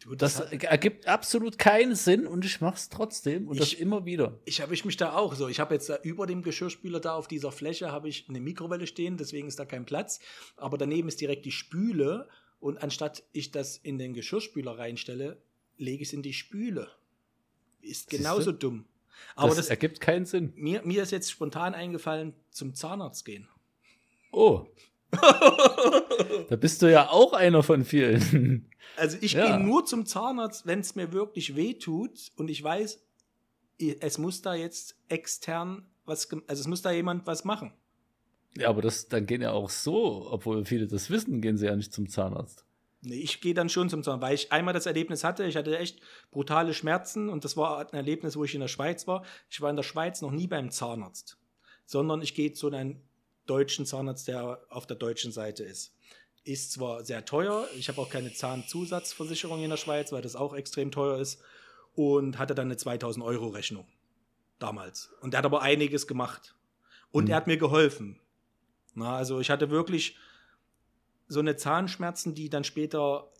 Du, 0.00 0.14
Das 0.14 0.38
hat- 0.38 0.52
ergibt 0.64 1.06
absolut 1.06 1.56
keinen 1.58 1.94
Sinn 1.94 2.26
und 2.26 2.44
ich 2.44 2.60
mach's 2.60 2.88
trotzdem 2.90 3.48
und 3.48 3.58
das 3.58 3.68
Ich- 3.72 3.80
immer 3.80 4.04
wieder. 4.04 4.38
Ich 4.44 4.60
habe 4.60 4.74
ich 4.74 4.84
mich 4.84 4.96
da 4.96 5.14
auch 5.14 5.34
so. 5.34 5.48
Ich 5.48 5.60
habe 5.60 5.74
jetzt 5.74 5.88
da 5.88 5.98
über 6.02 6.26
dem 6.26 6.42
Geschirrspüler 6.42 7.00
da 7.00 7.14
auf 7.14 7.26
dieser 7.28 7.52
Fläche 7.52 7.90
habe 7.90 8.08
ich 8.08 8.28
eine 8.28 8.40
Mikrowelle 8.40 8.86
stehen, 8.86 9.16
deswegen 9.16 9.48
ist 9.48 9.58
da 9.58 9.64
kein 9.64 9.86
Platz. 9.86 10.20
Aber 10.56 10.76
daneben 10.76 11.08
ist 11.08 11.20
direkt 11.20 11.44
die 11.46 11.52
Spüle 11.52 12.28
und 12.60 12.82
anstatt 12.82 13.22
ich 13.32 13.50
das 13.50 13.76
in 13.78 13.98
den 13.98 14.12
Geschirrspüler 14.14 14.76
reinstelle, 14.78 15.40
lege 15.78 16.02
ich 16.02 16.08
es 16.08 16.12
in 16.12 16.22
die 16.22 16.34
Spüle. 16.34 16.88
Ist 17.80 18.10
genauso 18.10 18.52
dumm. 18.52 18.84
Aber 19.36 19.48
das, 19.48 19.56
das, 19.56 19.68
ergibt 19.70 20.00
keinen 20.00 20.26
Sinn. 20.26 20.52
mir, 20.56 20.82
mir 20.84 21.02
ist 21.02 21.10
jetzt 21.12 21.30
spontan 21.30 21.74
eingefallen, 21.74 22.34
zum 22.50 22.74
Zahnarzt 22.74 23.24
gehen. 23.24 23.48
Oh. 24.32 24.66
da 26.48 26.56
bist 26.56 26.82
du 26.82 26.90
ja 26.90 27.08
auch 27.10 27.32
einer 27.32 27.62
von 27.62 27.84
vielen. 27.84 28.70
Also 28.96 29.16
ich 29.22 29.32
Ja. 29.32 29.56
gehe 29.56 29.66
nur 29.66 29.84
zum 29.86 30.06
Zahnarzt, 30.06 30.66
wenn 30.66 30.78
es 30.80 30.94
mir 30.94 31.12
wirklich 31.12 31.56
weh 31.56 31.74
tut 31.74 32.30
und 32.36 32.48
ich 32.48 32.62
weiß, 32.62 33.02
es 34.00 34.18
muss 34.18 34.40
da 34.42 34.54
jetzt 34.54 34.96
extern 35.08 35.86
was, 36.04 36.30
also 36.46 36.60
es 36.60 36.68
muss 36.68 36.82
da 36.82 36.92
jemand 36.92 37.26
was 37.26 37.44
machen. 37.44 37.72
ja, 38.56 38.68
aber 38.68 38.82
das, 38.82 39.08
dann 39.08 39.26
gehen 39.26 39.40
ja 39.42 39.50
auch 39.52 39.70
so, 39.70 40.28
obwohl 40.30 40.64
viele 40.64 40.86
das 40.86 41.10
wissen, 41.10 41.40
gehen 41.40 41.56
sie 41.56 41.66
ja 41.66 41.74
nicht 41.74 41.92
zum 41.92 42.08
Zahnarzt. 42.08 42.64
Nee, 43.04 43.16
ich 43.20 43.40
gehe 43.40 43.54
dann 43.54 43.68
schon 43.68 43.90
zum 43.90 44.02
Zahnarzt, 44.02 44.22
weil 44.22 44.34
ich 44.34 44.52
einmal 44.52 44.72
das 44.72 44.86
Erlebnis 44.86 45.24
hatte, 45.24 45.44
ich 45.44 45.56
hatte 45.56 45.78
echt 45.78 46.00
brutale 46.30 46.72
Schmerzen 46.72 47.28
und 47.28 47.44
das 47.44 47.56
war 47.56 47.78
ein 47.78 47.94
Erlebnis, 47.94 48.36
wo 48.36 48.44
ich 48.44 48.54
in 48.54 48.60
der 48.60 48.68
Schweiz 48.68 49.06
war. 49.06 49.24
Ich 49.50 49.60
war 49.60 49.68
in 49.70 49.76
der 49.76 49.82
Schweiz 49.82 50.22
noch 50.22 50.30
nie 50.30 50.46
beim 50.46 50.70
Zahnarzt, 50.70 51.36
sondern 51.84 52.22
ich 52.22 52.34
gehe 52.34 52.52
zu 52.52 52.68
einem 52.72 53.02
deutschen 53.46 53.84
Zahnarzt, 53.84 54.26
der 54.28 54.60
auf 54.70 54.86
der 54.86 54.96
deutschen 54.96 55.32
Seite 55.32 55.64
ist. 55.64 55.94
Ist 56.44 56.72
zwar 56.72 57.04
sehr 57.04 57.24
teuer, 57.24 57.68
ich 57.76 57.88
habe 57.88 58.00
auch 58.00 58.08
keine 58.08 58.32
Zahnzusatzversicherung 58.32 59.62
in 59.62 59.70
der 59.70 59.76
Schweiz, 59.76 60.10
weil 60.12 60.22
das 60.22 60.36
auch 60.36 60.54
extrem 60.54 60.90
teuer 60.90 61.18
ist 61.18 61.42
und 61.94 62.38
hatte 62.38 62.54
dann 62.54 62.68
eine 62.68 62.76
2000 62.76 63.24
Euro 63.24 63.48
Rechnung 63.48 63.86
damals. 64.58 65.12
Und 65.20 65.34
er 65.34 65.38
hat 65.38 65.44
aber 65.46 65.62
einiges 65.62 66.06
gemacht 66.06 66.54
und 67.10 67.24
Mhm. 67.24 67.30
er 67.30 67.36
hat 67.36 67.46
mir 67.46 67.56
geholfen. 67.58 68.20
Na, 68.94 69.16
also 69.16 69.40
ich 69.40 69.50
hatte 69.50 69.70
wirklich 69.70 70.16
so 71.28 71.40
eine 71.40 71.56
Zahnschmerzen, 71.56 72.34
die 72.34 72.50
dann 72.50 72.64
später 72.64 73.30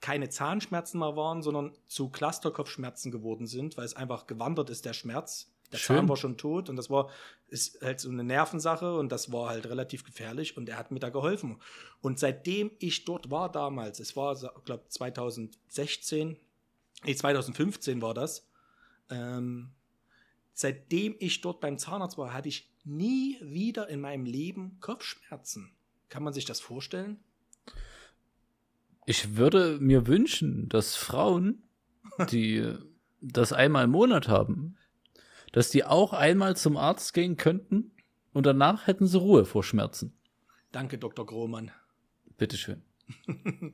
keine 0.00 0.30
Zahnschmerzen 0.30 0.98
mehr 0.98 1.16
waren, 1.16 1.42
sondern 1.42 1.72
zu 1.86 2.08
Clusterkopfschmerzen 2.08 3.10
geworden 3.10 3.46
sind, 3.46 3.76
weil 3.76 3.84
es 3.84 3.94
einfach 3.94 4.26
gewandert 4.26 4.70
ist, 4.70 4.84
der 4.84 4.94
Schmerz. 4.94 5.52
Der 5.72 5.78
Schön. 5.78 5.96
Zahn 5.96 6.08
war 6.08 6.16
schon 6.16 6.36
tot 6.36 6.68
und 6.68 6.76
das 6.76 6.90
war 6.90 7.10
ist 7.48 7.80
halt 7.82 8.00
so 8.00 8.08
eine 8.08 8.24
Nervensache 8.24 8.96
und 8.96 9.10
das 9.10 9.32
war 9.32 9.50
halt 9.50 9.66
relativ 9.66 10.04
gefährlich 10.04 10.56
und 10.56 10.68
er 10.68 10.78
hat 10.78 10.90
mir 10.90 11.00
da 11.00 11.10
geholfen. 11.10 11.60
Und 12.00 12.18
seitdem 12.18 12.70
ich 12.78 13.04
dort 13.04 13.30
war 13.30 13.50
damals, 13.50 14.00
es 14.00 14.16
war, 14.16 14.36
glaube 14.64 14.84
2016, 14.88 16.36
nee, 17.04 17.14
2015 17.14 18.02
war 18.02 18.14
das, 18.14 18.48
ähm, 19.10 19.70
seitdem 20.52 21.16
ich 21.18 21.40
dort 21.40 21.60
beim 21.60 21.78
Zahnarzt 21.78 22.18
war, 22.18 22.32
hatte 22.32 22.48
ich 22.48 22.72
nie 22.84 23.38
wieder 23.40 23.88
in 23.88 24.00
meinem 24.00 24.24
Leben 24.24 24.78
Kopfschmerzen. 24.80 25.72
Kann 26.10 26.22
man 26.22 26.32
sich 26.34 26.44
das 26.44 26.60
vorstellen? 26.60 27.18
Ich 29.06 29.36
würde 29.36 29.78
mir 29.80 30.06
wünschen, 30.06 30.68
dass 30.68 30.94
Frauen, 30.96 31.62
die 32.30 32.74
das 33.20 33.52
einmal 33.52 33.84
im 33.84 33.90
Monat 33.90 34.28
haben, 34.28 34.76
dass 35.52 35.70
die 35.70 35.84
auch 35.84 36.12
einmal 36.12 36.56
zum 36.56 36.76
Arzt 36.76 37.14
gehen 37.14 37.36
könnten 37.36 37.92
und 38.32 38.44
danach 38.46 38.86
hätten 38.86 39.06
sie 39.06 39.18
Ruhe 39.18 39.44
vor 39.44 39.64
Schmerzen. 39.64 40.12
Danke, 40.72 40.98
Dr. 40.98 41.26
Grohmann. 41.26 41.70
Bitteschön. 42.36 42.82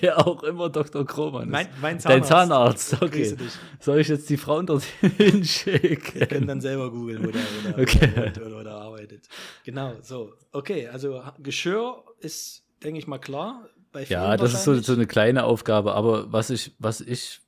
Wer 0.00 0.26
auch 0.26 0.42
immer 0.42 0.70
Dr. 0.70 1.04
Kroman 1.04 1.48
ist. 1.48 1.52
Mein, 1.52 1.68
mein 1.80 1.98
Dein 1.98 2.22
Zahnarzt. 2.24 2.90
Zahnarzt, 2.90 3.00
Grüße 3.12 3.34
okay. 3.34 3.44
dich. 3.44 3.52
Soll 3.80 3.98
ich 4.00 4.08
jetzt 4.08 4.30
die 4.30 4.36
Frauen 4.36 4.66
dorthin 4.66 5.10
Wir 5.10 5.20
können 5.20 5.44
schicken? 5.44 6.46
dann 6.46 6.60
selber 6.60 6.90
googeln, 6.90 7.26
wo 7.26 7.30
der, 7.30 7.42
wo 7.42 7.68
der, 7.72 7.78
Okay. 7.82 8.32
wo 8.36 8.62
der, 8.62 8.87
wo 8.87 8.87
der 9.06 9.18
arbeitet. 9.18 9.28
Genau, 9.64 9.94
so. 10.02 10.34
Okay, 10.52 10.88
also 10.88 11.22
Geschirr 11.38 12.04
ist, 12.20 12.64
denke 12.82 12.98
ich 12.98 13.06
mal, 13.06 13.18
klar. 13.18 13.68
Ja, 14.08 14.36
das 14.36 14.52
ist 14.52 14.64
so, 14.64 14.74
so 14.80 14.92
eine 14.92 15.06
kleine 15.06 15.44
Aufgabe, 15.44 15.94
aber 15.94 16.30
was 16.32 16.50
ich, 16.50 16.72
was 16.78 17.00
ich 17.00 17.40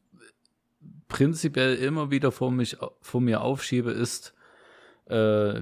prinzipiell 1.08 1.76
immer 1.76 2.10
wieder 2.10 2.32
vor, 2.32 2.50
mich, 2.50 2.76
vor 3.02 3.20
mir 3.20 3.42
aufschiebe, 3.42 3.90
ist 3.90 4.32
äh, 5.06 5.14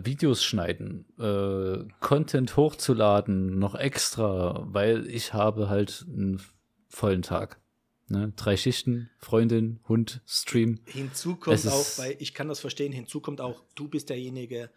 Videos 0.05 0.45
schneiden, 0.45 1.05
äh, 1.18 1.84
Content 2.01 2.57
hochzuladen, 2.57 3.59
noch 3.59 3.74
extra, 3.74 4.62
weil 4.66 5.07
ich 5.07 5.34
habe 5.34 5.68
halt 5.68 6.07
einen 6.09 6.41
vollen 6.89 7.22
Tag. 7.22 7.61
Ne? 8.09 8.32
Drei 8.36 8.57
Schichten, 8.57 9.11
Freundin, 9.18 9.80
Hund, 9.89 10.22
Stream. 10.26 10.80
Hinzu 10.86 11.36
kommt 11.36 11.66
auch, 11.66 11.99
weil 11.99 12.16
ich 12.20 12.34
kann 12.34 12.49
das 12.49 12.61
verstehen, 12.61 12.93
hinzu 12.93 13.20
kommt 13.20 13.41
auch, 13.41 13.62
du 13.74 13.89
bist 13.89 14.11
derjenige, 14.11 14.70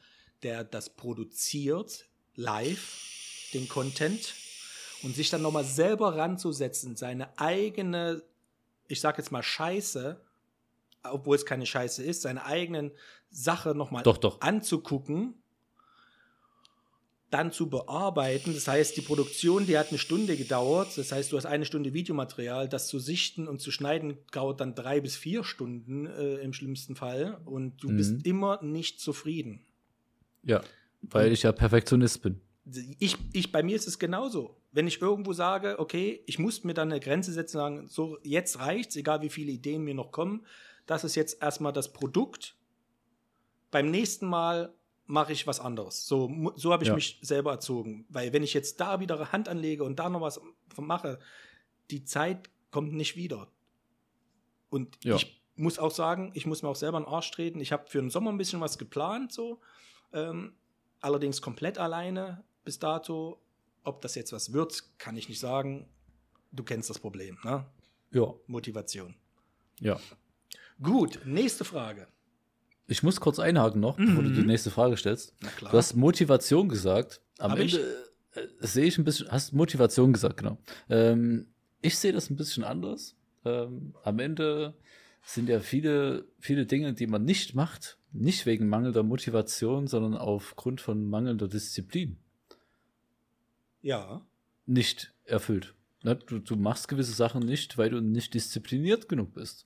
der 0.43 0.63
das 0.63 0.89
produziert, 0.89 2.05
live, 2.35 2.97
den 3.53 3.67
Content, 3.67 4.33
und 5.03 5.15
sich 5.15 5.29
dann 5.29 5.41
nochmal 5.41 5.63
selber 5.63 6.15
ranzusetzen, 6.15 6.95
seine 6.95 7.37
eigene, 7.39 8.21
ich 8.87 9.01
sag 9.01 9.17
jetzt 9.17 9.31
mal 9.31 9.41
Scheiße, 9.43 10.21
obwohl 11.03 11.35
es 11.35 11.45
keine 11.45 11.65
Scheiße 11.65 12.03
ist, 12.03 12.21
seine 12.21 12.45
eigenen 12.45 12.91
Sache 13.31 13.73
nochmal 13.73 14.03
Doch, 14.03 14.17
doch. 14.17 14.41
anzugucken, 14.41 15.33
dann 17.31 17.51
zu 17.51 17.69
bearbeiten. 17.69 18.53
Das 18.53 18.67
heißt, 18.67 18.95
die 18.97 19.01
Produktion, 19.01 19.65
die 19.65 19.77
hat 19.77 19.89
eine 19.89 19.97
Stunde 19.97 20.35
gedauert. 20.35 20.97
Das 20.97 21.11
heißt, 21.13 21.31
du 21.31 21.37
hast 21.37 21.45
eine 21.45 21.65
Stunde 21.65 21.93
Videomaterial. 21.93 22.67
Das 22.67 22.87
zu 22.87 22.99
sichten 22.99 23.47
und 23.47 23.59
zu 23.61 23.71
schneiden 23.71 24.17
dauert 24.33 24.59
dann 24.59 24.75
drei 24.75 24.99
bis 24.99 25.15
vier 25.15 25.43
Stunden 25.45 26.07
äh, 26.07 26.35
im 26.35 26.51
schlimmsten 26.53 26.95
Fall. 26.95 27.39
Und 27.45 27.81
du 27.81 27.89
Mhm. 27.89 27.97
bist 27.97 28.25
immer 28.25 28.61
nicht 28.61 28.99
zufrieden. 28.99 29.65
Ja, 30.43 30.61
weil 31.01 31.31
ich 31.31 31.43
ja 31.43 31.51
Perfektionist 31.51 32.21
bin. 32.21 32.41
Ich, 32.99 33.17
ich, 33.33 33.51
bei 33.51 33.63
mir 33.63 33.75
ist 33.75 33.87
es 33.87 33.99
genauso. 33.99 34.57
Wenn 34.71 34.87
ich 34.87 35.01
irgendwo 35.01 35.33
sage, 35.33 35.79
okay, 35.79 36.23
ich 36.25 36.39
muss 36.39 36.63
mir 36.63 36.73
dann 36.73 36.91
eine 36.91 36.99
Grenze 36.99 37.33
setzen 37.33 37.57
und 37.57 37.61
sagen, 37.63 37.87
so, 37.87 38.17
jetzt 38.23 38.59
reicht's, 38.59 38.95
egal 38.95 39.21
wie 39.21 39.29
viele 39.29 39.51
Ideen 39.51 39.83
mir 39.83 39.93
noch 39.95 40.11
kommen. 40.11 40.45
Das 40.85 41.03
ist 41.03 41.15
jetzt 41.15 41.41
erstmal 41.41 41.73
das 41.73 41.91
Produkt. 41.91 42.55
Beim 43.71 43.89
nächsten 43.91 44.27
Mal 44.27 44.73
mache 45.05 45.33
ich 45.33 45.47
was 45.47 45.59
anderes. 45.59 46.07
So, 46.07 46.51
so 46.55 46.71
habe 46.71 46.83
ich 46.83 46.89
Ja. 46.89 46.95
mich 46.95 47.19
selber 47.21 47.51
erzogen. 47.51 48.05
Weil 48.09 48.31
wenn 48.31 48.43
ich 48.43 48.53
jetzt 48.53 48.79
da 48.79 48.99
wieder 48.99 49.31
Hand 49.31 49.49
anlege 49.49 49.83
und 49.83 49.99
da 49.99 50.09
noch 50.09 50.21
was 50.21 50.39
mache, 50.77 51.19
die 51.89 52.05
Zeit 52.05 52.49
kommt 52.69 52.93
nicht 52.93 53.15
wieder. 53.17 53.51
Und 54.69 54.97
Ja. 55.03 55.15
ich 55.15 55.41
muss 55.55 55.79
auch 55.79 55.91
sagen, 55.91 56.31
ich 56.35 56.45
muss 56.45 56.61
mir 56.63 56.69
auch 56.69 56.75
selber 56.75 56.97
in 56.97 57.03
den 57.03 57.11
Arsch 57.11 57.31
treten. 57.31 57.59
Ich 57.59 57.71
habe 57.71 57.89
für 57.89 57.99
den 57.99 58.09
Sommer 58.09 58.31
ein 58.31 58.37
bisschen 58.37 58.61
was 58.61 58.77
geplant, 58.77 59.33
so. 59.33 59.59
Ähm, 60.14 60.53
allerdings 60.99 61.41
komplett 61.41 61.78
alleine 61.78 62.43
bis 62.64 62.80
dato. 62.80 63.41
Ob 63.84 64.01
das 64.01 64.16
jetzt 64.16 64.32
was 64.34 64.53
wird, 64.53 64.84
kann 64.99 65.18
ich 65.18 65.28
nicht 65.30 65.39
sagen. 65.39 65.88
Du 66.51 66.64
kennst 66.64 66.89
das 66.89 66.99
Problem, 66.99 67.38
ne? 67.43 67.66
Ja. 68.12 68.34
Motivation. 68.47 69.16
Ja. 69.80 69.99
Gut, 70.82 71.20
nächste 71.26 71.64
Frage. 71.64 72.07
Ich 72.88 73.03
muss 73.03 73.20
kurz 73.22 73.39
einhaken 73.39 73.80
noch, 73.80 73.95
bevor 73.97 74.22
du 74.24 74.30
Mhm. 74.30 74.36
die 74.36 74.43
nächste 74.45 74.70
Frage 74.70 74.97
stellst. 74.97 75.34
Na 75.41 75.49
klar. 75.49 75.72
Du 75.72 75.78
hast 75.78 75.95
Motivation 75.95 76.68
gesagt. 76.68 77.22
Am 77.39 77.51
Hab 77.51 77.59
Ende 77.59 77.80
äh, 78.34 78.47
sehe 78.59 78.86
ich 78.86 78.97
ein 78.97 79.03
bisschen, 79.05 79.32
hast 79.32 79.53
Motivation 79.53 80.12
gesagt, 80.14 80.38
genau. 80.38 80.57
Ähm, 80.89 81.47
ich 81.82 81.97
sehe 81.97 82.12
das 82.12 82.30
ein 82.30 82.36
bisschen 82.36 82.64
anders. 82.64 83.16
Ähm, 83.45 83.95
am 84.03 84.20
Ende 84.20 84.76
sind 85.24 85.47
ja 85.49 85.59
viele, 85.62 86.26
viele 86.39 86.66
Dinge, 86.66 86.93
die 86.93 87.07
man 87.07 87.24
nicht 87.24 87.55
macht, 87.55 87.97
nicht 88.12 88.45
wegen 88.45 88.68
mangelnder 88.68 89.03
Motivation, 89.03 89.88
sondern 89.88 90.16
aufgrund 90.16 90.82
von 90.82 91.09
mangelnder 91.09 91.47
Disziplin 91.47 92.18
ja, 93.82 94.22
nicht 94.66 95.14
erfüllt. 95.26 95.74
Ne? 96.03 96.16
Du, 96.16 96.39
du 96.39 96.55
machst 96.55 96.88
gewisse 96.88 97.14
Sachen 97.14 97.43
nicht, 97.43 97.78
weil 97.78 97.89
du 97.89 98.01
nicht 98.01 98.34
diszipliniert 98.34 99.09
genug 99.09 99.34
bist. 99.34 99.66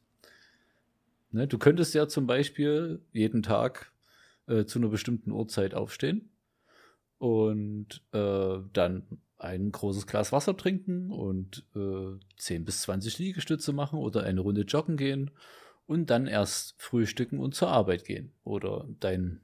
Ne? 1.31 1.47
Du 1.47 1.57
könntest 1.57 1.93
ja 1.93 2.07
zum 2.07 2.27
Beispiel 2.27 3.01
jeden 3.13 3.43
Tag 3.43 3.91
äh, 4.47 4.65
zu 4.65 4.79
einer 4.79 4.89
bestimmten 4.89 5.31
Uhrzeit 5.31 5.73
aufstehen 5.73 6.29
und 7.17 8.01
äh, 8.13 8.57
dann 8.73 9.03
ein 9.37 9.71
großes 9.71 10.07
Glas 10.07 10.31
Wasser 10.31 10.55
trinken 10.55 11.11
und 11.11 11.65
äh, 11.75 12.17
10 12.37 12.65
bis 12.65 12.81
20 12.83 13.19
Liegestütze 13.19 13.73
machen 13.73 13.99
oder 13.99 14.23
eine 14.23 14.41
Runde 14.41 14.61
joggen 14.61 14.97
gehen 14.97 15.31
und 15.87 16.09
dann 16.09 16.27
erst 16.27 16.75
frühstücken 16.81 17.39
und 17.39 17.55
zur 17.55 17.69
Arbeit 17.69 18.05
gehen 18.05 18.31
oder 18.43 18.87
deinen 18.99 19.41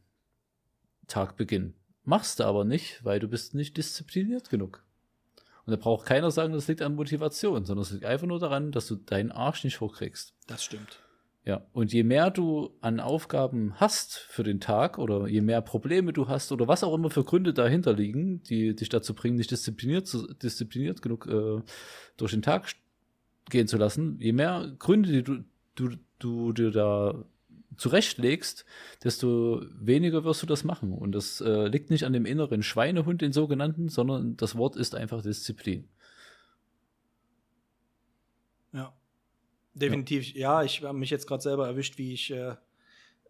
Tag 1.08 1.36
beginnen. 1.36 1.76
Machst 2.04 2.40
du 2.40 2.46
aber 2.46 2.66
nicht, 2.66 3.04
weil 3.04 3.20
du 3.20 3.28
bist 3.28 3.54
nicht 3.54 3.78
diszipliniert 3.78 4.50
genug. 4.50 4.84
Und 5.66 5.72
da 5.72 5.78
braucht 5.78 6.08
keiner 6.08 6.32
sagen, 6.32 6.54
das 6.54 6.68
liegt 6.68 6.82
an 6.82 6.96
Motivation, 6.96 7.66
sondern 7.66 7.84
es 7.84 7.92
liegt 7.92 8.06
einfach 8.06 8.28
nur 8.28 8.40
daran, 8.40 8.72
dass 8.72 8.88
du 8.88 8.96
deinen 8.96 9.32
Arsch 9.32 9.64
nicht 9.64 9.80
hochkriegst. 9.80 10.34
Das 10.48 10.64
stimmt. 10.64 11.00
Ja, 11.44 11.66
und 11.74 11.92
je 11.92 12.04
mehr 12.04 12.30
du 12.30 12.76
an 12.82 13.00
Aufgaben 13.00 13.74
hast 13.78 14.18
für 14.18 14.44
den 14.44 14.60
Tag 14.60 15.00
oder 15.00 15.28
je 15.28 15.42
mehr 15.42 15.62
Probleme 15.62 16.14
du 16.14 16.28
hast 16.28 16.52
oder 16.52 16.68
was 16.68 16.84
auch 16.84 16.94
immer 16.94 17.10
für 17.10 17.24
Gründe 17.24 17.52
dahinter 17.52 17.94
liegen, 17.94 18.44
die 18.44 18.76
dich 18.76 18.90
dazu 18.90 19.16
bringen, 19.16 19.38
nicht 19.38 19.50
diszipliniert, 19.50 20.06
zu, 20.06 20.32
diszipliniert 20.36 21.02
genug 21.02 21.28
äh, 21.28 21.62
durch 22.16 22.32
den 22.32 22.44
Tag 22.44 22.72
gehen 23.50 23.68
zu 23.68 23.78
lassen, 23.78 24.20
je 24.20 24.34
mehr 24.34 24.72
Gründe, 24.78 25.12
die 25.12 25.24
du, 25.24 25.44
du, 25.74 25.98
du 26.24 26.54
dir 26.54 26.72
da 26.72 27.26
zurechtlegst, 27.78 28.66
desto 29.04 29.64
weniger 29.74 30.24
wirst 30.24 30.42
du 30.44 30.46
das 30.46 30.64
machen. 30.64 30.94
Und 30.94 31.14
das 31.14 31.42
äh, 31.42 31.68
liegt 31.68 31.90
nicht 31.90 32.06
an 32.06 32.14
dem 32.14 32.26
inneren 32.26 32.64
Schweinehund, 32.64 33.22
den 33.22 33.34
sogenannten, 33.34 33.90
sondern 33.90 34.38
das 34.38 34.58
Wort 34.58 34.76
ist 34.76 34.96
einfach 34.96 35.22
Disziplin. 35.22 35.88
Ja. 38.74 38.94
Definitiv, 39.74 40.34
ja, 40.34 40.64
ich 40.64 40.84
habe 40.84 40.98
mich 40.98 41.10
jetzt 41.10 41.28
gerade 41.28 41.42
selber 41.42 41.66
erwischt, 41.66 41.98
wie 41.98 42.14
ich 42.14 42.32
äh, 42.32 42.56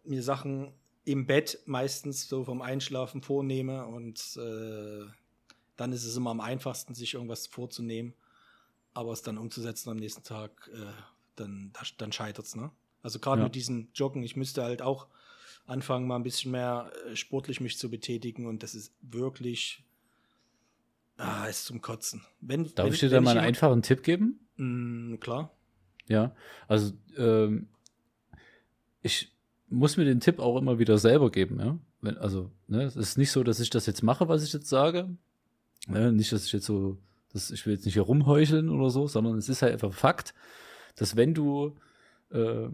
mir 0.04 0.22
Sachen 0.22 0.72
im 1.04 1.26
Bett 1.26 1.60
meistens 1.66 2.28
so 2.28 2.44
vom 2.44 2.62
Einschlafen 2.62 3.22
vornehme 3.22 3.86
und 3.86 4.36
äh, 4.36 5.06
dann 5.76 5.92
ist 5.92 6.04
es 6.04 6.16
immer 6.16 6.30
am 6.30 6.40
einfachsten, 6.40 6.94
sich 6.94 7.14
irgendwas 7.14 7.46
vorzunehmen, 7.46 8.14
aber 8.92 9.12
es 9.12 9.22
dann 9.22 9.38
umzusetzen 9.38 9.90
am 9.90 9.96
nächsten 9.96 10.22
Tag, 10.22 10.70
äh, 10.74 10.92
dann, 11.36 11.72
dann 11.98 12.12
scheitert 12.12 12.46
es, 12.46 12.56
ne? 12.56 12.70
Also 13.02 13.18
gerade 13.18 13.40
Ja. 13.40 13.44
mit 13.46 13.54
diesem 13.54 13.88
Joggen, 13.94 14.22
ich 14.22 14.36
müsste 14.36 14.62
halt 14.62 14.82
auch 14.82 15.06
anfangen, 15.66 16.06
mal 16.06 16.16
ein 16.16 16.22
bisschen 16.22 16.50
mehr 16.52 16.90
äh, 17.10 17.16
sportlich 17.16 17.60
mich 17.60 17.78
zu 17.78 17.90
betätigen 17.90 18.46
und 18.46 18.62
das 18.62 18.74
ist 18.74 18.92
wirklich, 19.00 19.82
ah, 21.16 21.46
ist 21.46 21.64
zum 21.66 21.80
Kotzen. 21.80 22.22
Wenn, 22.40 22.64
Darf 22.74 22.86
wenn, 22.86 22.92
ich 22.94 23.00
dir 23.00 23.08
da 23.10 23.20
mal 23.20 23.30
einen 23.30 23.38
jemand- 23.40 23.46
einfachen 23.48 23.82
Tipp 23.82 24.02
geben? 24.02 24.40
Mm, 24.56 25.16
klar. 25.20 25.50
Ja, 26.08 26.34
also 26.68 26.92
ähm, 27.16 27.68
ich 29.02 29.32
muss 29.68 29.96
mir 29.96 30.04
den 30.04 30.20
Tipp 30.20 30.38
auch 30.38 30.58
immer 30.58 30.78
wieder 30.78 30.98
selber 30.98 31.30
geben, 31.30 31.58
ja. 31.60 31.78
Wenn, 32.00 32.18
also, 32.18 32.50
ne, 32.66 32.82
es 32.82 32.96
ist 32.96 33.16
nicht 33.16 33.30
so, 33.30 33.44
dass 33.44 33.60
ich 33.60 33.70
das 33.70 33.86
jetzt 33.86 34.02
mache, 34.02 34.28
was 34.28 34.42
ich 34.44 34.52
jetzt 34.52 34.68
sage. 34.68 35.08
Ne? 35.86 36.12
Nicht, 36.12 36.32
dass 36.32 36.44
ich 36.44 36.52
jetzt 36.52 36.66
so, 36.66 36.98
dass 37.32 37.50
ich 37.52 37.64
will 37.64 37.74
jetzt 37.74 37.84
nicht 37.84 37.94
hier 37.94 38.02
rumheucheln 38.02 38.68
oder 38.68 38.90
so, 38.90 39.06
sondern 39.06 39.38
es 39.38 39.48
ist 39.48 39.62
halt 39.62 39.72
einfach 39.72 39.92
Fakt, 39.92 40.34
dass 40.96 41.14
wenn 41.16 41.32
du 41.32 41.76
äh, 42.30 42.68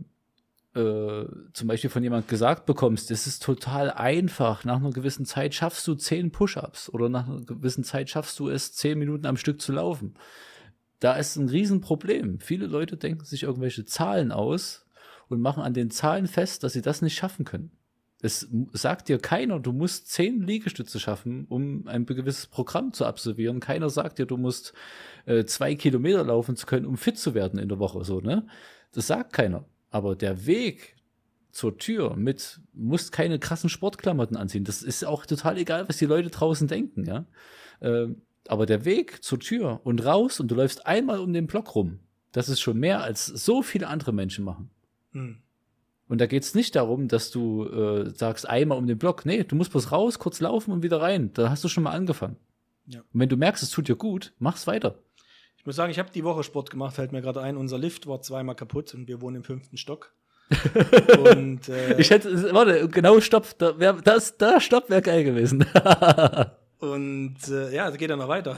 äh, 0.78 1.26
zum 1.52 1.66
Beispiel 1.66 1.90
von 1.90 2.02
jemand 2.02 2.28
gesagt 2.28 2.64
bekommst, 2.64 3.10
es 3.10 3.26
ist 3.26 3.42
total 3.42 3.90
einfach, 3.90 4.64
nach 4.64 4.76
einer 4.76 4.90
gewissen 4.90 5.26
Zeit 5.26 5.54
schaffst 5.54 5.86
du 5.88 5.96
zehn 5.96 6.30
Push-ups 6.30 6.88
oder 6.90 7.08
nach 7.08 7.28
einer 7.28 7.40
gewissen 7.40 7.82
Zeit 7.82 8.08
schaffst 8.08 8.38
du 8.38 8.48
es, 8.48 8.74
zehn 8.74 8.98
Minuten 8.98 9.26
am 9.26 9.36
Stück 9.36 9.60
zu 9.60 9.72
laufen. 9.72 10.14
Da 11.00 11.14
ist 11.14 11.36
ein 11.36 11.48
Riesenproblem. 11.48 12.38
Viele 12.40 12.66
Leute 12.66 12.96
denken 12.96 13.24
sich 13.24 13.42
irgendwelche 13.42 13.86
Zahlen 13.86 14.30
aus 14.30 14.86
und 15.28 15.40
machen 15.40 15.62
an 15.62 15.74
den 15.74 15.90
Zahlen 15.90 16.28
fest, 16.28 16.62
dass 16.62 16.74
sie 16.74 16.82
das 16.82 17.02
nicht 17.02 17.16
schaffen 17.16 17.44
können. 17.44 17.72
Es 18.20 18.48
sagt 18.72 19.08
dir 19.08 19.18
keiner, 19.18 19.60
du 19.60 19.72
musst 19.72 20.10
zehn 20.10 20.42
Liegestütze 20.42 20.98
schaffen, 20.98 21.46
um 21.48 21.86
ein 21.86 22.04
gewisses 22.04 22.46
Programm 22.46 22.92
zu 22.92 23.04
absolvieren. 23.04 23.60
Keiner 23.60 23.90
sagt 23.90 24.18
dir, 24.18 24.26
du 24.26 24.36
musst 24.36 24.74
äh, 25.26 25.44
zwei 25.44 25.74
Kilometer 25.74 26.24
laufen 26.24 26.56
zu 26.56 26.66
können, 26.66 26.86
um 26.86 26.96
fit 26.96 27.18
zu 27.18 27.34
werden 27.34 27.58
in 27.58 27.68
der 27.68 27.78
Woche. 27.78 28.04
So, 28.04 28.20
ne? 28.20 28.46
Das 28.92 29.06
sagt 29.06 29.32
keiner. 29.32 29.64
Aber 29.90 30.16
der 30.16 30.46
Weg 30.46 30.96
zur 31.50 31.78
Tür 31.78 32.14
mit, 32.16 32.60
musst 32.72 33.12
keine 33.12 33.38
krassen 33.38 33.70
Sportklamotten 33.70 34.36
anziehen. 34.36 34.64
Das 34.64 34.82
ist 34.82 35.04
auch 35.04 35.26
total 35.26 35.58
egal, 35.58 35.88
was 35.88 35.96
die 35.96 36.06
Leute 36.06 36.30
draußen 36.30 36.68
denken, 36.68 37.04
ja. 37.04 37.26
Ähm, 37.80 38.22
aber 38.46 38.64
der 38.64 38.84
Weg 38.84 39.22
zur 39.22 39.40
Tür 39.40 39.80
und 39.84 40.04
raus 40.04 40.40
und 40.40 40.50
du 40.50 40.54
läufst 40.54 40.86
einmal 40.86 41.18
um 41.18 41.32
den 41.32 41.46
Block 41.46 41.74
rum, 41.74 42.00
das 42.32 42.48
ist 42.48 42.60
schon 42.60 42.78
mehr 42.78 43.02
als 43.02 43.26
so 43.26 43.62
viele 43.62 43.88
andere 43.88 44.12
Menschen 44.12 44.44
machen. 44.44 44.70
Hm. 45.12 45.38
Und 46.08 46.20
da 46.20 46.26
geht 46.26 46.42
es 46.42 46.54
nicht 46.54 46.74
darum, 46.74 47.08
dass 47.08 47.30
du 47.30 47.64
äh, 47.66 48.10
sagst, 48.14 48.48
einmal 48.48 48.78
um 48.78 48.86
den 48.86 48.96
Block. 48.96 49.26
Nee, 49.26 49.44
du 49.44 49.54
musst 49.56 49.72
bloß 49.72 49.92
raus, 49.92 50.18
kurz 50.18 50.40
laufen 50.40 50.72
und 50.72 50.82
wieder 50.82 51.02
rein. 51.02 51.32
Da 51.34 51.50
hast 51.50 51.62
du 51.64 51.68
schon 51.68 51.82
mal 51.82 51.90
angefangen. 51.92 52.36
Ja. 52.86 53.00
Und 53.00 53.20
wenn 53.20 53.28
du 53.28 53.36
merkst, 53.36 53.62
es 53.62 53.70
tut 53.70 53.88
dir 53.88 53.96
gut, 53.96 54.32
mach's 54.38 54.66
weiter. 54.66 54.98
Ich 55.58 55.66
muss 55.66 55.76
sagen, 55.76 55.90
ich 55.90 55.98
habe 55.98 56.10
die 56.10 56.24
Woche 56.24 56.44
Sport 56.44 56.70
gemacht, 56.70 56.94
fällt 56.94 57.12
mir 57.12 57.20
gerade 57.20 57.42
ein. 57.42 57.56
Unser 57.56 57.78
Lift 57.78 58.06
war 58.06 58.22
zweimal 58.22 58.54
kaputt 58.54 58.94
und 58.94 59.06
wir 59.06 59.20
wohnen 59.20 59.36
im 59.36 59.44
fünften 59.44 59.76
Stock. 59.76 60.12
und 61.34 61.68
äh, 61.68 62.00
Ich 62.00 62.10
hätte, 62.10 62.54
warte, 62.54 62.88
genau, 62.88 63.20
stopp. 63.20 63.58
Da, 63.58 63.78
wär, 63.78 63.92
das, 63.94 64.36
da 64.38 64.60
stopp 64.60 64.88
wäre 64.88 65.02
geil 65.02 65.24
gewesen. 65.24 65.66
Und 66.78 67.36
äh, 67.48 67.74
ja, 67.74 67.88
es 67.88 67.96
geht 67.96 68.08
dann 68.08 68.20
noch 68.20 68.28
weiter. 68.28 68.56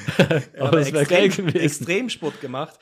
Aber 0.56 0.68
habe 0.68 0.78
das 0.78 0.92
wär 0.92 1.04
geil 1.04 1.24
extrem, 1.24 1.46
gewesen. 1.48 1.64
extrem 1.64 2.08
Sport 2.08 2.40
gemacht. 2.40 2.78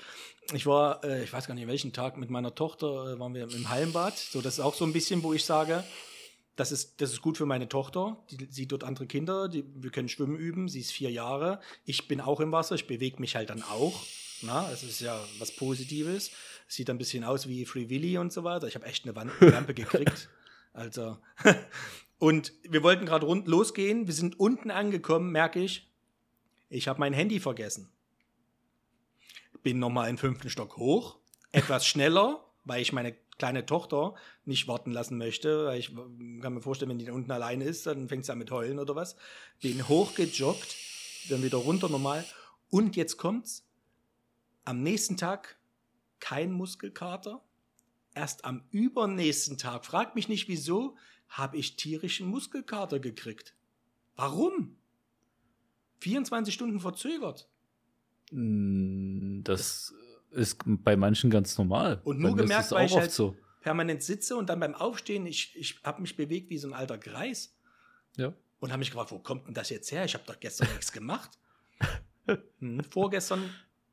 Ich 0.53 0.65
war, 0.65 1.03
äh, 1.03 1.25
ich 1.25 1.33
weiß 1.33 1.49
gar 1.49 1.55
nicht, 1.55 1.67
welchen 1.67 1.93
Tag 1.93 2.17
mit 2.17 2.31
meiner 2.31 2.55
Tochter 2.55 3.15
äh, 3.15 3.19
waren 3.19 3.35
wir 3.35 3.51
im 3.51 3.69
Hallenbad. 3.69 4.17
So, 4.17 4.41
das 4.41 4.55
ist 4.55 4.61
auch 4.61 4.75
so 4.75 4.85
ein 4.85 4.93
bisschen, 4.93 5.25
wo 5.25 5.33
ich 5.33 5.45
sage, 5.45 5.83
das 6.57 6.73
ist, 6.73 7.01
das 7.01 7.13
ist 7.13 7.21
gut 7.21 7.37
für 7.37 7.47
meine 7.47 7.69
Tochter. 7.69 8.17
Die 8.31 8.49
sieht 8.51 8.73
dort 8.73 8.83
andere 8.83 9.07
Kinder, 9.07 9.49
die, 9.49 9.65
wir 9.75 9.91
können 9.91 10.09
schwimmen 10.09 10.37
üben. 10.37 10.69
Sie 10.69 10.81
ist 10.81 10.91
vier 10.91 11.11
Jahre. 11.11 11.61
Ich 11.85 12.09
bin 12.09 12.21
auch 12.21 12.41
im 12.41 12.51
Wasser, 12.51 12.75
ich 12.75 12.87
bewege 12.87 13.21
mich 13.21 13.37
halt 13.37 13.51
dann 13.51 13.63
auch. 13.63 14.03
Na, 14.43 14.71
es 14.71 14.83
ist 14.83 15.01
ja 15.01 15.23
was 15.39 15.55
Positives. 15.55 16.31
Sieht 16.67 16.91
ein 16.91 16.99
bisschen 16.99 17.25
aus 17.25 17.49
wie 17.49 17.65
Free 17.65 17.89
Willy 17.89 18.19
und 18.19 18.33
so 18.33 18.43
weiter. 18.45 18.67
Ich 18.67 18.75
habe 18.75 18.87
echt 18.87 19.07
eine 19.07 19.31
Lampe 19.41 19.75
gekriegt. 19.75 20.29
Also. 20.73 21.19
Und 22.19 22.53
wir 22.63 22.83
wollten 22.83 23.07
gerade 23.07 23.27
rund 23.27 23.47
losgehen. 23.47 24.07
Wir 24.07 24.15
sind 24.15 24.41
unten 24.41 24.71
angekommen, 24.71 25.31
merke 25.31 25.61
ich. 25.61 25.91
Ich 26.71 26.89
habe 26.89 26.99
mein 26.99 27.13
Handy 27.13 27.41
vergessen. 27.41 27.91
Bin 29.63 29.79
nochmal 29.79 30.09
im 30.09 30.19
fünften 30.19 30.49
Stock 30.49 30.77
hoch. 30.77 31.19
Etwas 31.53 31.87
schneller, 31.87 32.45
weil 32.65 32.81
ich 32.81 32.93
meine 32.93 33.15
kleine 33.39 33.67
Tochter 33.67 34.15
nicht 34.45 34.69
warten 34.69 34.91
lassen 34.93 35.19
möchte. 35.19 35.67
Weil 35.67 35.79
ich 35.79 35.95
kann 36.41 36.55
mir 36.55 36.61
vorstellen, 36.61 36.91
wenn 36.91 36.99
die 36.99 37.05
da 37.05 37.13
unten 37.13 37.31
alleine 37.31 37.65
ist, 37.65 37.87
dann 37.87 38.09
fängt 38.09 38.25
sie 38.25 38.33
an 38.33 38.39
mit 38.39 38.51
heulen 38.51 38.79
oder 38.79 38.97
was. 38.97 39.17
Bin 39.61 39.89
hochgejoggt, 39.89 40.77
dann 41.29 41.43
wieder 41.43 41.59
runter 41.59 41.89
normal. 41.89 42.25
Und 42.71 42.97
jetzt 42.97 43.17
kommt's. 43.17 43.65
Am 44.65 44.83
nächsten 44.83 45.17
Tag 45.17 45.59
kein 46.19 46.53
Muskelkater. 46.53 47.43
Erst 48.15 48.45
am 48.45 48.65
übernächsten 48.71 49.59
Tag, 49.59 49.85
frag 49.85 50.15
mich 50.15 50.29
nicht 50.29 50.49
wieso, 50.49 50.97
habe 51.29 51.59
ich 51.59 51.77
tierischen 51.77 52.29
Muskelkater 52.29 52.99
gekriegt. 52.99 53.55
Warum? 54.17 54.77
24 56.01 56.55
Stunden 56.55 56.81
verzögert. 56.81 57.49
Mm, 58.31 59.43
das 59.43 59.95
ist 60.37 60.59
bei 60.67 60.97
manchen 60.97 61.31
ganz 61.31 61.57
normal. 61.59 62.01
Und 62.05 62.21
nur 62.21 62.37
gemerkt, 62.37 62.71
weil 62.73 62.87
ich 62.87 62.97
halt 62.97 63.11
so. 63.11 63.37
permanent 63.61 64.03
sitze 64.03 64.37
und 64.37 64.49
dann 64.49 64.61
beim 64.61 64.75
Aufstehen, 64.75 65.27
ich, 65.27 65.57
ich 65.57 65.81
habe 65.83 66.01
mich 66.03 66.17
bewegt 66.17 66.51
wie 66.51 66.59
so 66.59 66.69
ein 66.69 66.75
alter 66.75 66.99
Greis 66.99 67.57
Ja. 68.17 68.33
und 68.61 68.71
habe 68.71 68.79
mich 68.79 68.91
gefragt, 68.91 69.11
wo 69.11 69.19
kommt 69.19 69.47
denn 69.47 69.55
das 69.55 69.71
jetzt 69.71 69.91
her? 69.91 70.05
Ich 70.05 70.15
habe 70.15 70.25
doch 70.27 70.39
gestern 70.39 70.69
nichts 70.69 70.93
gemacht. 70.93 71.31
Hm, 72.59 72.83
vorgestern, 72.83 73.49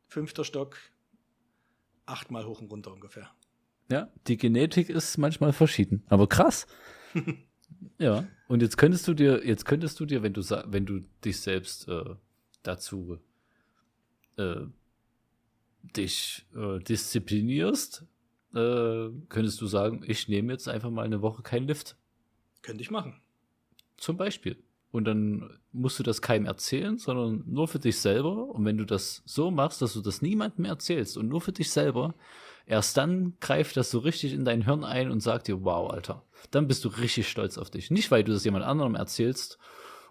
fünfter 0.07 0.43
Stock, 0.43 0.75
achtmal 2.07 2.47
hoch 2.47 2.61
und 2.61 2.71
runter 2.71 2.91
ungefähr. 2.91 3.29
Ja, 3.91 4.09
die 4.25 4.37
Genetik 4.37 4.89
ist 4.89 5.19
manchmal 5.19 5.53
verschieden, 5.53 6.03
aber 6.07 6.27
krass. 6.27 6.65
ja, 7.99 8.25
und 8.47 8.63
jetzt 8.63 8.77
könntest 8.77 9.07
du 9.07 9.13
dir, 9.13 9.45
jetzt 9.45 9.65
könntest 9.65 9.99
du 9.99 10.07
dir, 10.07 10.23
wenn 10.23 10.33
du 10.33 10.41
wenn 10.41 10.87
du 10.87 11.01
dich 11.23 11.41
selbst 11.41 11.87
äh, 11.87 12.15
dazu 12.63 13.19
äh, 14.37 14.61
dich 15.83 16.45
äh, 16.55 16.79
disziplinierst, 16.79 18.05
äh, 18.55 19.09
könntest 19.29 19.61
du 19.61 19.67
sagen, 19.67 20.03
ich 20.07 20.27
nehme 20.27 20.53
jetzt 20.53 20.67
einfach 20.67 20.89
mal 20.89 21.05
eine 21.05 21.21
Woche 21.21 21.43
keinen 21.43 21.67
Lift, 21.67 21.97
Könnte 22.61 22.81
ich 22.81 22.91
machen. 22.91 23.21
zum 23.97 24.17
Beispiel. 24.17 24.57
Und 24.91 25.05
dann 25.05 25.59
musst 25.71 25.97
du 25.97 26.03
das 26.03 26.21
keinem 26.21 26.45
erzählen, 26.45 26.99
sondern 26.99 27.43
nur 27.47 27.67
für 27.67 27.79
dich 27.79 27.99
selber. 27.99 28.49
Und 28.49 28.63
wenn 28.63 28.77
du 28.77 28.85
das 28.85 29.23
so 29.25 29.49
machst, 29.49 29.81
dass 29.81 29.93
du 29.93 30.01
das 30.01 30.21
niemandem 30.21 30.65
erzählst 30.65 31.17
und 31.17 31.27
nur 31.27 31.41
für 31.41 31.51
dich 31.51 31.71
selber, 31.71 32.13
erst 32.67 32.95
dann 32.95 33.33
greift 33.39 33.75
das 33.75 33.89
so 33.89 33.99
richtig 33.99 34.33
in 34.33 34.45
dein 34.45 34.65
Hirn 34.65 34.83
ein 34.83 35.09
und 35.09 35.19
sagt 35.19 35.47
dir, 35.47 35.63
wow, 35.63 35.91
Alter, 35.91 36.23
dann 36.51 36.67
bist 36.67 36.85
du 36.85 36.89
richtig 36.89 37.27
stolz 37.27 37.57
auf 37.57 37.71
dich. 37.71 37.89
Nicht, 37.89 38.11
weil 38.11 38.23
du 38.23 38.33
das 38.33 38.45
jemand 38.45 38.65
anderem 38.65 38.93
erzählst 38.93 39.57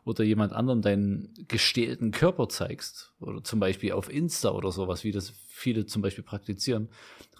oder 0.05 0.25
jemand 0.25 0.53
anderem 0.53 0.83
deinen 0.83 1.33
gestählten 1.49 2.11
Körper 2.11 2.49
zeigst 2.49 3.13
oder 3.21 3.45
zum 3.45 3.61
Beispiel 3.61 3.93
auf 3.93 4.11
Insta 4.11 4.51
oder 4.51 4.73
sowas, 4.73 5.05
wie 5.05 5.13
das 5.13 5.33
viele 5.49 5.87
zum 5.87 6.03
Beispiel 6.03 6.25
praktizieren. 6.25 6.89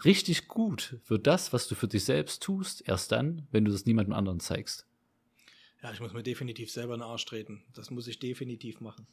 Richtig 0.05 0.47
gut 0.47 0.97
für 1.03 1.19
das, 1.19 1.51
was 1.51 1.67
du 1.67 1.75
für 1.75 1.87
dich 1.87 2.05
selbst 2.05 2.41
tust, 2.41 2.87
erst 2.87 3.11
dann, 3.11 3.47
wenn 3.51 3.65
du 3.65 3.71
das 3.71 3.85
niemandem 3.85 4.13
anderen 4.13 4.39
zeigst. 4.39 4.87
Ja, 5.81 5.91
ich 5.91 5.99
muss 5.99 6.13
mir 6.13 6.23
definitiv 6.23 6.71
selber 6.71 6.93
in 6.93 7.01
den 7.01 7.09
Arsch 7.09 7.25
treten. 7.25 7.63
Das 7.73 7.91
muss 7.91 8.07
ich 8.07 8.19
definitiv 8.19 8.79
machen. 8.79 9.05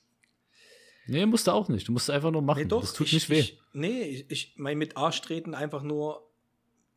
Nee, 1.07 1.27
musst 1.27 1.49
du 1.49 1.51
auch 1.51 1.69
nicht. 1.69 1.89
Du 1.89 1.93
musst 1.93 2.09
es 2.09 2.15
einfach 2.15 2.31
nur 2.31 2.43
machen. 2.43 2.63
Nee, 2.63 2.69
doch. 2.69 2.83
das 2.83 2.93
tut 2.93 3.09
ich, 3.09 3.15
nicht 3.15 3.31
weh. 3.31 3.41
Ich, 3.41 3.61
nee, 3.73 4.03
ich, 4.03 4.31
ich 4.31 4.55
mein 4.57 4.79
mit 4.79 4.97
Arsch 4.97 5.21
treten 5.23 5.55
einfach 5.55 5.83
nur 5.83 6.31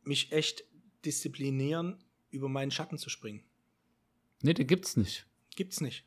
mich 0.04 0.30
echt 0.30 0.64
disziplinieren, 1.04 1.98
über 2.30 2.48
meinen 2.48 2.70
Schatten 2.70 2.98
zu 2.98 3.10
springen. 3.10 3.42
Nee, 4.42 4.54
den 4.54 4.68
gibt's 4.68 4.96
nicht. 4.96 5.26
Gibt's 5.56 5.80
nicht. 5.80 6.04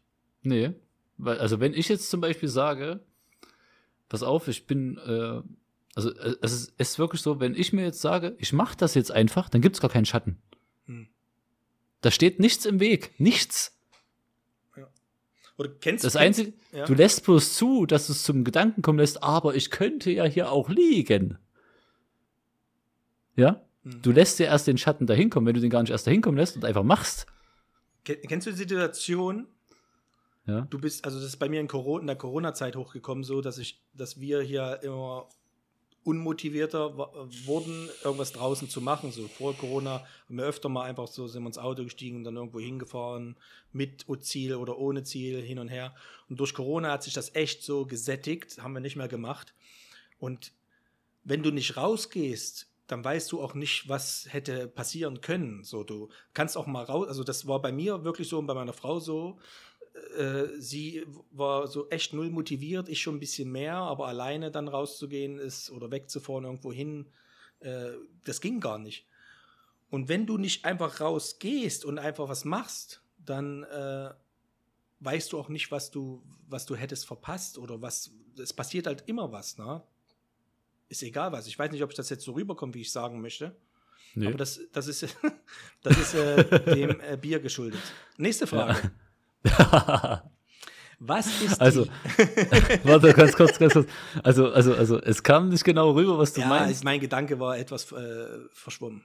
Nee. 0.48 0.72
Weil, 1.18 1.40
also 1.40 1.60
wenn 1.60 1.74
ich 1.74 1.90
jetzt 1.90 2.10
zum 2.10 2.22
Beispiel 2.22 2.48
sage, 2.50 3.00
pass 4.08 4.24
auf, 4.24 4.48
ich 4.48 4.66
bin, 4.68 4.98
äh, 4.98 5.42
also 5.96 6.12
äh, 6.14 6.36
es 6.42 6.54
ist, 6.54 6.74
es 6.78 6.90
ist 6.92 7.00
wirklich 7.00 7.22
so, 7.22 7.40
wenn 7.40 7.56
ich 7.56 7.74
mir 7.74 7.84
jetzt 7.84 8.02
sage, 8.02 8.36
ich 8.40 8.54
mache 8.54 8.78
das 8.78 8.94
jetzt 8.96 9.12
einfach, 9.12 9.50
dann 9.50 9.62
gibt's 9.62 9.82
gar 9.82 9.90
keinen 9.90 10.06
Schatten. 10.06 10.38
Hm. 10.86 11.08
Da 12.02 12.12
steht 12.12 12.40
nichts 12.40 12.66
im 12.66 12.80
Weg. 12.80 13.20
Nichts. 13.20 13.74
Oder 15.58 15.70
kennst 15.82 16.04
Das 16.06 16.16
Einzige, 16.16 16.54
ja. 16.72 16.86
du 16.86 16.94
lässt 16.94 17.26
bloß 17.26 17.56
zu, 17.56 17.88
dass 17.88 18.06
du 18.06 18.14
es 18.14 18.22
zum 18.22 18.44
Gedanken 18.44 18.84
kommen 18.84 19.00
lässt, 19.00 19.24
aber 19.24 19.56
ich 19.56 19.72
könnte 19.72 20.12
ja 20.12 20.24
hier 20.26 20.52
auch 20.52 20.70
liegen. 20.70 21.40
Ja? 23.36 23.66
Hm. 23.84 24.02
Du 24.04 24.12
lässt 24.12 24.38
ja 24.38 24.46
erst 24.46 24.68
den 24.68 24.78
Schatten 24.78 25.08
dahin 25.08 25.32
kommen, 25.32 25.48
wenn 25.48 25.56
du 25.56 25.62
den 25.62 25.72
gar 25.72 25.82
nicht 25.82 25.90
erst 25.90 26.06
dahin 26.06 26.22
kommen 26.22 26.38
lässt 26.38 26.56
und 26.56 26.64
einfach 26.64 26.84
machst. 26.84 27.26
Ken- 28.06 28.22
Kennst 28.28 28.46
du 28.46 28.52
die 28.52 28.58
Situation, 28.58 29.48
Ja. 30.48 30.62
du 30.62 30.80
bist, 30.80 31.04
also 31.06 31.18
das 31.20 31.28
ist 31.28 31.38
bei 31.38 31.50
mir 31.50 31.60
in, 31.60 31.68
Corona, 31.68 32.02
in 32.02 32.08
der 32.08 32.16
Corona-Zeit 32.16 32.76
hochgekommen, 32.76 33.24
so 33.24 33.42
dass 33.42 33.58
ich, 33.58 33.82
dass 33.94 34.20
wir 34.20 34.42
hier 34.42 34.80
immer 34.82 35.28
unmotivierter 36.08 36.98
wurden, 37.46 37.90
irgendwas 38.02 38.32
draußen 38.32 38.70
zu 38.70 38.80
machen. 38.80 39.12
So 39.12 39.28
vor 39.28 39.54
Corona 39.58 40.06
haben 40.28 40.38
wir 40.38 40.46
öfter 40.46 40.70
mal 40.70 40.84
einfach 40.84 41.08
so, 41.08 41.28
sind 41.28 41.44
wir 41.44 41.48
ins 41.48 41.58
Auto 41.58 41.84
gestiegen 41.84 42.18
und 42.18 42.24
dann 42.24 42.38
irgendwo 42.38 42.62
hingefahren, 42.62 43.36
mit 43.74 44.06
Ziel 44.22 44.56
oder 44.56 44.78
ohne 44.78 45.04
Ziel, 45.04 45.42
hin 45.42 45.60
und 45.60 45.68
her. 45.68 45.94
Und 46.30 46.40
durch 46.40 46.54
Corona 46.54 46.94
hat 46.94 47.04
sich 47.04 47.14
das 47.14 47.36
echt 47.36 47.62
so 47.62 47.86
gesättigt, 47.86 48.64
haben 48.64 48.74
wir 48.74 48.80
nicht 48.80 48.96
mehr 48.96 49.10
gemacht. 49.10 49.54
Und 50.18 50.54
wenn 51.26 51.44
du 51.44 51.52
nicht 51.52 51.76
rausgehst, 51.76 52.68
dann 52.88 53.04
weißt 53.04 53.30
du 53.34 53.42
auch 53.42 53.54
nicht, 53.54 53.90
was 53.90 54.28
hätte 54.30 54.70
passieren 54.70 55.20
können. 55.20 55.66
So, 55.66 55.84
du 55.84 56.08
kannst 56.34 56.56
auch 56.56 56.68
mal 56.68 56.86
raus, 56.86 57.10
also 57.10 57.26
das 57.26 57.48
war 57.48 57.62
bei 57.62 57.74
mir 57.74 58.06
wirklich 58.06 58.30
so 58.30 58.40
und 58.40 58.48
bei 58.48 58.54
meiner 58.54 58.72
Frau 58.72 59.02
so. 59.02 59.40
Äh, 60.18 60.60
sie 60.60 61.06
war 61.32 61.68
so 61.68 61.90
echt 61.90 62.14
null 62.14 62.30
motiviert, 62.30 62.90
ich 62.90 63.02
schon 63.02 63.16
ein 63.16 63.20
bisschen 63.20 63.52
mehr, 63.52 63.76
aber 63.76 64.08
alleine 64.08 64.52
dann 64.52 64.68
rauszugehen 64.68 65.38
ist 65.40 65.72
oder 65.72 65.92
wegzufahren 65.92 66.46
irgendwo 66.46 66.72
hin, 66.72 67.08
äh, 67.60 67.92
das 68.24 68.42
ging 68.42 68.60
gar 68.60 68.78
nicht. 68.78 69.08
Und 69.90 70.10
wenn 70.10 70.26
du 70.26 70.38
nicht 70.38 70.66
einfach 70.66 71.00
rausgehst 71.00 71.86
und 71.86 71.98
einfach 71.98 72.28
was 72.30 72.46
machst, 72.46 73.02
dann 73.18 73.64
äh, 73.64 74.12
weißt 75.00 75.32
du 75.32 75.40
auch 75.40 75.50
nicht, 75.50 75.72
was 75.72 75.92
du, 75.92 76.24
was 76.48 76.66
du 76.66 76.76
hättest 76.76 77.06
verpasst 77.06 77.58
oder 77.58 77.82
was. 77.82 78.12
Es 78.38 78.54
passiert 78.54 78.88
halt 78.88 79.04
immer 79.08 79.32
was, 79.32 79.58
ne? 79.58 79.82
Ist 80.90 81.04
egal 81.04 81.32
was. 81.32 81.48
Ich 81.48 81.58
weiß 81.58 81.72
nicht, 81.72 81.84
ob 81.84 81.90
ich 81.92 81.96
das 81.96 82.10
jetzt 82.10 82.24
so 82.24 82.34
rüberkomme, 82.34 82.74
wie 82.74 82.82
ich 82.82 82.92
sagen 82.92 83.22
möchte. 83.22 83.56
Nee. 84.16 84.28
Aber 84.28 84.38
das, 84.38 84.60
das 84.72 84.88
ist, 84.88 85.06
das 85.84 85.98
ist 85.98 86.14
äh, 86.14 86.76
dem 86.76 87.00
äh, 87.02 87.18
Bier 87.18 87.40
geschuldet. 87.40 87.82
Nächste 88.18 88.48
Frage. 88.48 88.92
Was 91.00 91.42
ist 91.42 91.62
Also, 91.62 91.86
Warte, 92.84 93.14
ganz 93.14 93.36
kurz, 93.36 93.60
ganz 93.60 93.74
kurz. 93.74 93.88
Also, 94.24 94.52
also, 94.52 94.74
also, 94.74 95.00
es 95.00 95.22
kam 95.22 95.50
nicht 95.50 95.64
genau 95.64 95.92
rüber, 95.92 96.18
was 96.18 96.34
du 96.34 96.42
ja, 96.42 96.48
meinst. 96.48 96.84
mein 96.84 97.00
Gedanke 97.00 97.40
war 97.40 97.58
etwas 97.58 97.92
äh, 97.92 98.26
verschwommen. 98.52 99.04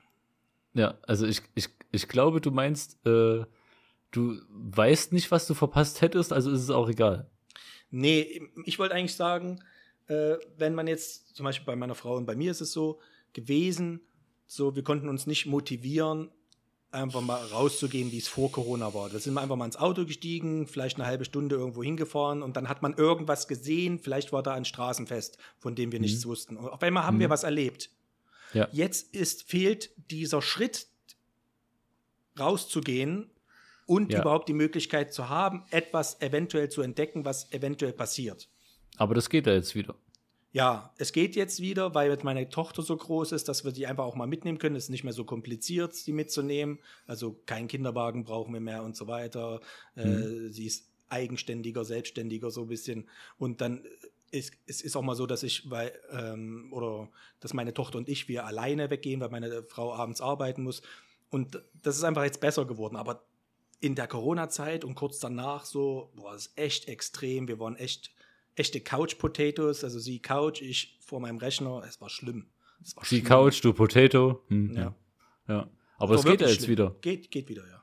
Ja, 0.72 0.94
also 1.06 1.26
ich, 1.26 1.42
ich, 1.54 1.68
ich 1.90 2.08
glaube, 2.08 2.40
du 2.40 2.50
meinst, 2.50 2.94
äh, 3.06 3.44
du 4.10 4.40
weißt 4.48 5.12
nicht, 5.12 5.30
was 5.30 5.46
du 5.46 5.52
verpasst 5.52 6.00
hättest, 6.00 6.32
also 6.32 6.50
ist 6.50 6.62
es 6.62 6.70
auch 6.70 6.88
egal. 6.88 7.30
Nee, 7.90 8.40
ich 8.64 8.78
wollte 8.78 8.94
eigentlich 8.94 9.14
sagen, 9.16 9.62
äh, 10.06 10.36
wenn 10.56 10.74
man 10.74 10.86
jetzt, 10.86 11.36
zum 11.36 11.44
Beispiel 11.44 11.66
bei 11.66 11.76
meiner 11.76 11.94
Frau 11.94 12.16
und 12.16 12.24
bei 12.24 12.36
mir 12.36 12.50
ist 12.50 12.62
es 12.62 12.72
so 12.72 13.00
gewesen, 13.34 14.00
so 14.46 14.74
wir 14.74 14.82
konnten 14.82 15.10
uns 15.10 15.26
nicht 15.26 15.44
motivieren, 15.44 16.30
einfach 16.92 17.20
mal 17.20 17.42
rauszugehen, 17.46 18.12
wie 18.12 18.18
es 18.18 18.28
vor 18.28 18.52
Corona 18.52 18.92
war. 18.94 19.08
Da 19.08 19.18
sind 19.18 19.34
wir 19.34 19.40
einfach 19.40 19.56
mal 19.56 19.64
ins 19.64 19.76
Auto 19.76 20.04
gestiegen, 20.04 20.66
vielleicht 20.66 20.96
eine 20.96 21.06
halbe 21.06 21.24
Stunde 21.24 21.56
irgendwo 21.56 21.82
hingefahren 21.82 22.42
und 22.42 22.56
dann 22.56 22.68
hat 22.68 22.82
man 22.82 22.94
irgendwas 22.94 23.48
gesehen, 23.48 23.98
vielleicht 23.98 24.32
war 24.32 24.42
da 24.42 24.52
ein 24.54 24.64
Straßenfest, 24.64 25.38
von 25.58 25.74
dem 25.74 25.90
wir 25.92 26.00
nichts 26.00 26.26
wussten. 26.26 26.56
Und 26.56 26.68
auf 26.68 26.82
einmal 26.82 27.04
haben 27.04 27.18
wir 27.18 27.30
was 27.30 27.42
erlebt. 27.44 27.90
Ja. 28.52 28.68
Jetzt 28.72 29.14
ist, 29.14 29.44
fehlt 29.44 29.90
dieser 30.10 30.42
Schritt 30.42 30.86
rauszugehen 32.38 33.30
und 33.86 34.12
Ja. 34.12 34.20
überhaupt 34.20 34.48
die 34.48 34.54
Möglichkeit 34.54 35.12
zu 35.12 35.28
haben, 35.28 35.64
etwas 35.70 36.20
eventuell 36.20 36.68
zu 36.68 36.82
entdecken, 36.82 37.24
was 37.24 37.50
eventuell 37.52 37.92
passiert. 37.92 38.48
Aber 38.96 39.14
das 39.14 39.28
geht 39.30 39.46
ja 39.46 39.54
jetzt 39.54 39.74
wieder. 39.74 39.94
Ja, 40.52 40.92
es 40.98 41.12
geht 41.12 41.34
jetzt 41.34 41.60
wieder, 41.60 41.94
weil 41.94 42.10
jetzt 42.10 42.24
meine 42.24 42.46
Tochter 42.50 42.82
so 42.82 42.94
groß 42.94 43.32
ist, 43.32 43.48
dass 43.48 43.64
wir 43.64 43.72
die 43.72 43.86
einfach 43.86 44.04
auch 44.04 44.16
mal 44.16 44.26
mitnehmen 44.26 44.58
können. 44.58 44.76
Es 44.76 44.84
ist 44.84 44.90
nicht 44.90 45.02
mehr 45.02 45.14
so 45.14 45.24
kompliziert, 45.24 46.06
die 46.06 46.12
mitzunehmen. 46.12 46.78
Also 47.06 47.40
kein 47.46 47.68
Kinderwagen 47.68 48.24
brauchen 48.24 48.52
wir 48.52 48.60
mehr 48.60 48.82
und 48.82 48.94
so 48.94 49.06
weiter. 49.06 49.60
Äh, 49.94 50.48
sie 50.50 50.66
ist 50.66 50.90
eigenständiger, 51.08 51.86
selbstständiger 51.86 52.50
so 52.50 52.62
ein 52.62 52.68
bisschen. 52.68 53.08
Und 53.38 53.62
dann 53.62 53.84
ist 54.30 54.52
es 54.66 54.82
ist 54.82 54.94
auch 54.94 55.02
mal 55.02 55.14
so, 55.14 55.26
dass 55.26 55.42
ich, 55.42 55.70
weil, 55.70 55.92
ähm, 56.10 56.68
oder 56.70 57.08
dass 57.40 57.54
meine 57.54 57.72
Tochter 57.72 57.96
und 57.98 58.08
ich, 58.10 58.28
wir 58.28 58.44
alleine 58.46 58.90
weggehen, 58.90 59.20
weil 59.20 59.30
meine 59.30 59.62
Frau 59.64 59.94
abends 59.94 60.20
arbeiten 60.20 60.62
muss. 60.64 60.82
Und 61.30 61.62
das 61.82 61.96
ist 61.96 62.04
einfach 62.04 62.24
jetzt 62.24 62.40
besser 62.40 62.66
geworden. 62.66 62.96
Aber 62.96 63.24
in 63.80 63.94
der 63.94 64.06
Corona-Zeit 64.06 64.84
und 64.84 64.96
kurz 64.96 65.18
danach 65.18 65.64
so, 65.64 66.12
boah, 66.14 66.32
das 66.32 66.46
ist 66.46 66.58
echt 66.58 66.88
extrem. 66.88 67.48
Wir 67.48 67.58
waren 67.58 67.76
echt 67.76 68.10
echte 68.54 68.80
Couch-Potatoes, 68.80 69.84
also 69.84 69.98
sie 69.98 70.20
Couch, 70.20 70.60
ich 70.62 70.98
vor 71.04 71.20
meinem 71.20 71.38
Rechner. 71.38 71.82
Es 71.86 72.00
war 72.00 72.10
schlimm. 72.10 72.46
Es 72.82 72.96
war 72.96 73.02
Die 73.02 73.08
schlimm. 73.08 73.24
Couch, 73.24 73.62
du 73.64 73.72
Potato. 73.72 74.42
Hm, 74.48 74.72
Ja. 74.74 74.80
ja. 74.82 74.94
ja. 75.54 75.70
Aber 75.98 76.14
es 76.16 76.24
geht 76.24 76.40
ja 76.40 76.48
jetzt 76.48 76.58
schlimm. 76.58 76.70
wieder. 76.70 76.96
Geht, 77.00 77.30
geht 77.30 77.48
wieder, 77.48 77.66
ja. 77.68 77.82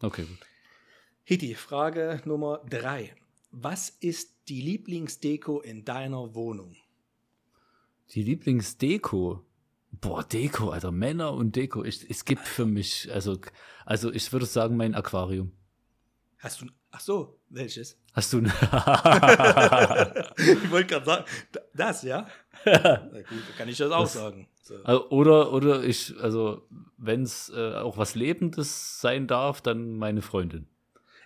Okay, 0.00 0.24
gut. 0.24 0.38
Hitti, 1.24 1.54
Frage 1.54 2.20
Nummer 2.24 2.60
drei. 2.68 3.14
Was 3.52 3.90
ist 3.90 4.48
die 4.48 4.60
Lieblingsdeko 4.60 5.60
in 5.60 5.84
deiner 5.84 6.34
Wohnung? 6.34 6.74
Die 8.10 8.22
Lieblingsdeko. 8.22 9.44
Boah, 10.00 10.24
Deko, 10.24 10.70
Alter, 10.70 10.90
Männer 10.90 11.32
und 11.34 11.54
Deko. 11.54 11.84
Ich, 11.84 12.08
es 12.10 12.24
gibt 12.24 12.40
für 12.48 12.64
mich, 12.66 13.12
also, 13.12 13.38
also 13.84 14.10
ich 14.10 14.32
würde 14.32 14.46
sagen, 14.46 14.76
mein 14.76 14.94
Aquarium. 14.94 15.52
Hast 16.42 16.60
du, 16.60 16.66
ach 16.90 17.00
so, 17.00 17.38
welches? 17.50 17.96
Hast 18.14 18.32
du 18.32 18.38
ein 18.38 18.46
ich 20.36 20.70
wollte 20.70 20.86
gerade 20.88 21.06
sagen, 21.06 21.24
da- 21.52 21.60
das, 21.74 22.02
ja? 22.02 22.26
Na 22.64 22.96
gut, 23.22 23.56
kann 23.56 23.68
ich 23.68 23.78
das 23.78 23.90
auch 23.92 24.02
Das- 24.02 24.12
sagen. 24.14 24.48
So. 24.62 24.76
Also, 24.84 25.08
oder, 25.10 25.52
oder 25.52 25.82
ich, 25.84 26.14
also, 26.20 26.66
wenn 26.96 27.22
es 27.22 27.48
äh, 27.54 27.74
auch 27.74 27.96
was 27.96 28.14
Lebendes 28.14 29.00
sein 29.00 29.26
darf, 29.26 29.60
dann 29.60 29.96
meine 29.96 30.22
Freundin. 30.22 30.66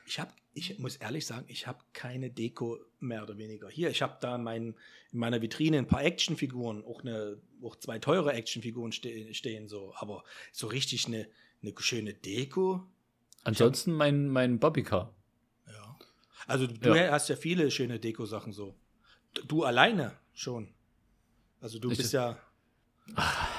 Ich 0.07 0.19
habe, 0.19 0.31
ich 0.55 0.79
muss 0.79 0.97
ehrlich 0.97 1.27
sagen, 1.27 1.45
ich 1.49 1.67
habe 1.67 1.79
keine 1.93 2.31
Deko 2.31 2.79
mehr 3.01 3.23
oder 3.23 3.37
weniger. 3.37 3.69
Hier, 3.69 3.91
ich 3.91 4.01
habe 4.03 4.17
da 4.21 4.39
mein, 4.39 4.75
in 5.13 5.19
meiner 5.19 5.43
Vitrine 5.43 5.77
ein 5.79 5.87
paar 5.87 6.03
Actionfiguren, 6.05 6.83
auch, 6.85 7.03
eine, 7.03 7.39
auch 7.63 7.77
zwei 7.77 7.99
teure 7.99 8.33
Actionfiguren 8.33 8.93
ste 8.93 9.33
stehen, 9.35 9.69
so. 9.69 9.93
Aber 9.97 10.25
so 10.53 10.67
richtig 10.67 11.07
eine, 11.07 11.29
eine 11.63 11.75
schöne 11.79 12.15
Deko, 12.15 12.87
Ansonsten 13.47 13.93
mein, 13.93 14.29
mein 14.29 14.59
Bobbycar. 14.59 15.15
ja. 15.67 15.97
Also 16.47 16.67
du 16.67 16.95
Ja. 16.95 17.11
hast 17.13 17.29
ja 17.29 17.37
viele 17.37 17.71
schöne 17.71 17.99
Deko-Sachen 17.99 18.53
so. 18.53 18.75
Du 19.49 19.65
alleine 19.65 20.13
schon. 20.33 20.69
Also 21.61 21.79
du 21.79 21.91
Ich- 21.91 21.99
bist 21.99 22.13
ja. 22.13 22.39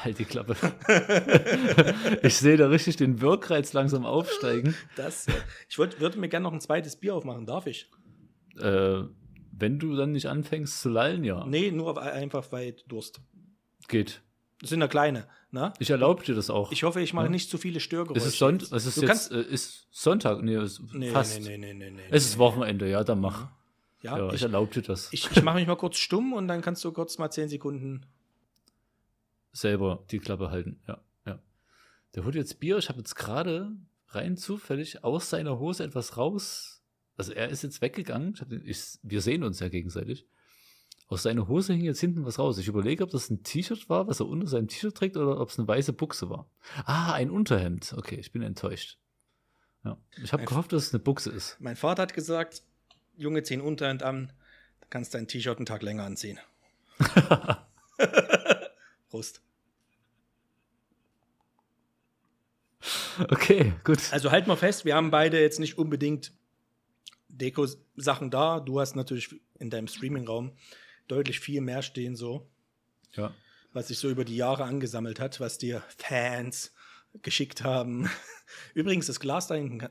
Halt 0.04 0.20
die 0.20 0.26
Klappe. 0.26 0.58
ich 2.22 2.36
sehe 2.36 2.58
da 2.58 2.68
richtig 2.68 2.98
den 2.98 3.22
Wirkreiz 3.22 3.72
langsam 3.74 4.06
aufsteigen. 4.06 4.76
Das, 4.98 5.28
äh, 5.30 5.34
ich 5.70 5.78
wollt, 5.80 6.00
würde 6.02 6.20
mir 6.20 6.28
gerne 6.28 6.44
noch 6.44 6.52
ein 6.54 6.60
zweites 6.60 6.98
Bier 6.98 7.16
aufmachen, 7.16 7.46
darf 7.46 7.66
ich? 7.66 7.90
Äh, 8.60 9.04
wenn 9.54 9.80
du 9.80 9.96
dann 9.96 10.12
nicht 10.12 10.26
anfängst 10.28 10.82
zu 10.82 10.90
lallen, 10.90 11.24
ja. 11.24 11.46
Nee, 11.46 11.72
nur 11.72 11.92
auf- 11.92 11.98
einfach 11.98 12.52
weil 12.52 12.76
Durst. 12.88 13.22
Geht. 13.88 14.22
Das 14.60 14.70
sind 14.72 14.82
ja 14.82 14.88
kleine, 14.88 15.28
ne? 15.52 15.72
Ich 15.80 15.90
erlaube 15.92 16.24
dir 16.24 16.34
das 16.34 16.50
auch. 16.50 16.72
Ich 16.72 16.84
hoffe, 16.84 17.00
ich 17.02 17.14
mache 17.14 17.26
Ja. 17.28 17.32
nicht 17.32 17.50
zu 17.50 17.58
viele 17.60 17.80
Störgeräusche. 17.80 18.20
es 18.28 18.34
ist, 18.34 18.40
jetzt. 18.40 18.72
es 18.72 18.86
ist 18.88 19.02
jetzt 19.04 19.32
äh, 19.32 19.42
ist 19.42 19.88
Sonntag. 19.92 20.42
Nee, 20.42 20.56
es 20.56 20.82
nee, 20.94 21.12
fast. 21.12 21.40
nee, 21.42 21.58
nee, 21.58 21.74
nee, 21.74 21.92
nee. 21.92 22.02
Es 22.10 22.26
ist 22.26 22.38
Wochenende, 22.40 22.90
ja, 22.90 23.04
dann 23.04 23.22
mach. 23.22 23.50
Ja, 24.02 24.18
Ja, 24.18 24.28
ich 24.30 24.36
ich, 24.36 24.42
erlaube 24.44 24.74
dir 24.74 24.82
das. 24.82 25.10
ich, 25.14 25.30
ich 25.32 25.44
mache 25.44 25.58
mich 25.58 25.68
mal 25.68 25.76
kurz 25.76 25.98
stumm 25.98 26.34
und 26.34 26.48
dann 26.48 26.62
kannst 26.62 26.84
du 26.84 26.92
kurz 26.92 27.18
mal 27.20 27.30
zehn 27.30 27.50
Sekunden. 27.50 28.06
selber 29.52 30.04
die 30.12 30.20
Klappe 30.20 30.50
halten. 30.52 30.80
Ja, 30.88 31.02
ja. 31.26 31.40
Der 32.16 32.26
holt 32.26 32.36
jetzt 32.36 32.60
Bier. 32.60 32.78
Ich 32.78 32.90
habe 32.90 33.00
jetzt 33.00 33.16
gerade 33.16 33.72
rein 34.10 34.38
zufällig 34.38 35.04
aus 35.04 35.30
seiner 35.30 35.60
Hose 35.60 35.84
etwas 35.84 36.18
raus. 36.18 36.82
Also 37.18 37.34
er 37.34 37.50
ist 37.50 37.64
jetzt 37.64 37.82
weggegangen. 37.82 38.34
Den, 38.50 38.66
ich, 38.66 39.00
wir 39.02 39.22
sehen 39.22 39.44
uns 39.44 39.60
ja 39.60 39.70
gegenseitig. 39.70 40.28
Aus 41.10 41.24
seiner 41.24 41.48
Hose 41.48 41.74
hing 41.74 41.86
jetzt 41.86 42.02
hinten 42.02 42.26
was 42.26 42.38
raus. 42.38 42.58
Ich 42.58 42.68
überlege, 42.68 43.04
ob 43.04 43.12
das 43.12 43.30
ein 43.30 43.42
T-Shirt 43.42 43.88
war, 43.90 44.08
was 44.08 44.20
er 44.20 44.28
unter 44.28 44.46
seinem 44.48 44.68
T-Shirt 44.68 44.96
trägt, 44.96 45.16
oder 45.16 45.40
ob 45.40 45.50
es 45.50 45.58
eine 45.58 45.68
weiße 45.68 45.94
Buchse 45.94 46.30
war. 46.30 46.50
Ah, 46.86 47.14
ein 47.14 47.32
Unterhemd. 47.32 47.94
Okay, 47.98 48.16
ich 48.16 48.34
bin 48.34 48.42
enttäuscht. 48.42 48.98
Ja. 49.86 49.98
Ich 50.22 50.34
habe 50.34 50.44
gehofft, 50.44 50.74
dass 50.74 50.88
es 50.88 50.94
eine 50.94 51.00
Buchse 51.00 51.32
ist. 51.32 51.56
Mein 51.62 51.78
Vater 51.78 52.02
hat 52.02 52.14
gesagt, 52.14 52.64
Junge, 53.16 53.42
zieh 53.44 53.54
ein 53.56 53.62
Unterhemd 53.62 54.04
an, 54.04 54.34
dann 54.82 54.90
kannst 54.90 55.14
dein 55.14 55.30
T-Shirt 55.30 55.58
einen 55.58 55.66
Tag 55.66 55.82
länger 55.82 56.04
anziehen. 56.04 56.40
Prost. 59.10 59.42
Okay, 63.30 63.74
gut. 63.86 64.00
Also 64.12 64.32
halt 64.32 64.48
mal 64.48 64.58
fest, 64.58 64.84
wir 64.84 64.96
haben 64.96 65.10
beide 65.10 65.40
jetzt 65.40 65.60
nicht 65.60 65.78
unbedingt 65.78 66.34
Deko-Sachen 67.30 68.30
da. 68.30 68.60
Du 68.60 68.80
hast 68.80 68.96
natürlich 68.96 69.40
in 69.58 69.70
deinem 69.70 69.88
Streaming-Raum 69.88 70.52
deutlich 71.08 71.40
viel 71.40 71.62
mehr 71.62 71.82
stehen, 71.82 72.16
so, 72.16 72.48
Ja. 73.14 73.34
was 73.74 73.88
sich 73.90 74.00
so 74.00 74.10
über 74.10 74.26
die 74.26 74.36
Jahre 74.36 74.64
angesammelt 74.64 75.20
hat, 75.20 75.40
was 75.40 75.58
dir 75.58 75.84
Fans 75.98 76.74
geschickt 77.22 77.64
haben. 77.64 78.10
Übrigens, 78.74 79.08
das 79.08 79.20
Glas 79.20 79.48
da 79.48 79.56
hinten, 79.56 79.88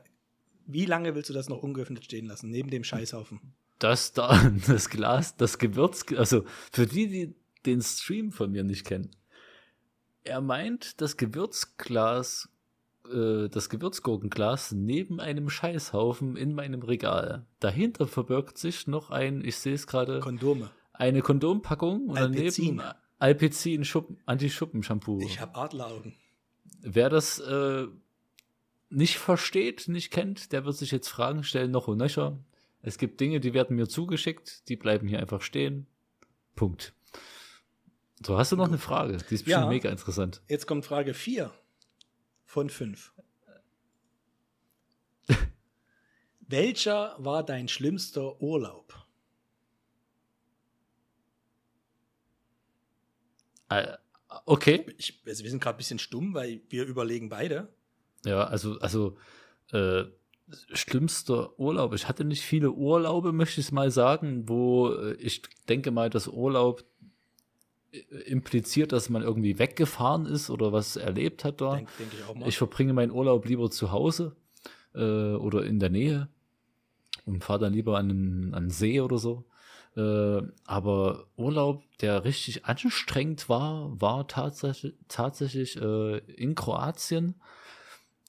wie 0.65 0.85
lange 0.85 1.15
willst 1.15 1.29
du 1.29 1.33
das 1.33 1.49
noch 1.49 1.63
ungeöffnet 1.63 2.03
stehen 2.05 2.25
lassen, 2.27 2.49
neben 2.49 2.69
dem 2.69 2.83
Scheißhaufen? 2.83 3.53
Das 3.79 4.13
da, 4.13 4.51
das 4.67 4.89
Glas, 4.89 5.35
das 5.37 5.57
Gewürz, 5.57 6.05
also 6.15 6.45
für 6.71 6.85
die, 6.87 7.07
die 7.07 7.35
den 7.65 7.81
Stream 7.81 8.31
von 8.31 8.51
mir 8.51 8.63
nicht 8.63 8.85
kennen. 8.85 9.11
Er 10.23 10.41
meint, 10.41 10.99
das 11.01 11.15
Gewürzglas, 11.17 12.49
äh, 13.11 13.47
das 13.49 13.69
Gewürzgurkenglas 13.69 14.71
neben 14.73 15.19
einem 15.19 15.49
Scheißhaufen 15.49 16.35
in 16.35 16.53
meinem 16.53 16.81
Regal. 16.81 17.45
Dahinter 17.59 18.07
verbirgt 18.07 18.57
sich 18.57 18.87
noch 18.87 19.09
ein, 19.09 19.43
ich 19.43 19.57
sehe 19.57 19.73
es 19.73 19.87
gerade, 19.87 20.19
Kondome. 20.19 20.71
Eine 20.97 21.21
Kondompackung 21.21 22.07
und 22.09 22.17
Alpecin. 22.17 22.77
daneben 22.77 22.97
Alpecin 23.19 23.83
Schuppen, 23.85 24.19
Anti-Schuppen-Shampoo. 24.25 25.19
Ich 25.21 25.39
habe 25.39 25.55
Adleraugen. 25.55 26.13
Wer 26.81 27.09
das 27.09 27.39
äh, 27.39 27.87
nicht 28.89 29.17
versteht, 29.17 29.87
nicht 29.87 30.11
kennt, 30.11 30.51
der 30.51 30.65
wird 30.65 30.75
sich 30.77 30.91
jetzt 30.91 31.07
Fragen 31.09 31.43
stellen, 31.43 31.71
noch 31.71 31.87
und 31.87 31.97
nöcher. 31.97 32.37
Es 32.83 32.97
gibt 32.97 33.19
Dinge, 33.19 33.39
die 33.39 33.53
werden 33.53 33.75
mir 33.75 33.87
zugeschickt, 33.87 34.69
die 34.69 34.75
bleiben 34.75 35.07
hier 35.07 35.19
einfach 35.19 35.41
stehen. 35.41 35.87
Punkt. 36.55 36.93
So, 38.25 38.37
hast 38.37 38.51
du 38.51 38.55
noch 38.55 38.67
eine 38.67 38.77
Frage? 38.77 39.13
Die 39.17 39.35
ist 39.35 39.43
bestimmt 39.45 39.47
Ja. 39.49 39.67
mega 39.67 39.89
interessant. 39.89 40.41
Jetzt 40.47 40.67
kommt 40.67 40.85
Frage 40.85 41.13
4 41.13 41.51
von 42.45 42.69
5. 42.69 43.13
Welcher 46.41 47.15
war 47.17 47.43
dein 47.43 47.67
schlimmster 47.67 48.41
Urlaub? 48.41 49.06
Okay. 54.45 54.85
Ich, 54.97 55.21
also 55.25 55.43
wir 55.43 55.51
sind 55.51 55.61
gerade 55.61 55.75
ein 55.75 55.79
bisschen 55.79 55.99
stumm, 55.99 56.33
weil 56.33 56.61
wir 56.69 56.85
überlegen 56.85 57.29
beide. 57.29 57.67
Ja, 58.25 58.45
also, 58.45 58.79
also, 58.79 59.17
äh, 59.71 60.05
schlimmster 60.73 61.59
Urlaub. 61.59 61.93
Ich 61.93 62.07
hatte 62.07 62.23
nicht 62.23 62.41
viele 62.41 62.71
Urlaube, 62.71 63.31
möchte 63.31 63.59
ich 63.59 63.71
mal 63.71 63.91
sagen, 63.91 64.47
wo 64.47 64.89
äh, 64.89 65.13
ich 65.15 65.41
denke 65.67 65.91
mal, 65.91 66.09
dass 66.09 66.27
Urlaub 66.27 66.83
äh, 67.91 67.99
impliziert, 68.25 68.91
dass 68.91 69.09
man 69.09 69.23
irgendwie 69.23 69.59
weggefahren 69.59 70.25
ist 70.25 70.49
oder 70.49 70.71
was 70.71 70.95
erlebt 70.95 71.43
hat 71.43 71.61
da. 71.61 71.75
Denke 71.75 71.91
denk 71.99 72.11
ich. 72.13 72.47
Ich 72.47 72.57
verbringe 72.57 72.93
meinen 72.93 73.11
Urlaub 73.11 73.45
lieber 73.45 73.69
zu 73.69 73.91
Hause 73.91 74.35
äh, 74.93 74.99
oder 74.99 75.65
in 75.65 75.79
der 75.79 75.89
Nähe 75.89 76.29
und 77.25 77.43
fahre 77.43 77.59
dann 77.59 77.73
lieber 77.73 77.97
an 77.97 78.09
einen, 78.09 78.53
an 78.53 78.63
einen 78.63 78.69
See 78.69 79.01
oder 79.01 79.17
so. 79.17 79.45
Äh, 79.97 80.43
aber 80.65 81.25
Urlaub, 81.37 81.83
der 82.01 82.23
richtig 82.23 82.65
anstrengend 82.65 83.49
war, 83.49 83.99
war 83.99 84.27
tatsächlich, 84.27 84.93
tatsächlich 85.07 85.81
äh, 85.81 86.19
in 86.19 86.53
Kroatien 86.53 87.35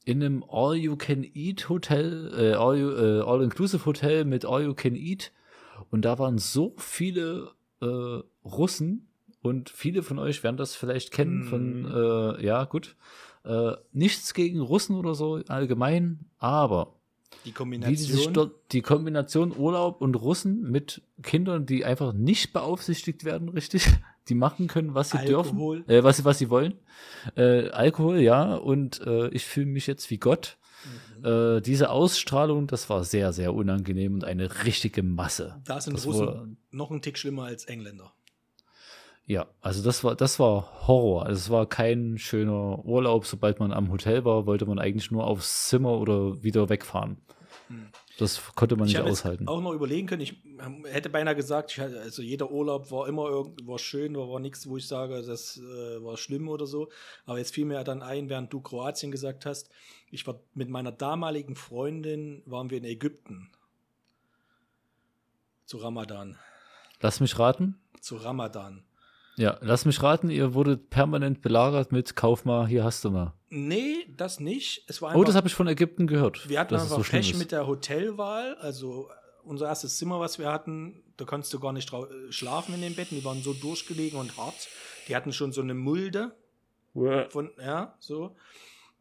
in 0.06 0.22
einem 0.22 0.42
All-You-Can-Eat-Hotel, 0.48 2.32
äh, 2.34 2.54
All-You- 2.54 2.96
äh, 2.96 3.20
All-Inclusive-Hotel 3.20 4.24
mit 4.24 4.46
All-You-Can-Eat. 4.46 5.32
Und 5.90 6.06
da 6.06 6.18
waren 6.18 6.38
so 6.38 6.74
viele 6.78 7.50
äh, 7.82 8.20
Russen 8.42 9.08
und 9.42 9.68
viele 9.68 10.02
von 10.02 10.18
euch 10.18 10.42
werden 10.42 10.56
das 10.56 10.74
vielleicht 10.74 11.12
kennen 11.12 11.44
von, 11.44 11.84
äh, 11.84 12.44
ja 12.44 12.64
gut, 12.64 12.96
äh, 13.44 13.72
nichts 13.92 14.32
gegen 14.32 14.60
Russen 14.60 14.96
oder 14.96 15.14
so 15.14 15.42
allgemein, 15.48 16.30
aber 16.38 16.97
die 17.44 17.48
die 17.48 17.52
Kombination. 17.54 18.34
dort 18.34 18.52
die 18.72 18.82
Kombination 18.82 19.56
Urlaub 19.56 20.00
und 20.00 20.14
Russen 20.16 20.62
mit 20.70 21.02
Kindern, 21.22 21.66
die 21.66 21.84
einfach 21.84 22.12
nicht 22.12 22.52
beaufsichtigt 22.52 23.24
werden, 23.24 23.48
richtig, 23.48 23.86
die 24.28 24.34
machen 24.34 24.66
können, 24.66 24.94
was 24.94 25.10
sie 25.10 25.18
Alkohol. 25.18 25.78
dürfen, 25.84 25.90
äh, 25.90 26.04
was 26.04 26.16
sie 26.18 26.24
was 26.24 26.38
sie 26.38 26.50
wollen, 26.50 26.74
äh, 27.36 27.68
Alkohol, 27.70 28.18
ja, 28.20 28.54
und 28.56 29.00
äh, 29.06 29.28
ich 29.28 29.44
fühle 29.44 29.66
mich 29.66 29.86
jetzt 29.86 30.10
wie 30.10 30.18
Gott. 30.18 30.58
Mhm. 31.20 31.24
Äh, 31.24 31.60
diese 31.60 31.90
Ausstrahlung, 31.90 32.66
das 32.68 32.88
war 32.88 33.02
sehr, 33.04 33.32
sehr 33.32 33.52
unangenehm 33.54 34.14
und 34.14 34.24
eine 34.24 34.64
richtige 34.64 35.02
Masse. 35.02 35.60
da 35.64 35.80
sind 35.80 35.94
Russen 36.04 36.26
war- 36.26 36.48
noch 36.70 36.90
ein 36.90 37.02
Tick 37.02 37.18
schlimmer 37.18 37.44
als 37.44 37.64
Engländer. 37.64 38.12
Ja, 39.28 39.46
also 39.60 39.82
das 39.84 40.02
war, 40.04 40.16
das 40.16 40.38
war 40.40 40.88
Horror. 40.88 41.26
Also 41.26 41.36
es 41.38 41.50
war 41.50 41.66
kein 41.66 42.16
schöner 42.16 42.82
Urlaub. 42.84 43.26
Sobald 43.26 43.60
man 43.60 43.72
am 43.72 43.90
Hotel 43.92 44.24
war, 44.24 44.46
wollte 44.46 44.64
man 44.64 44.78
eigentlich 44.78 45.10
nur 45.10 45.26
aufs 45.26 45.68
Zimmer 45.68 45.98
oder 45.98 46.42
wieder 46.42 46.70
wegfahren. 46.70 47.18
Das 48.18 48.42
konnte 48.54 48.74
man 48.76 48.88
Hm. 48.88 48.94
Ich 48.96 48.98
nicht 49.02 49.10
aushalten. 49.10 49.46
auch 49.46 49.60
noch 49.60 49.74
überlegen 49.74 50.06
können. 50.06 50.22
Ich 50.22 50.42
ähm, 50.64 50.86
hätte 50.86 51.10
beinahe 51.10 51.36
gesagt, 51.36 51.72
ich, 51.72 51.78
hatte- 51.78 52.00
also 52.00 52.22
jeder 52.22 52.50
Urlaub 52.50 52.90
war 52.90 53.06
immer 53.06 53.28
irgendwo 53.28 53.76
schön, 53.76 54.16
war, 54.16 54.30
war 54.30 54.40
nichts, 54.40 54.66
wo 54.66 54.78
ich 54.78 54.88
sage, 54.88 55.20
das 55.22 55.58
äh, 55.58 56.02
war 56.02 56.16
schlimm 56.16 56.48
oder 56.48 56.66
so. 56.66 56.88
Aber 57.26 57.36
jetzt 57.36 57.52
fiel 57.54 57.66
mir 57.66 57.84
dann 57.84 58.02
ein, 58.02 58.30
während 58.30 58.50
du 58.50 58.60
Kroatien 58.62 59.12
gesagt 59.12 59.44
hast, 59.44 59.68
ich 60.10 60.26
war 60.26 60.40
mit 60.54 60.70
meiner 60.70 60.90
damaligen 60.90 61.54
Freundin, 61.54 62.42
waren 62.46 62.70
wir 62.70 62.78
in 62.78 62.84
Ägypten. 62.84 63.50
Zu 65.66 65.76
Ramadan. 65.76 66.38
Lass 67.00 67.20
mich 67.20 67.38
raten. 67.38 67.78
Zu 68.00 68.16
Ramadan. 68.16 68.84
Ja, 69.38 69.56
lass 69.60 69.84
mich 69.84 70.02
raten, 70.02 70.30
ihr 70.30 70.52
wurdet 70.54 70.90
permanent 70.90 71.40
belagert 71.42 71.92
mit 71.92 72.16
Kauf 72.16 72.44
mal, 72.44 72.66
hier 72.66 72.84
hast 72.84 73.04
du 73.04 73.10
mal. 73.10 73.32
Nee, 73.50 74.06
das 74.16 74.40
nicht. 74.40 74.84
Es 74.88 75.00
war 75.00 75.14
Oh, 75.14 75.20
das 75.20 75.28
einfach- 75.30 75.36
habe 75.38 75.48
ich 75.48 75.54
von 75.54 75.68
Ägypten 75.68 76.06
gehört. 76.06 76.48
Wir 76.48 76.60
hatten 76.60 76.74
einfach 76.74 77.02
so 77.02 77.02
Pech 77.02 77.34
mit 77.36 77.52
der 77.52 77.66
Hotelwahl. 77.66 78.56
Also 78.56 79.08
unser 79.44 79.66
erstes 79.68 79.96
Zimmer, 79.96 80.20
was 80.20 80.38
wir 80.38 80.50
hatten, 80.52 81.02
da 81.16 81.24
konntest 81.24 81.54
du 81.54 81.60
gar 81.60 81.72
nicht 81.72 81.92
äh, 81.92 82.30
schlafen 82.30 82.74
in 82.74 82.82
den 82.82 82.94
Betten. 82.94 83.16
Die 83.16 83.24
waren 83.24 83.42
so 83.42 83.54
durchgelegen 83.54 84.18
und 84.18 84.36
hart. 84.36 84.68
Die 85.08 85.16
hatten 85.16 85.32
schon 85.32 85.52
so 85.52 85.62
eine 85.62 85.74
Mulde 85.74 86.32
von, 87.30 87.50
ja, 87.58 87.94
so. 88.00 88.34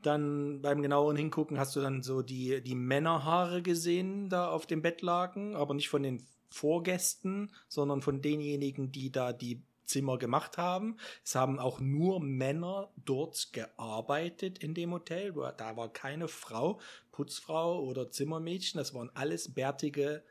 Dann 0.03 0.61
beim 0.61 0.83
genaueren 0.83 1.17
Hingucken 1.17 1.57
hast 1.59 1.75
du 1.75 1.81
dann 1.81 2.03
so 2.03 2.21
die, 2.21 2.61
die 2.61 2.75
Männerhaare 2.75 3.63
gesehen, 3.63 4.29
da 4.29 4.49
auf 4.49 4.67
dem 4.67 4.83
Bett 4.83 5.01
lagen, 5.01 5.55
aber 5.55 5.73
nicht 5.73 5.89
von 5.89 6.03
den 6.03 6.23
Vorgästen, 6.49 7.51
sondern 7.67 8.01
von 8.01 8.21
denjenigen, 8.21 8.91
die 8.91 9.11
da 9.11 9.33
die 9.33 9.63
Zimmer 9.87 10.17
gemacht 10.17 10.57
haben. 10.57 10.97
Es 11.23 11.35
haben 11.35 11.59
auch 11.59 11.79
nur 11.79 12.19
Männer 12.19 12.91
dort 13.05 13.51
gearbeitet 13.53 14.59
in 14.59 14.73
dem 14.73 14.93
Hotel. 14.93 15.33
Da 15.57 15.75
war 15.75 15.91
keine 15.91 16.27
Frau, 16.27 16.79
Putzfrau 17.11 17.83
oder 17.83 18.11
Zimmermädchen. 18.11 18.77
Das 18.77 18.93
waren 18.93 19.09
alles 19.15 19.53
bärtige 19.53 20.23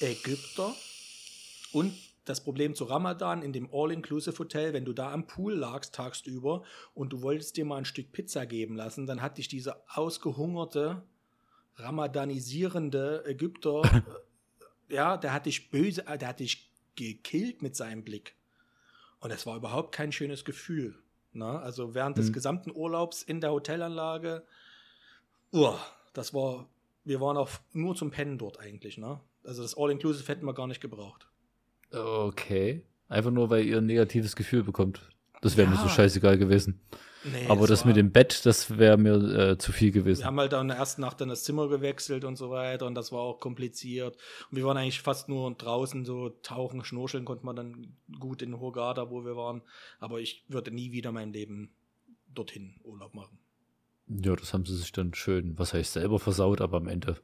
Ägypter. 0.00 0.74
Und 1.72 1.92
das 2.28 2.42
Problem 2.42 2.74
zu 2.74 2.84
Ramadan 2.84 3.42
in 3.42 3.52
dem 3.52 3.68
All-Inclusive-Hotel, 3.72 4.74
wenn 4.74 4.84
du 4.84 4.92
da 4.92 5.12
am 5.12 5.26
Pool 5.26 5.54
lagst 5.54 5.94
tagsüber 5.94 6.62
und 6.94 7.12
du 7.12 7.22
wolltest 7.22 7.56
dir 7.56 7.64
mal 7.64 7.78
ein 7.78 7.84
Stück 7.84 8.12
Pizza 8.12 8.44
geben 8.44 8.76
lassen, 8.76 9.06
dann 9.06 9.22
hat 9.22 9.38
dich 9.38 9.48
dieser 9.48 9.82
ausgehungerte, 9.88 11.02
ramadanisierende 11.76 13.24
Ägypter, 13.26 13.82
äh, 14.90 14.94
ja, 14.94 15.16
der 15.16 15.32
hat 15.32 15.46
dich 15.46 15.70
böse, 15.70 16.06
äh, 16.06 16.18
der 16.18 16.28
hat 16.28 16.40
dich 16.40 16.70
gekillt 16.96 17.62
mit 17.62 17.76
seinem 17.76 18.04
Blick. 18.04 18.34
Und 19.20 19.30
es 19.30 19.46
war 19.46 19.56
überhaupt 19.56 19.92
kein 19.92 20.12
schönes 20.12 20.44
Gefühl. 20.44 20.94
Na, 21.32 21.58
also 21.60 21.94
während 21.94 22.16
des 22.18 22.28
Mhm. 22.28 22.32
gesamten 22.32 22.70
Urlaubs 22.74 23.22
in 23.22 23.40
der 23.40 23.52
Hotelanlage, 23.52 24.44
uah, 25.52 25.78
das 26.12 26.32
war, 26.34 26.68
wir 27.04 27.20
waren 27.20 27.36
auch 27.36 27.50
nur 27.72 27.94
zum 27.94 28.10
Pennen 28.10 28.38
dort 28.38 28.58
eigentlich. 28.60 28.98
Ne? 28.98 29.20
Also 29.44 29.62
das 29.62 29.76
All-Inclusive 29.76 30.26
hätten 30.28 30.46
wir 30.46 30.54
gar 30.54 30.66
nicht 30.66 30.80
gebraucht. 30.80 31.28
Okay. 31.92 32.82
Einfach 33.08 33.30
nur, 33.30 33.50
weil 33.50 33.64
ihr 33.66 33.78
ein 33.78 33.86
negatives 33.86 34.36
Gefühl 34.36 34.62
bekommt. 34.62 35.08
Das 35.40 35.56
wäre 35.56 35.68
mir 35.68 35.76
Ja. 35.76 35.82
so 35.82 35.88
scheißegal 35.88 36.38
gewesen. 36.38 36.80
Nee, 37.24 37.46
Aber 37.48 37.66
das 37.66 37.80
war- 37.80 37.88
mit 37.88 37.96
dem 37.96 38.12
Bett, 38.12 38.46
das 38.46 38.78
wäre 38.78 38.96
mir 38.96 39.14
äh, 39.14 39.58
zu 39.58 39.72
viel 39.72 39.92
Wir 39.92 40.02
gewesen. 40.02 40.24
haben 40.24 40.38
halt 40.38 40.52
dann 40.52 40.62
in 40.62 40.68
der 40.68 40.76
ersten 40.78 41.00
Nacht 41.02 41.20
dann 41.20 41.28
das 41.28 41.42
Zimmer 41.44 41.68
gewechselt 41.68 42.24
und 42.24 42.36
so 42.36 42.50
weiter 42.50 42.86
und 42.86 42.94
das 42.94 43.10
war 43.12 43.20
auch 43.20 43.40
kompliziert. 43.40 44.16
Und 44.50 44.56
wir 44.56 44.64
waren 44.64 44.76
eigentlich 44.76 45.00
fast 45.02 45.28
nur 45.28 45.52
draußen 45.52 46.04
so 46.04 46.30
tauchen, 46.42 46.84
schnorcheln 46.84 47.24
konnte 47.24 47.44
man 47.44 47.56
dann 47.56 47.96
gut 48.20 48.40
in 48.42 48.58
Hurghada, 48.60 49.10
wo 49.10 49.24
wir 49.24 49.36
waren. 49.36 49.62
Aber 49.98 50.20
ich 50.20 50.44
würde 50.48 50.70
nie 50.70 50.92
wieder 50.92 51.10
mein 51.10 51.32
Leben 51.32 51.70
dorthin 52.32 52.80
Urlaub 52.84 53.14
machen. 53.14 53.38
Ja, 54.08 54.36
das 54.36 54.54
haben 54.54 54.64
sie 54.64 54.76
sich 54.76 54.92
dann 54.92 55.14
schön, 55.14 55.58
was 55.58 55.74
heißt 55.74 55.92
selber 55.92 56.18
versaut, 56.18 56.60
aber 56.60 56.78
am 56.78 56.88
Ende 56.88 57.16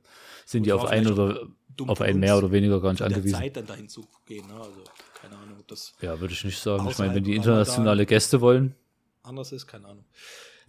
sind 0.45 0.61
Und 0.61 0.67
die 0.67 0.73
auf 0.73 0.85
ein 0.85 1.05
vielleicht 1.05 1.19
oder 1.19 1.49
auf 1.87 1.99
von 1.99 2.07
ein 2.07 2.15
uns, 2.15 2.21
mehr 2.21 2.39
oder 2.39 2.53
weniger 2.53 2.81
gar 2.81 2.93
nicht 2.93 3.03
angewiesen. 3.03 3.37
Zeit 3.37 3.57
dann 3.57 3.67
dahin 3.67 3.89
zu 3.89 4.07
gehen. 4.27 4.47
Ne? 4.47 4.55
Also 4.55 4.85
keine 5.21 5.37
Ahnung, 5.37 5.59
ob 5.61 5.69
das 5.69 5.95
Ja, 6.01 6.21
würde 6.21 6.35
ich 6.35 6.45
nicht 6.45 6.59
sagen. 6.59 6.87
Ich 6.89 6.99
meine, 6.99 7.15
wenn 7.15 7.25
die 7.25 7.35
internationale 7.35 8.05
Gäste 8.07 8.41
wollen, 8.41 8.75
anders 9.23 9.53
ist, 9.53 9.67
keine 9.67 9.89
Ahnung. 9.89 10.05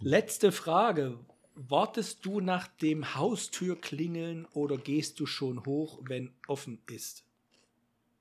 Letzte 0.00 0.52
Frage. 0.52 1.18
Wartest 1.58 2.26
du 2.26 2.40
nach 2.40 2.68
dem 2.68 3.14
Haustürklingeln 3.14 4.46
oder 4.52 4.76
gehst 4.76 5.20
du 5.20 5.24
schon 5.24 5.64
hoch, 5.64 6.00
wenn 6.02 6.34
offen 6.48 6.82
ist? 6.86 7.24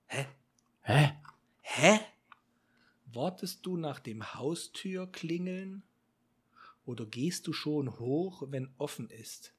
Hä? 0.08 0.26
hä? 0.84 1.12
Hä? 1.62 2.00
Wartest 3.12 3.66
du 3.66 3.76
nach 3.76 4.00
dem 4.00 4.24
Haustürklingeln 4.24 5.82
Oder 6.86 7.06
gehst 7.06 7.48
du 7.48 7.54
schon 7.54 8.00
hoch, 8.00 8.44
wenn 8.50 8.70
offen 8.78 9.10
ist? 9.10 9.54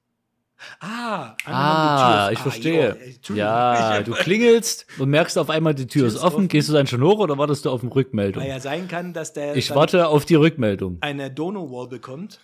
Ah, 0.80 1.34
Tür 1.44 1.54
Ah, 1.54 2.30
ich 2.32 2.38
ah, 2.38 2.42
verstehe. 2.42 2.96
jo. 3.28 3.34
Ja, 3.34 4.02
du 4.04 4.12
klingelst 4.12 4.86
und 4.98 5.10
merkst 5.10 5.36
auf 5.36 5.50
einmal, 5.50 5.74
die 5.74 5.86
Tür 5.86 6.06
ist 6.06 6.14
ist 6.14 6.20
offen. 6.22 6.34
offen. 6.36 6.48
Gehst 6.48 6.68
du 6.68 6.72
dann 6.72 6.86
schon 6.86 7.02
hoch 7.02 7.18
oder 7.18 7.36
wartest 7.36 7.66
du 7.66 7.70
auf 7.70 7.82
eine 7.82 7.94
Rückmeldung? 7.94 8.42
Weil 8.42 8.48
ja 8.50 8.60
sein 8.60 8.88
kann, 8.88 9.12
dass 9.12 9.32
der 9.34 9.54
Ich 9.56 9.74
warte 9.74 10.08
auf 10.08 10.24
die 10.24 10.34
Rückmeldung. 10.36 10.98
eine 11.02 11.30
Dono-Wall 11.30 11.88
bekommt. 11.88 12.40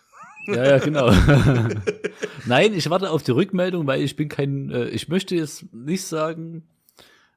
Ja, 0.46 0.64
ja, 0.64 0.78
genau. 0.78 1.10
Nein, 2.46 2.74
ich 2.74 2.90
warte 2.90 3.10
auf 3.10 3.22
die 3.22 3.30
Rückmeldung, 3.30 3.86
weil 3.86 4.02
ich 4.02 4.16
bin 4.16 4.28
kein, 4.28 4.70
äh, 4.70 4.88
ich 4.88 5.08
möchte 5.08 5.36
jetzt 5.36 5.72
nicht 5.72 6.04
sagen, 6.04 6.64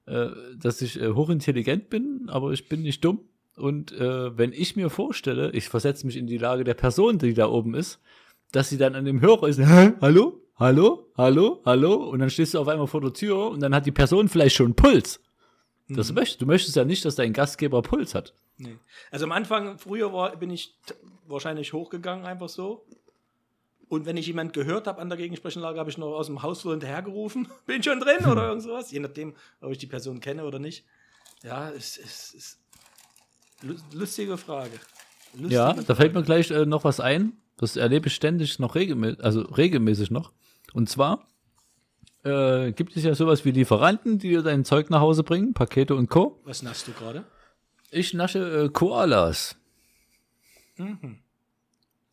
äh, 0.08 0.28
dass 0.58 0.82
ich 0.82 1.00
äh, 1.00 1.10
hochintelligent 1.10 1.89
bin, 1.89 2.26
aber 2.28 2.52
ich 2.52 2.68
bin 2.68 2.82
nicht 2.82 3.06
dumm. 3.06 3.20
Und 3.56 3.91
äh, 3.93 4.38
wenn 4.38 4.51
ich 4.51 4.76
mir 4.76 4.89
vorstelle, 4.89 5.51
ich 5.51 5.70
versetze 5.70 6.06
mich 6.06 6.18
in 6.18 6.28
die 6.28 6.38
Lage 6.38 6.64
der 6.64 6.74
Person, 6.74 7.18
die 7.20 7.34
da 7.34 7.47
oben 7.47 7.74
ist, 7.74 7.99
dass 8.51 8.70
sie 8.70 8.78
dann 8.78 8.95
an 8.95 9.06
dem 9.06 9.22
Hörer 9.22 9.47
ist, 9.47 9.60
Hä? 9.60 9.93
hallo, 10.01 10.41
hallo, 10.58 11.12
hallo, 11.18 11.62
hallo, 11.66 11.93
und 12.10 12.20
dann 12.20 12.30
stehst 12.30 12.53
du 12.53 12.60
auf 12.60 12.68
einmal 12.68 12.88
vor 12.88 13.01
der 13.01 13.14
Tür 13.14 13.49
und 13.49 13.62
dann 13.62 13.74
hat 13.74 13.86
die 13.86 13.91
Person 13.91 14.28
vielleicht 14.28 14.56
schon 14.56 14.76
Puls. 14.76 15.22
Das 15.88 16.12
möchtest 16.14 16.41
du 16.41 16.47
möchtest 16.47 16.76
ja 16.76 16.84
nicht, 16.84 17.06
dass 17.06 17.16
dein 17.16 17.32
Gastgeber 17.32 17.82
Puls 17.84 18.16
hat. 18.16 18.34
Nee. 18.58 18.78
Also 19.12 19.26
am 19.26 19.32
Anfang, 19.32 19.78
früher 19.78 20.12
war, 20.14 20.36
bin 20.36 20.49
ich 20.49 20.76
wahrscheinlich 21.28 21.74
hochgegangen, 21.74 22.26
einfach 22.26 22.49
so. 22.49 22.86
Und 23.88 24.08
wenn 24.08 24.18
ich 24.18 24.26
jemand 24.26 24.53
gehört 24.53 24.88
habe 24.88 24.99
an 24.99 25.10
der 25.10 25.18
Gegensprechanlage, 25.18 25.80
habe 25.80 25.91
ich 25.91 25.97
noch 25.97 26.16
aus 26.16 26.26
dem 26.26 26.41
Hausflur 26.41 26.74
hinterhergerufen. 26.74 27.47
Bin 27.68 27.84
schon 27.84 27.99
drin 27.99 28.26
oder 28.26 28.47
irgend 28.47 28.64
sowas. 28.64 28.91
Je 28.91 28.99
nachdem, 28.99 29.36
ob 29.62 29.72
ich 29.72 29.78
die 29.78 29.86
Person 29.86 30.20
kenne 30.20 30.43
oder 30.43 30.58
nicht. 30.58 30.86
Ja, 31.43 31.70
es 31.70 31.97
ist, 31.97 32.60
lustige 33.93 34.38
Frage. 34.38 34.72
Lustige 35.34 35.53
Ja, 35.53 35.74
Frage. 35.74 35.84
da 35.84 35.95
fällt 35.95 36.14
mir 36.14 36.24
gleich 36.24 36.51
äh, 36.51 36.66
noch 36.66 36.84
was 36.84 36.99
ein. 36.99 37.34
Das 37.58 37.78
erlebe 37.78 38.08
ich 38.08 38.16
ständig 38.16 38.60
noch 38.60 38.76
regelmäßig, 38.76 39.24
also 39.24 39.41
regelmäßig 39.41 40.12
noch. 40.12 40.34
Und 40.74 40.89
zwar 40.89 41.26
äh, 42.24 42.72
gibt 42.74 42.97
es 42.97 43.03
ja 43.03 43.16
sowas 43.16 43.45
wie 43.45 43.51
Lieferanten, 43.51 44.20
die 44.20 44.30
dir 44.30 44.41
dein 44.41 44.66
Zeug 44.66 44.89
nach 44.89 44.99
Hause 44.99 45.24
bringen, 45.24 45.53
Pakete 45.53 45.95
und 45.95 46.10
Co. 46.10 46.41
Was 46.43 46.64
naschst 46.64 46.88
du 46.88 46.91
gerade? 46.91 47.24
Ich 47.91 48.14
nasche 48.14 48.66
äh, 48.66 48.70
Koalas. 48.70 49.56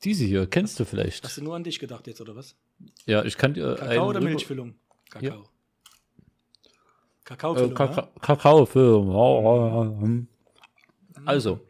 Diese 0.04 0.24
hier, 0.24 0.46
kennst 0.46 0.78
du 0.78 0.84
vielleicht? 0.84 1.24
Hast 1.24 1.38
du 1.38 1.42
nur 1.44 1.56
an 1.56 1.64
dich 1.64 1.80
gedacht 1.80 2.06
jetzt, 2.06 2.20
oder 2.20 2.36
was? 2.36 2.54
Ja, 3.06 3.24
ich 3.24 3.36
kann 3.36 3.54
dir 3.54 3.74
Kakao 3.74 4.08
oder 4.08 4.20
Milchfüllung? 4.20 4.74
Kakao. 5.10 5.28
Ja. 5.28 5.42
Kakao. 7.24 7.56
Äh, 7.56 7.70
Kaka 7.70 8.08
Kakaofilm. 8.20 10.28
Also, 11.26 11.60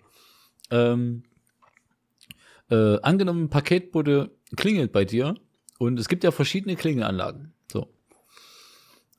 ähm, 0.70 1.24
äh, 2.70 2.98
angenommen, 3.00 3.44
ein 3.44 3.50
Paketbote 3.50 4.30
klingelt 4.56 4.92
bei 4.92 5.04
dir 5.04 5.34
und 5.78 5.98
es 5.98 6.08
gibt 6.08 6.24
ja 6.24 6.30
verschiedene 6.30 6.76
Klingelanlagen. 6.76 7.52
So. 7.70 7.88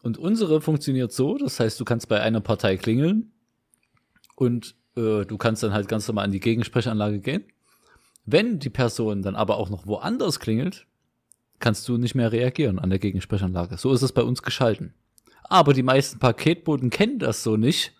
Und 0.02 0.18
unsere 0.18 0.62
funktioniert 0.62 1.12
so, 1.12 1.38
das 1.38 1.60
heißt, 1.60 1.80
du 1.80 1.86
kannst 1.86 2.10
bei 2.10 2.20
einer 2.20 2.42
Partei 2.42 2.78
klingeln 2.78 3.32
und 4.36 4.76
äh, 4.96 5.26
du 5.26 5.38
kannst 5.38 5.64
dann 5.64 5.74
halt 5.74 5.88
ganz 5.88 6.08
normal 6.08 6.26
an 6.26 6.32
die 6.32 6.40
Gegensprechanlage 6.40 7.20
gehen. 7.20 7.44
Wenn 8.26 8.60
die 8.60 8.70
Person 8.70 9.22
dann 9.22 9.36
aber 9.36 9.58
auch 9.58 9.70
noch 9.70 9.86
woanders 9.86 10.40
klingelt, 10.40 10.88
kannst 11.60 11.88
du 11.88 11.98
nicht 11.98 12.16
mehr 12.16 12.32
reagieren 12.32 12.80
an 12.80 12.90
der 12.90 13.00
Gegensprechanlage. 13.00 13.78
So 13.78 13.94
ist 13.94 14.02
es 14.02 14.12
bei 14.12 14.24
uns 14.24 14.42
geschalten. 14.42 14.94
Aber 15.44 15.74
die 15.74 15.84
meisten 15.84 16.20
Paketboten 16.20 16.90
kennen 16.90 17.20
das 17.20 17.44
so 17.44 17.58
nicht 17.58 17.94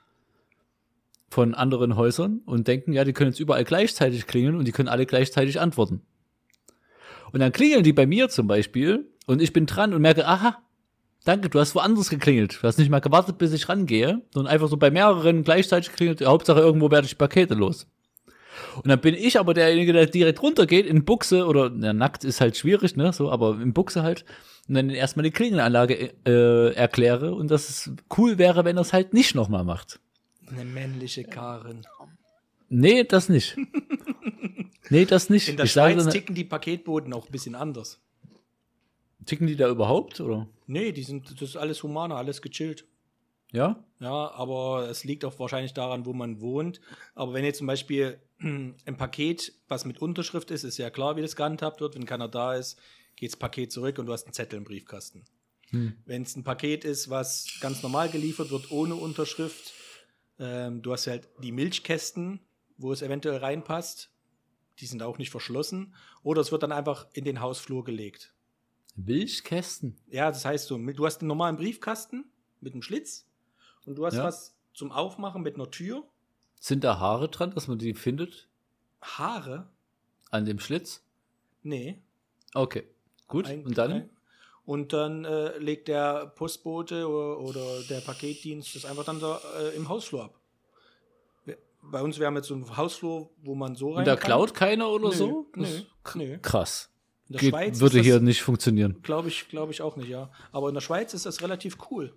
von 1.34 1.56
anderen 1.56 1.96
Häusern 1.96 2.42
und 2.46 2.68
denken, 2.68 2.94
ja, 2.94 3.04
die 3.04 3.14
können 3.14 3.32
jetzt 3.32 3.40
überall 3.40 3.64
gleichzeitig 3.64 4.28
klingeln 4.28 4.56
und 4.56 4.66
die 4.66 4.72
können 4.72 4.88
alle 4.88 5.08
gleichzeitig 5.08 5.60
antworten. 5.60 6.02
Und 7.32 7.40
dann 7.40 7.52
klingeln 7.52 7.84
die 7.84 7.92
bei 7.92 8.06
mir 8.06 8.30
zum 8.30 8.46
Beispiel 8.46 9.10
und 9.26 9.42
ich 9.42 9.52
bin 9.52 9.66
dran 9.66 9.94
und 9.94 10.02
merke, 10.02 10.28
aha, 10.28 10.60
danke, 11.26 11.50
du 11.50 11.60
hast 11.60 11.74
woanders 11.74 12.10
geklingelt. 12.10 12.60
Du 12.62 12.68
hast 12.68 12.78
nicht 12.78 12.92
mal 12.92 13.00
gewartet, 13.00 13.40
bis 13.40 13.52
ich 13.52 13.68
rangehe, 13.68 14.22
sondern 14.32 14.54
einfach 14.54 14.68
so 14.68 14.78
bei 14.78 14.92
mehreren 14.92 15.44
gleichzeitig 15.44 15.92
klingelt. 15.92 16.24
Hauptsache 16.24 16.60
irgendwo 16.60 16.92
werde 16.92 17.08
ich 17.08 17.18
Pakete 17.18 17.56
los. 17.56 17.88
Und 18.76 18.88
dann 18.88 19.02
bin 19.02 19.16
ich 19.16 19.40
aber 19.40 19.56
derjenige, 19.56 19.92
der 19.92 20.06
direkt 20.06 20.44
runtergeht 20.44 20.86
in 20.86 21.04
Buchse 21.04 21.48
oder 21.48 21.72
na, 21.74 21.94
nackt 21.94 22.24
ist 22.24 22.42
halt 22.42 22.56
schwierig, 22.56 22.96
ne, 22.96 23.12
so, 23.12 23.32
aber 23.32 23.60
in 23.60 23.74
Buchse 23.74 24.04
halt 24.04 24.24
und 24.68 24.76
dann 24.76 24.92
erstmal 24.92 25.24
die 25.24 25.32
Klingelanlage 25.32 26.14
äh, 26.28 26.74
erkläre 26.76 27.34
und 27.34 27.50
dass 27.50 27.70
es 27.70 27.92
cool 28.18 28.38
wäre, 28.38 28.64
wenn 28.66 28.78
er 28.78 28.82
es 28.82 28.94
halt 28.94 29.14
nicht 29.14 29.34
nochmal 29.34 29.64
macht. 29.64 30.00
Eine 30.48 30.66
männliche 30.66 31.24
Karin. 31.24 31.86
Nee, 32.70 33.04
das 33.04 33.30
nicht. 33.30 33.56
nee, 34.90 35.06
das 35.06 35.30
nicht. 35.30 35.50
In 35.50 35.58
der 35.58 35.66
ich 35.66 35.72
Schweiz 35.72 36.08
ticken 36.08 36.36
die 36.36 36.44
Paketboten 36.44 37.14
auch 37.14 37.28
ein 37.28 37.32
bisschen 37.32 37.56
anders. 37.56 38.00
ticken 39.26 39.48
die 39.48 39.56
da 39.56 39.70
überhaupt, 39.70 40.20
oder? 40.20 40.48
Nee, 40.68 40.92
die 40.92 41.04
sind, 41.04 41.30
das 41.32 41.50
ist 41.50 41.56
alles 41.58 41.84
humaner, 41.84 42.16
alles 42.16 42.42
gechillt. 42.42 42.86
Ja? 43.52 43.84
Ja, 44.00 44.32
aber 44.32 44.90
es 44.90 45.04
liegt 45.04 45.24
auch 45.24 45.38
wahrscheinlich 45.40 45.74
daran, 45.74 46.06
wo 46.06 46.14
man 46.14 46.42
wohnt. 46.42 46.82
Aber 47.14 47.34
wenn 47.34 47.46
jetzt 47.46 47.60
zum 47.60 47.68
Beispiel 47.68 48.20
ein 48.40 48.98
Paket, 48.98 49.54
was 49.68 49.86
mit 49.86 50.02
Unterschrift 50.02 50.52
ist, 50.52 50.64
ist 50.64 50.78
ja 50.78 50.90
klar, 50.90 51.16
wie 51.16 51.22
das 51.22 51.36
gehandhabt 51.36 51.80
wird. 51.80 51.96
Wenn 51.96 52.06
keiner 52.06 52.28
da 52.28 52.56
ist, 52.56 52.80
geht 53.16 53.32
das 53.32 53.38
Paket 53.38 53.72
zurück 53.72 54.00
und 54.00 54.08
du 54.08 54.14
hast 54.14 54.26
einen 54.26 54.34
Zettel 54.34 54.58
im 54.58 54.64
Briefkasten. 54.64 55.24
Wenn 56.06 56.22
es 56.22 56.36
ein 56.36 56.44
Paket 56.44 56.86
ist, 56.86 57.10
was 57.10 57.58
ganz 57.60 57.82
normal 57.82 58.08
geliefert 58.10 58.52
wird, 58.52 58.70
ohne 58.70 58.94
Unterschrift, 58.94 59.74
ähm, 60.40 60.82
du 60.82 60.92
hast 60.94 61.08
halt 61.08 61.30
die 61.42 61.52
Milchkästen, 61.52 62.40
wo 62.78 62.92
es 62.92 63.02
eventuell 63.02 63.38
reinpasst. 63.38 64.12
Die 64.80 64.86
sind 64.88 65.04
auch 65.04 65.18
nicht 65.18 65.30
verschlossen. 65.30 65.94
Oder 66.24 66.42
es 66.42 66.52
wird 66.52 66.64
dann 66.64 66.72
einfach 66.72 67.08
in 67.14 67.26
den 67.26 67.40
Hausflur 67.42 67.84
gelegt. 67.84 68.34
Milchkästen. 68.96 69.98
Ja, 70.08 70.30
das 70.30 70.46
heißt, 70.46 70.70
du, 70.70 70.78
du 70.94 71.06
hast 71.06 71.22
einen 71.22 71.28
normalen 71.28 71.58
Briefkasten 71.58 72.26
mit 72.62 72.74
einem 72.74 72.82
Schlitz 72.82 73.28
und 73.86 73.96
du 73.96 74.06
hast 74.06 74.16
Ja. 74.16 74.24
was 74.24 74.56
zum 74.74 74.92
Aufmachen 74.92 75.42
mit 75.42 75.56
einer 75.56 75.70
Tür. 75.70 76.04
Sind 76.60 76.84
da 76.84 77.00
Haare 77.00 77.30
dran, 77.30 77.52
dass 77.52 77.68
man 77.68 77.78
die 77.78 77.94
findet? 77.94 78.48
Haare? 79.02 79.70
An 80.32 80.46
dem 80.46 80.60
Schlitz? 80.60 81.04
Nee. 81.62 82.02
Okay. 82.54 82.88
Gut. 83.28 83.48
Ein- 83.48 83.66
und 83.66 83.78
dann? 83.78 84.10
Und 84.66 84.94
dann 84.94 85.26
äh, 85.26 85.58
legt 85.58 85.88
der 85.90 86.28
Postbote 86.36 87.08
oder, 87.08 87.40
oder 87.40 87.82
der 87.90 88.00
Paketdienst 88.00 88.76
das 88.76 88.86
einfach 88.86 89.04
dann 89.04 89.20
da 89.20 89.42
äh, 89.60 89.76
im 89.76 89.90
Hausflur 89.90 90.24
ab. 90.26 90.40
Bei 91.86 92.02
uns, 92.02 92.18
wir 92.18 92.28
haben 92.28 92.38
jetzt 92.38 92.48
so 92.48 92.54
einen 92.54 92.78
Hausflur, 92.78 93.30
wo 93.44 93.56
man 93.56 93.76
so 93.76 93.90
rein 93.90 94.00
und 94.00 94.08
da 94.08 94.16
kann. 94.16 94.26
klaut 94.28 94.54
keiner 94.54 94.90
oder 94.90 95.10
Nö, 95.10 95.14
so? 95.14 95.48
nö, 95.56 95.64
Das- 96.04 96.16
nö. 96.16 96.38
Krass. 96.42 96.90
In 97.28 97.34
der 97.34 97.40
Geht, 97.42 97.50
Schweiz 97.52 97.80
würde 97.82 98.00
ist 98.00 98.06
hier 98.06 98.14
das, 98.16 98.24
nicht 98.24 98.42
funktionieren. 98.42 99.00
Glaube 99.02 99.28
ich, 99.28 99.50
glaube 99.50 99.72
ich 99.74 99.82
auch 99.82 99.98
nicht, 99.98 100.08
ja. 100.10 100.30
Aber 100.54 100.70
in 100.70 100.74
der 100.76 100.82
Schweiz 100.82 101.14
ist 101.14 101.26
das 101.26 101.42
relativ 101.42 101.78
cool. 101.92 102.14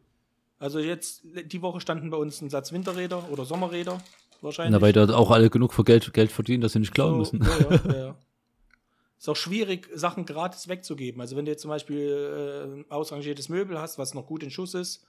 Also 0.59 0.79
jetzt, 0.79 1.23
die 1.25 1.63
Woche 1.63 1.81
standen 1.81 2.11
bei 2.11 2.17
uns 2.17 2.41
ein 2.41 2.49
Satz 2.51 2.73
Winterräder 2.73 3.29
oder 3.31 3.45
Sommerräder 3.45 3.99
wahrscheinlich. 4.41 4.73
Na, 4.73 4.81
weil 4.81 4.93
da 4.93 5.13
auch 5.17 5.31
alle 5.33 5.51
genug 5.51 5.73
für 5.75 5.83
Geld, 5.85 6.13
Geld 6.15 6.31
verdienen, 6.31 6.61
dass 6.61 6.73
sie 6.73 6.79
nicht 6.81 6.95
klauen 6.95 7.25
So, 7.25 7.37
müssen. 7.37 7.43
Ja, 7.45 7.77
ja, 7.93 7.99
ja. 8.07 8.17
Ist 9.19 9.29
auch 9.29 9.37
schwierig, 9.37 9.89
Sachen 9.95 10.27
gratis 10.27 10.69
wegzugeben. 10.69 11.21
Also 11.21 11.37
wenn 11.37 11.45
du 11.47 11.51
jetzt 11.51 11.63
zum 11.63 11.71
Beispiel 11.71 12.09
äh, 12.09 12.65
ein 12.81 12.91
ausrangiertes 12.91 13.49
Möbel 13.49 13.79
hast, 13.81 13.99
was 13.99 14.13
noch 14.15 14.27
gut 14.27 14.43
in 14.43 14.51
Schuss 14.51 14.75
ist, 14.75 15.07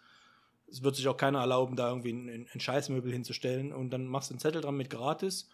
es 0.70 0.84
wird 0.84 0.95
sich 0.95 1.08
auch 1.08 1.18
keiner 1.18 1.39
erlauben, 1.39 1.76
da 1.76 1.89
irgendwie 1.89 2.12
ein, 2.14 2.47
ein 2.53 2.60
Scheißmöbel 2.60 3.12
hinzustellen 3.12 3.72
und 3.74 3.89
dann 3.89 4.05
machst 4.08 4.30
du 4.30 4.34
einen 4.34 4.39
Zettel 4.39 4.62
dran 4.62 4.76
mit 4.78 4.89
gratis. 4.89 5.49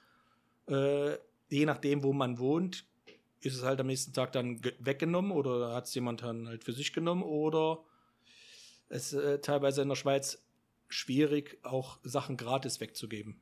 Äh, 0.68 1.14
je 1.50 1.66
nachdem, 1.66 2.04
wo 2.04 2.14
man 2.14 2.38
wohnt, 2.40 2.86
ist 3.42 3.56
es 3.56 3.64
halt 3.64 3.80
am 3.80 3.88
nächsten 3.88 4.14
Tag 4.14 4.32
dann 4.32 4.62
ge- 4.62 4.74
weggenommen 4.80 5.32
oder 5.32 5.74
hat 5.76 5.86
es 5.86 5.94
jemand 5.96 6.22
dann 6.22 6.48
halt 6.48 6.64
für 6.64 6.74
sich 6.74 6.94
genommen 6.94 7.24
oder 7.24 7.84
es 8.90 9.14
ist 9.14 9.20
äh, 9.24 9.40
teilweise 9.42 9.82
in 9.82 9.90
der 9.90 9.96
Schweiz 9.96 10.44
schwierig, 10.88 11.58
auch 11.64 11.98
Sachen 12.04 12.38
gratis 12.38 12.80
wegzugeben. 12.80 13.42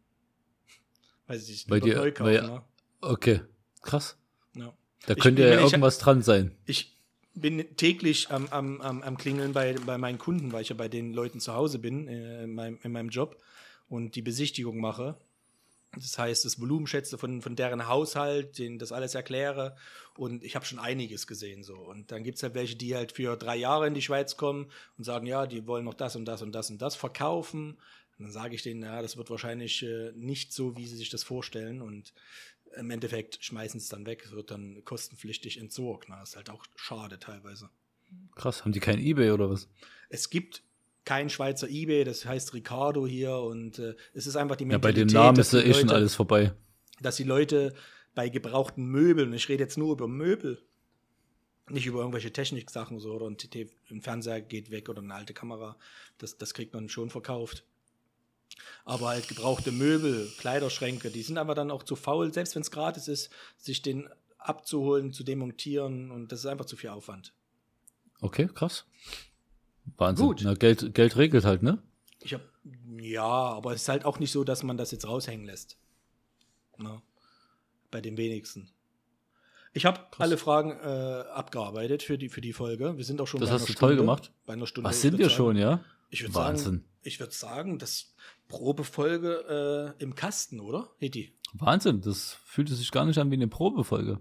Weiß 1.27 1.43
ich 1.43 1.49
nicht, 1.49 1.67
Bei 1.69 1.79
dir- 1.79 1.95
neu 1.97 2.11
kaufen, 2.11 2.25
weil- 2.33 2.41
ne? 2.41 2.63
Okay. 3.01 3.41
Krass. 3.81 4.17
Ja. 4.55 4.73
Da 5.05 5.15
könnte 5.15 5.43
ja 5.43 5.55
ich- 5.55 5.61
irgendwas 5.61 5.97
dran 5.97 6.21
sein. 6.21 6.51
Ich 6.65 6.95
bin 7.33 7.65
täglich 7.77 8.29
am, 8.29 8.47
am, 8.49 8.81
am, 8.81 9.01
am 9.01 9.17
Klingeln 9.17 9.53
bei, 9.53 9.73
bei 9.85 9.97
meinen 9.97 10.17
Kunden, 10.17 10.51
weil 10.51 10.61
ich 10.63 10.69
ja 10.69 10.75
bei 10.75 10.89
den 10.89 11.13
Leuten 11.13 11.39
zu 11.39 11.53
Hause 11.53 11.79
bin, 11.79 12.07
äh, 12.07 12.43
in, 12.43 12.53
meinem, 12.53 12.79
in 12.83 12.91
meinem 12.91 13.09
Job 13.09 13.37
und 13.87 14.15
die 14.15 14.21
Besichtigung 14.21 14.79
mache. 14.79 15.17
Das 15.95 16.17
heißt, 16.17 16.45
das 16.45 16.59
Volumen 16.59 16.87
schätze 16.87 17.17
von, 17.17 17.41
von 17.41 17.55
deren 17.57 17.87
Haushalt, 17.87 18.57
denen 18.57 18.79
das 18.79 18.93
alles 18.93 19.13
erkläre. 19.13 19.75
Und 20.15 20.41
ich 20.43 20.55
habe 20.55 20.65
schon 20.65 20.79
einiges 20.79 21.27
gesehen 21.27 21.63
so. 21.63 21.75
Und 21.75 22.11
dann 22.11 22.23
gibt 22.23 22.37
es 22.37 22.43
halt 22.43 22.53
welche, 22.53 22.77
die 22.77 22.95
halt 22.95 23.11
für 23.11 23.35
drei 23.35 23.57
Jahre 23.57 23.87
in 23.87 23.93
die 23.93 24.01
Schweiz 24.01 24.37
kommen 24.37 24.67
und 24.97 25.03
sagen, 25.03 25.27
ja, 25.27 25.47
die 25.47 25.67
wollen 25.67 25.83
noch 25.83 25.93
das 25.93 26.15
und 26.15 26.23
das 26.25 26.41
und 26.41 26.53
das 26.53 26.69
und 26.69 26.81
das 26.81 26.95
verkaufen. 26.95 27.77
Und 28.17 28.25
dann 28.25 28.31
sage 28.31 28.55
ich 28.55 28.61
denen, 28.61 28.83
ja, 28.83 29.01
das 29.01 29.17
wird 29.17 29.29
wahrscheinlich 29.29 29.83
äh, 29.83 30.11
nicht 30.15 30.53
so, 30.53 30.77
wie 30.77 30.85
sie 30.87 30.95
sich 30.95 31.09
das 31.09 31.23
vorstellen. 31.23 31.81
Und 31.81 32.13
im 32.77 32.89
Endeffekt 32.91 33.43
schmeißen 33.43 33.79
es 33.79 33.89
dann 33.89 34.05
weg, 34.05 34.23
es 34.25 34.31
wird 34.31 34.51
dann 34.51 34.83
kostenpflichtig 34.85 35.59
entsorgt. 35.59 36.09
Na, 36.09 36.21
ist 36.21 36.35
halt 36.35 36.49
auch 36.49 36.65
schade 36.75 37.19
teilweise. 37.19 37.69
Krass. 38.35 38.63
Haben 38.63 38.71
die 38.71 38.79
kein 38.79 38.99
Ebay 38.99 39.31
oder 39.31 39.49
was? 39.49 39.69
Es 40.09 40.29
gibt 40.29 40.63
kein 41.05 41.29
Schweizer 41.29 41.69
Ebay, 41.69 42.03
das 42.03 42.25
heißt 42.25 42.53
Ricardo 42.53 43.07
hier 43.07 43.35
und 43.37 43.79
äh, 43.79 43.95
es 44.13 44.27
ist 44.27 44.35
einfach 44.35 44.55
die 44.55 44.65
Ja, 44.65 44.77
bei 44.77 44.89
Mentalität, 44.89 45.11
dem 45.11 45.13
Namen 45.13 45.39
ist 45.39 45.53
ja 45.53 45.59
eh 45.61 45.73
schon 45.73 45.89
alles 45.89 46.15
vorbei. 46.15 46.53
dass 47.01 47.15
die 47.15 47.23
Leute 47.23 47.73
bei 48.13 48.29
gebrauchten 48.29 48.85
Möbeln, 48.85 49.33
ich 49.33 49.49
rede 49.49 49.63
jetzt 49.63 49.77
nur 49.77 49.93
über 49.93 50.07
Möbel, 50.07 50.61
nicht 51.69 51.85
über 51.85 51.99
irgendwelche 51.99 52.31
Techniksachen 52.31 52.99
so 52.99 53.13
oder 53.13 53.27
ein, 53.27 53.37
TT 53.37 53.67
ein 53.89 54.01
Fernseher 54.01 54.41
geht 54.41 54.69
weg 54.71 54.89
oder 54.89 55.01
eine 55.01 55.13
alte 55.13 55.33
Kamera, 55.33 55.77
das, 56.17 56.37
das 56.37 56.53
kriegt 56.53 56.73
man 56.73 56.89
schon 56.89 57.09
verkauft. 57.09 57.65
Aber 58.85 59.09
halt 59.09 59.27
gebrauchte 59.27 59.71
Möbel, 59.71 60.29
Kleiderschränke, 60.39 61.09
die 61.11 61.21
sind 61.23 61.37
aber 61.37 61.55
dann 61.55 61.71
auch 61.71 61.83
zu 61.83 61.95
faul, 61.95 62.33
selbst 62.33 62.55
wenn 62.55 62.61
es 62.61 62.71
gratis 62.71 63.07
ist, 63.07 63.29
sich 63.57 63.81
den 63.81 64.09
abzuholen, 64.37 65.13
zu 65.13 65.23
demontieren 65.23 66.09
und 66.11 66.31
das 66.31 66.39
ist 66.39 66.45
einfach 66.47 66.65
zu 66.65 66.75
viel 66.75 66.89
Aufwand. 66.89 67.33
Okay, 68.21 68.49
krass. 68.53 68.85
Wahnsinn. 69.97 70.25
Gut. 70.27 70.41
Na, 70.43 70.53
Geld, 70.53 70.93
Geld 70.93 71.15
regelt 71.17 71.45
halt, 71.45 71.63
ne? 71.63 71.81
Ich 72.21 72.33
hab, 72.33 72.41
ja, 72.99 73.23
aber 73.23 73.73
es 73.73 73.83
ist 73.83 73.89
halt 73.89 74.05
auch 74.05 74.19
nicht 74.19 74.31
so, 74.31 74.43
dass 74.43 74.63
man 74.63 74.77
das 74.77 74.91
jetzt 74.91 75.07
raushängen 75.07 75.45
lässt. 75.45 75.77
Na, 76.77 77.01
bei 77.91 78.01
den 78.01 78.17
wenigsten. 78.17 78.69
Ich 79.73 79.85
habe 79.85 79.99
alle 80.17 80.37
Fragen 80.37 80.71
äh, 80.71 81.23
abgearbeitet 81.29 82.03
für 82.03 82.17
die, 82.17 82.29
für 82.29 82.41
die 82.41 82.53
Folge. 82.53 82.97
Wir 82.97 83.05
sind 83.05 83.21
auch 83.21 83.27
schon 83.27 83.39
Das 83.39 83.49
bei 83.49 83.55
hast 83.55 83.61
einer 83.61 83.67
du 83.67 83.73
toll 83.73 83.89
Stunde. 83.89 84.03
gemacht. 84.03 84.31
Bei 84.45 84.53
einer 84.53 84.67
Stunde. 84.67 84.89
Was 84.89 85.01
sind 85.01 85.17
wir 85.17 85.25
sagen, 85.27 85.35
schon, 85.37 85.55
ja? 85.57 85.83
Ich 86.09 86.21
würde 86.23 86.33
Wahnsinn. 86.35 86.73
sagen, 86.79 86.85
ich 87.03 87.19
würde 87.19 87.33
sagen, 87.33 87.79
das 87.79 88.13
Probefolge 88.47 89.95
äh, 89.99 90.03
im 90.03 90.15
Kasten, 90.15 90.59
oder? 90.59 90.89
Hiti? 90.97 91.33
Wahnsinn. 91.53 92.01
Das 92.01 92.37
fühlte 92.45 92.73
sich 92.75 92.91
gar 92.91 93.05
nicht 93.05 93.17
an 93.17 93.29
wie 93.31 93.35
eine 93.35 93.47
Probefolge. 93.47 94.19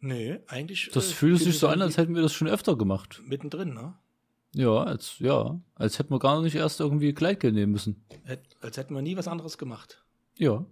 Nee, 0.00 0.40
eigentlich. 0.46 0.90
Das 0.92 1.10
äh, 1.10 1.14
fühlt 1.14 1.38
sich 1.40 1.58
so 1.58 1.68
an 1.68 1.82
als 1.82 1.96
hätten 1.98 2.14
wir 2.14 2.22
das 2.22 2.32
schon 2.32 2.48
öfter 2.48 2.76
gemacht. 2.76 3.20
mittendrin, 3.24 3.74
ne? 3.74 3.94
Ja, 4.54 4.82
als, 4.82 5.18
ja, 5.20 5.60
als 5.76 5.98
hätten 5.98 6.12
wir 6.12 6.18
gar 6.18 6.40
nicht 6.42 6.54
erst 6.56 6.80
irgendwie 6.80 7.12
Kleidgel 7.12 7.52
nehmen 7.52 7.72
müssen. 7.72 8.04
Hätt, 8.24 8.40
als 8.60 8.76
hätten 8.76 8.94
wir 8.94 9.02
nie 9.02 9.16
was 9.16 9.28
anderes 9.28 9.58
gemacht. 9.58 10.02
Ja. 10.38 10.64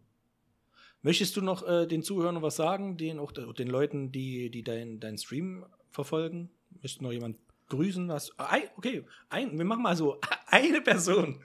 Möchtest 1.03 1.37
du 1.37 1.43
noch 1.43 1.65
äh, 1.67 1.87
den 1.87 2.03
Zuhörern 2.03 2.43
was 2.43 2.57
sagen, 2.57 2.97
den 2.97 3.21
auch 3.21 3.31
de- 3.31 3.53
den 3.53 3.69
Leuten, 3.69 4.11
die, 4.11 4.51
die 4.51 4.65
deinen 4.65 4.99
dein 4.99 5.17
Stream 5.17 5.65
verfolgen? 5.91 6.51
Möchte 6.83 7.05
noch 7.05 7.13
jemand 7.13 7.37
grüßen? 7.69 8.09
Was? 8.09 8.31
Ein, 8.39 8.63
okay, 8.77 9.05
ein, 9.29 9.57
wir 9.59 9.65
machen 9.65 9.83
mal 9.83 9.97
so 9.97 10.21
eine 10.47 10.81
Person, 10.81 11.43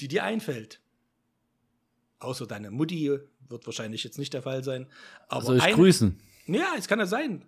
die 0.00 0.08
dir 0.08 0.24
einfällt. 0.24 0.80
Außer 2.18 2.46
deine 2.46 2.70
Mutti 2.70 3.10
wird 3.48 3.66
wahrscheinlich 3.66 4.02
jetzt 4.04 4.18
nicht 4.18 4.32
der 4.32 4.42
Fall 4.42 4.64
sein. 4.64 4.86
Aber 5.28 5.44
Soll 5.44 5.56
ich 5.58 5.62
eine- 5.62 5.74
grüßen? 5.74 6.18
Ja, 6.46 6.74
es 6.76 6.88
kann 6.88 6.98
ja 6.98 7.06
sein. 7.06 7.44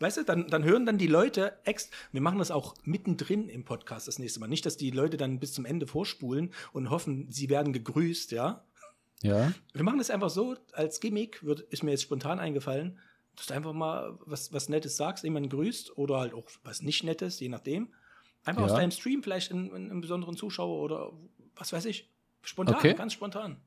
Weißt 0.00 0.18
du, 0.18 0.22
dann, 0.22 0.46
dann 0.46 0.62
hören 0.62 0.86
dann 0.86 0.96
die 0.96 1.08
Leute 1.08 1.58
ex. 1.64 1.90
Wir 2.12 2.20
machen 2.20 2.38
das 2.38 2.50
auch 2.52 2.76
mittendrin 2.84 3.48
im 3.48 3.64
Podcast 3.64 4.06
das 4.06 4.18
nächste 4.20 4.38
Mal. 4.38 4.46
Nicht, 4.46 4.64
dass 4.64 4.76
die 4.76 4.90
Leute 4.92 5.16
dann 5.16 5.40
bis 5.40 5.52
zum 5.52 5.64
Ende 5.64 5.86
vorspulen 5.88 6.52
und 6.72 6.90
hoffen, 6.90 7.30
sie 7.30 7.48
werden 7.48 7.72
gegrüßt, 7.72 8.30
ja. 8.30 8.64
Ja. 9.22 9.52
Wir 9.72 9.82
machen 9.82 9.98
das 9.98 10.10
einfach 10.10 10.30
so, 10.30 10.56
als 10.72 11.00
Gimmick, 11.00 11.42
wird, 11.44 11.60
ist 11.60 11.82
mir 11.82 11.90
jetzt 11.90 12.02
spontan 12.02 12.38
eingefallen, 12.38 13.00
dass 13.38 13.46
du 13.46 13.54
einfach 13.54 13.72
mal 13.72 14.18
was, 14.26 14.52
was 14.52 14.68
Nettes 14.68 14.96
sagst, 14.96 15.24
jemanden 15.24 15.48
grüßt 15.48 15.96
oder 15.96 16.18
halt 16.18 16.34
auch 16.34 16.48
was 16.64 16.82
nicht 16.82 17.04
Nettes, 17.04 17.40
je 17.40 17.48
nachdem. 17.48 17.88
Einfach 18.44 18.62
aus 18.62 18.72
Ja. 18.72 18.78
deinem 18.78 18.90
Stream 18.90 19.22
vielleicht 19.22 19.52
einen, 19.52 20.00
besonderen 20.00 20.36
Zuschauer 20.36 20.82
oder 20.82 21.12
was 21.56 21.72
weiß 21.72 21.84
ich. 21.86 22.10
Spontan, 22.42 22.76
Okay. 22.76 22.94
ganz 22.94 23.12
spontan. 23.12 23.60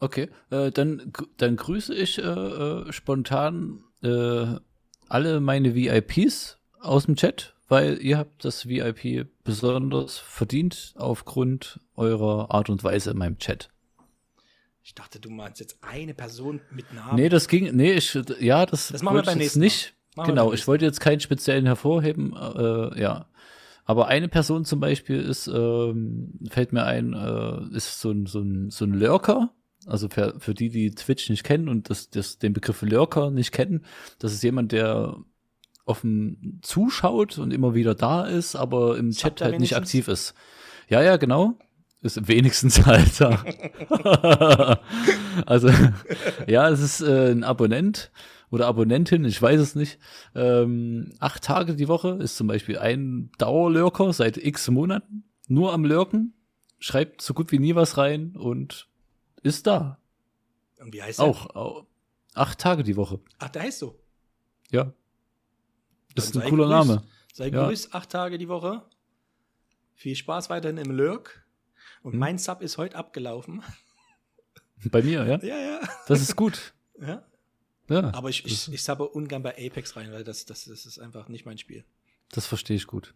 Okay, 0.00 0.28
äh, 0.50 0.70
dann, 0.70 1.12
dann 1.38 1.56
grüße 1.56 1.94
ich 1.94 2.18
äh, 2.18 2.22
äh, 2.22 2.92
spontan 2.92 3.84
äh, 4.02 4.46
alle 5.08 5.40
meine 5.40 5.74
VIPs 5.74 6.58
aus 6.80 7.06
dem 7.06 7.16
Chat, 7.16 7.54
weil 7.68 7.98
ihr 8.00 8.16
habt 8.18 8.44
das 8.44 8.68
VIP 8.68 9.26
besonders 9.42 10.18
verdient 10.18 10.94
aufgrund 10.96 11.80
eurer 11.96 12.52
Art 12.54 12.70
und 12.70 12.84
Weise 12.84 13.10
in 13.10 13.18
meinem 13.18 13.38
Chat. 13.38 13.70
Ich 14.88 14.94
dachte, 14.94 15.20
du 15.20 15.28
meinst 15.28 15.60
jetzt 15.60 15.76
eine 15.82 16.14
Person 16.14 16.62
mit 16.70 16.94
Namen. 16.94 17.16
Nee, 17.16 17.28
das 17.28 17.46
ging, 17.46 17.76
nee, 17.76 17.92
ich, 17.92 18.18
ja, 18.40 18.64
das, 18.64 18.88
Das 18.88 19.02
machen 19.02 19.16
wir 19.16 19.22
beim 19.22 19.36
nächsten 19.36 19.58
Mal. 19.58 19.66
nicht. 19.66 19.94
Machen 20.16 20.28
wir 20.28 20.32
genau, 20.32 20.52
ich 20.54 20.66
wollte 20.66 20.86
jetzt 20.86 21.00
keinen 21.00 21.20
speziellen 21.20 21.66
hervorheben, 21.66 22.34
äh, 22.34 22.98
ja. 22.98 23.26
Aber 23.84 24.08
eine 24.08 24.28
Person 24.28 24.64
zum 24.64 24.80
Beispiel 24.80 25.20
ist, 25.20 25.46
ähm, 25.46 26.32
fällt 26.48 26.72
mir 26.72 26.84
ein, 26.84 27.12
äh, 27.12 27.76
ist 27.76 28.00
so 28.00 28.12
ein, 28.12 28.24
so 28.24 28.40
ein, 28.40 28.70
so 28.70 28.86
ein 28.86 28.94
Lurker. 28.94 29.52
Also 29.84 30.08
für, 30.08 30.40
für 30.40 30.54
die, 30.54 30.70
die 30.70 30.94
Twitch 30.94 31.28
nicht 31.28 31.44
kennen 31.44 31.68
und 31.68 31.90
das, 31.90 32.08
das, 32.08 32.38
den 32.38 32.54
Begriff 32.54 32.80
Lurker 32.80 33.30
nicht 33.30 33.52
kennen, 33.52 33.84
das 34.18 34.32
ist 34.32 34.42
jemand, 34.42 34.72
der 34.72 35.18
offen 35.84 36.60
zuschaut 36.62 37.36
und 37.36 37.52
immer 37.52 37.74
wieder 37.74 37.94
da 37.94 38.24
ist, 38.24 38.56
aber 38.56 38.96
im 38.96 39.10
Chat 39.10 39.42
halt 39.42 39.60
nicht 39.60 39.76
aktiv 39.76 40.08
ist. 40.08 40.32
Ja, 40.88 41.02
ja, 41.02 41.18
genau. 41.18 41.58
Ist 42.00 42.28
wenigstens 42.28 42.78
Alter. 42.86 43.44
also, 45.46 45.68
ja, 46.46 46.68
es 46.68 46.80
ist 46.80 47.00
äh, 47.00 47.32
ein 47.32 47.42
Abonnent 47.44 48.10
oder 48.50 48.66
Abonnentin, 48.66 49.24
ich 49.24 49.40
weiß 49.40 49.60
es 49.60 49.74
nicht. 49.74 49.98
Ähm, 50.34 51.12
acht 51.18 51.42
Tage 51.42 51.74
die 51.74 51.88
Woche 51.88 52.10
ist 52.20 52.36
zum 52.36 52.46
Beispiel 52.46 52.78
ein 52.78 53.30
Dauerlurker 53.38 54.12
seit 54.12 54.36
x 54.36 54.68
Monaten, 54.70 55.24
nur 55.48 55.72
am 55.72 55.84
Lurken, 55.84 56.34
schreibt 56.78 57.20
so 57.20 57.34
gut 57.34 57.50
wie 57.52 57.58
nie 57.58 57.74
was 57.74 57.96
rein 57.98 58.36
und 58.36 58.88
ist 59.42 59.66
da. 59.66 59.98
Und 60.80 60.92
wie 60.94 61.02
heißt 61.02 61.18
er? 61.18 61.24
Auch, 61.24 61.50
auch 61.56 61.86
acht 62.34 62.58
Tage 62.60 62.84
die 62.84 62.96
Woche. 62.96 63.18
Ach, 63.40 63.48
der 63.48 63.62
heißt 63.62 63.80
so. 63.80 63.98
Ja. 64.70 64.92
Ist 66.14 66.34
Dann 66.36 66.42
ein 66.42 66.48
cooler 66.50 66.68
gegrüßt. 66.68 66.88
Name. 66.88 67.02
Sei 67.32 67.48
Ja. 67.48 67.66
grüßt, 67.66 67.94
acht 67.94 68.10
Tage 68.10 68.38
die 68.38 68.48
Woche. 68.48 68.82
Viel 69.94 70.14
Spaß 70.14 70.48
weiterhin 70.48 70.78
im 70.78 70.92
Lurk. 70.92 71.44
Und 72.08 72.14
Hm. 72.14 72.20
mein 72.20 72.38
Sub 72.38 72.62
ist 72.62 72.78
heute 72.78 72.96
abgelaufen. 72.96 73.62
Bei 74.90 75.02
mir, 75.02 75.26
ja. 75.26 75.38
ja, 75.42 75.58
ja. 75.58 75.80
Das 76.06 76.22
ist 76.22 76.36
gut. 76.36 76.72
ja. 77.00 77.22
Ja, 77.90 78.14
Aber 78.14 78.30
ich, 78.30 78.46
ich, 78.46 78.72
ich 78.72 78.82
sabbe 78.82 79.06
ungern 79.08 79.42
bei 79.42 79.52
Apex 79.58 79.94
rein, 79.96 80.10
weil 80.12 80.24
das, 80.24 80.46
das, 80.46 80.64
das 80.66 80.86
ist 80.86 80.98
einfach 80.98 81.28
nicht 81.28 81.44
mein 81.46 81.56
Spiel. 81.58 81.84
das 82.30 82.46
verstehe 82.46 82.76
ich 82.76 82.86
gut. 82.86 83.14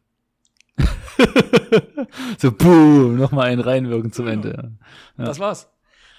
so, 2.39 2.53
boom, 2.53 3.17
nochmal 3.17 3.49
einen 3.49 3.61
reinwirken 3.61 4.13
zum 4.13 4.27
Ende. 4.29 4.73
Ja. 5.19 5.25
Das 5.25 5.39
war's. 5.39 5.69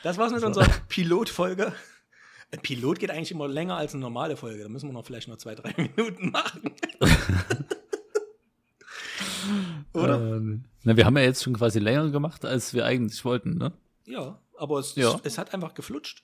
Das 0.04 0.18
war's 0.18 0.32
mit 0.32 0.44
unserer 0.44 0.68
Pilotfolge. 0.88 1.74
Ein 2.52 2.60
Pilot 2.62 3.00
geht 3.00 3.10
eigentlich 3.12 3.32
immer 3.32 3.48
länger 3.48 3.78
als 3.78 3.94
eine 3.94 4.02
normale 4.02 4.36
Folge. 4.38 4.64
Da 4.64 4.70
müssen 4.70 4.88
wir 4.90 4.94
noch 4.94 5.06
vielleicht 5.06 5.28
noch 5.28 5.38
zwei, 5.38 5.56
drei 5.56 5.74
Minuten 5.76 6.30
machen. 6.32 6.72
Oder? 9.94 10.20
Ähm, 10.20 10.66
na, 10.84 10.98
wir 10.98 11.06
haben 11.06 11.18
ja 11.18 11.24
jetzt 11.24 11.44
schon 11.44 11.54
quasi 11.54 11.80
länger 11.80 12.10
gemacht, 12.10 12.46
als 12.46 12.74
wir 12.74 12.86
eigentlich 12.86 13.24
wollten, 13.26 13.58
ne? 13.58 13.72
Ja, 14.06 14.40
aber 14.58 14.80
es, 14.80 14.96
Ja. 14.96 15.20
es, 15.24 15.38
hat 15.38 15.54
einfach 15.54 15.74
geflutscht. 15.74 16.24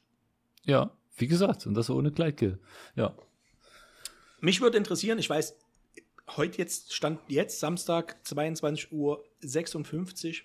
Ja, 0.65 0.91
wie 1.17 1.27
gesagt, 1.27 1.65
und 1.65 1.73
das 1.73 1.89
ohne 1.89 2.11
Kleidgel. 2.11 2.59
Ja. 2.95 3.15
Mich 4.41 4.61
würde 4.61 4.77
interessieren, 4.77 5.19
ich 5.19 5.29
weiß, 5.29 5.55
heute 6.37 6.57
jetzt, 6.57 6.93
stand 6.93 7.19
jetzt, 7.27 7.59
Samstag, 7.59 8.17
22 8.25 8.91
Uhr 8.91 9.23
56, 9.41 10.43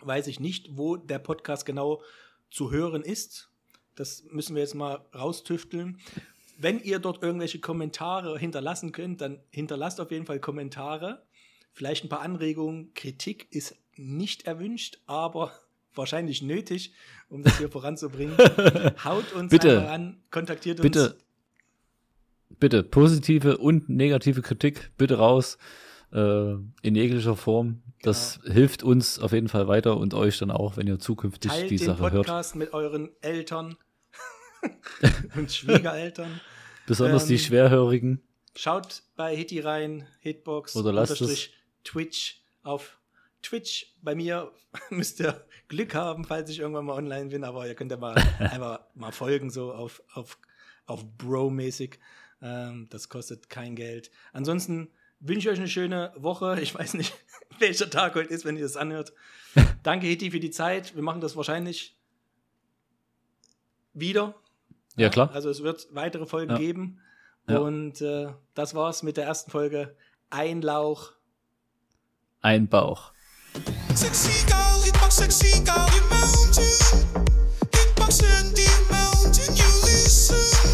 weiß 0.00 0.26
ich 0.26 0.40
nicht, 0.40 0.76
wo 0.76 0.96
der 0.96 1.18
Podcast 1.18 1.66
genau 1.66 2.02
zu 2.50 2.70
hören 2.70 3.02
ist. 3.02 3.50
Das 3.94 4.24
müssen 4.30 4.54
wir 4.54 4.62
jetzt 4.62 4.74
mal 4.74 5.04
raustüfteln. 5.14 5.98
Wenn 6.58 6.80
ihr 6.80 6.98
dort 6.98 7.22
irgendwelche 7.22 7.60
Kommentare 7.60 8.38
hinterlassen 8.38 8.92
könnt, 8.92 9.20
dann 9.20 9.40
hinterlasst 9.50 10.00
auf 10.00 10.10
jeden 10.10 10.26
Fall 10.26 10.40
Kommentare. 10.40 11.22
Vielleicht 11.72 12.04
ein 12.04 12.08
paar 12.08 12.20
Anregungen. 12.20 12.92
Kritik 12.94 13.46
ist 13.50 13.76
nicht 13.96 14.46
erwünscht, 14.46 14.98
aber 15.06 15.52
wahrscheinlich 15.94 16.42
nötig, 16.42 16.92
um 17.28 17.42
das 17.42 17.58
hier 17.58 17.70
voranzubringen. 17.70 18.36
Haut 19.04 19.32
uns 19.32 19.50
Bitte. 19.50 19.78
einfach 19.78 19.92
an, 19.92 20.22
kontaktiert 20.30 20.80
uns. 20.80 20.82
Bitte, 20.84 21.16
bitte, 22.58 22.82
positive 22.82 23.58
und 23.58 23.88
negative 23.88 24.42
Kritik, 24.42 24.90
bitte 24.96 25.18
raus, 25.18 25.58
äh, 26.12 26.52
in 26.82 26.94
jeglicher 26.94 27.36
Form. 27.36 27.82
Das 28.02 28.40
hilft 28.44 28.82
uns 28.82 29.18
auf 29.18 29.32
jeden 29.32 29.48
Fall 29.48 29.68
weiter 29.68 29.96
und 29.96 30.14
euch 30.14 30.38
dann 30.38 30.50
auch, 30.50 30.76
wenn 30.76 30.86
ihr 30.86 30.98
zukünftig 30.98 31.50
Teilt 31.50 31.70
die 31.70 31.76
den 31.76 31.86
Sache 31.86 32.02
hört. 32.02 32.26
Podcast 32.26 32.56
mit 32.56 32.72
euren 32.72 33.10
Eltern 33.20 33.76
und 35.36 35.52
Schwiegereltern. 35.52 36.40
Besonders 36.86 37.26
die 37.26 37.34
ähm, 37.34 37.40
Schwerhörigen. 37.40 38.22
Schaut 38.56 39.02
bei 39.16 39.34
Hitty 39.34 39.60
rein, 39.60 40.06
Hitbox, 40.20 40.76
Oder 40.76 40.92
lasst 40.92 41.12
unterstrich 41.12 41.54
Twitch 41.84 42.42
auf 42.62 42.98
Twitch. 43.42 43.94
Bei 44.02 44.14
mir 44.14 44.52
müsst 44.90 45.20
ihr 45.20 45.44
Glück 45.68 45.94
haben, 45.94 46.24
falls 46.24 46.50
ich 46.50 46.60
irgendwann 46.60 46.84
mal 46.86 46.94
online 46.96 47.30
bin, 47.30 47.44
aber 47.44 47.66
ihr 47.66 47.74
könnt 47.74 47.90
ja 47.90 47.96
mal 47.96 48.14
einfach 48.38 48.80
mal 48.94 49.12
folgen, 49.12 49.50
so 49.50 49.72
auf, 49.72 50.02
auf, 50.14 50.38
auf 50.86 51.04
Bro-mäßig. 51.18 51.98
Ähm, 52.40 52.88
das 52.90 53.08
kostet 53.08 53.48
kein 53.48 53.76
Geld. 53.76 54.10
Ansonsten 54.32 54.90
wünsche 55.20 55.48
ich 55.48 55.52
euch 55.52 55.58
eine 55.58 55.68
schöne 55.68 56.12
Woche. 56.16 56.60
Ich 56.60 56.74
weiß 56.74 56.94
nicht, 56.94 57.14
welcher 57.58 57.88
Tag 57.90 58.14
heute 58.14 58.28
ist, 58.32 58.44
wenn 58.44 58.56
ihr 58.56 58.62
das 58.64 58.76
anhört. 58.76 59.12
Danke, 59.82 60.06
Hitty, 60.06 60.30
für 60.30 60.40
die 60.40 60.50
Zeit. 60.50 60.94
Wir 60.94 61.02
machen 61.02 61.20
das 61.20 61.36
wahrscheinlich 61.36 61.96
wieder. 63.94 64.34
Ja, 64.96 65.08
klar. 65.08 65.30
Also 65.32 65.48
es 65.50 65.62
wird 65.62 65.88
weitere 65.92 66.26
Folgen 66.26 66.52
Ja. 66.52 66.58
geben. 66.58 67.00
Ja. 67.48 67.58
Und 67.58 68.00
äh, 68.00 68.32
das 68.54 68.74
war's 68.74 69.02
mit 69.02 69.16
der 69.16 69.24
ersten 69.24 69.50
Folge. 69.50 69.96
Einlauch 70.30 71.12
ein 72.42 72.68
Bauch. 72.68 73.12
Sexy 73.94 74.44
girl, 74.46 74.82
Hitbox, 74.84 75.12
sexy 75.12 75.64
girl, 75.64 75.86
you 75.94 76.02
mountain. 76.10 77.26
Hitbox 77.70 78.22
in 78.22 78.54
the 78.54 78.68
mountain, 78.90 79.56
you 79.56 79.64
listen 79.82 80.72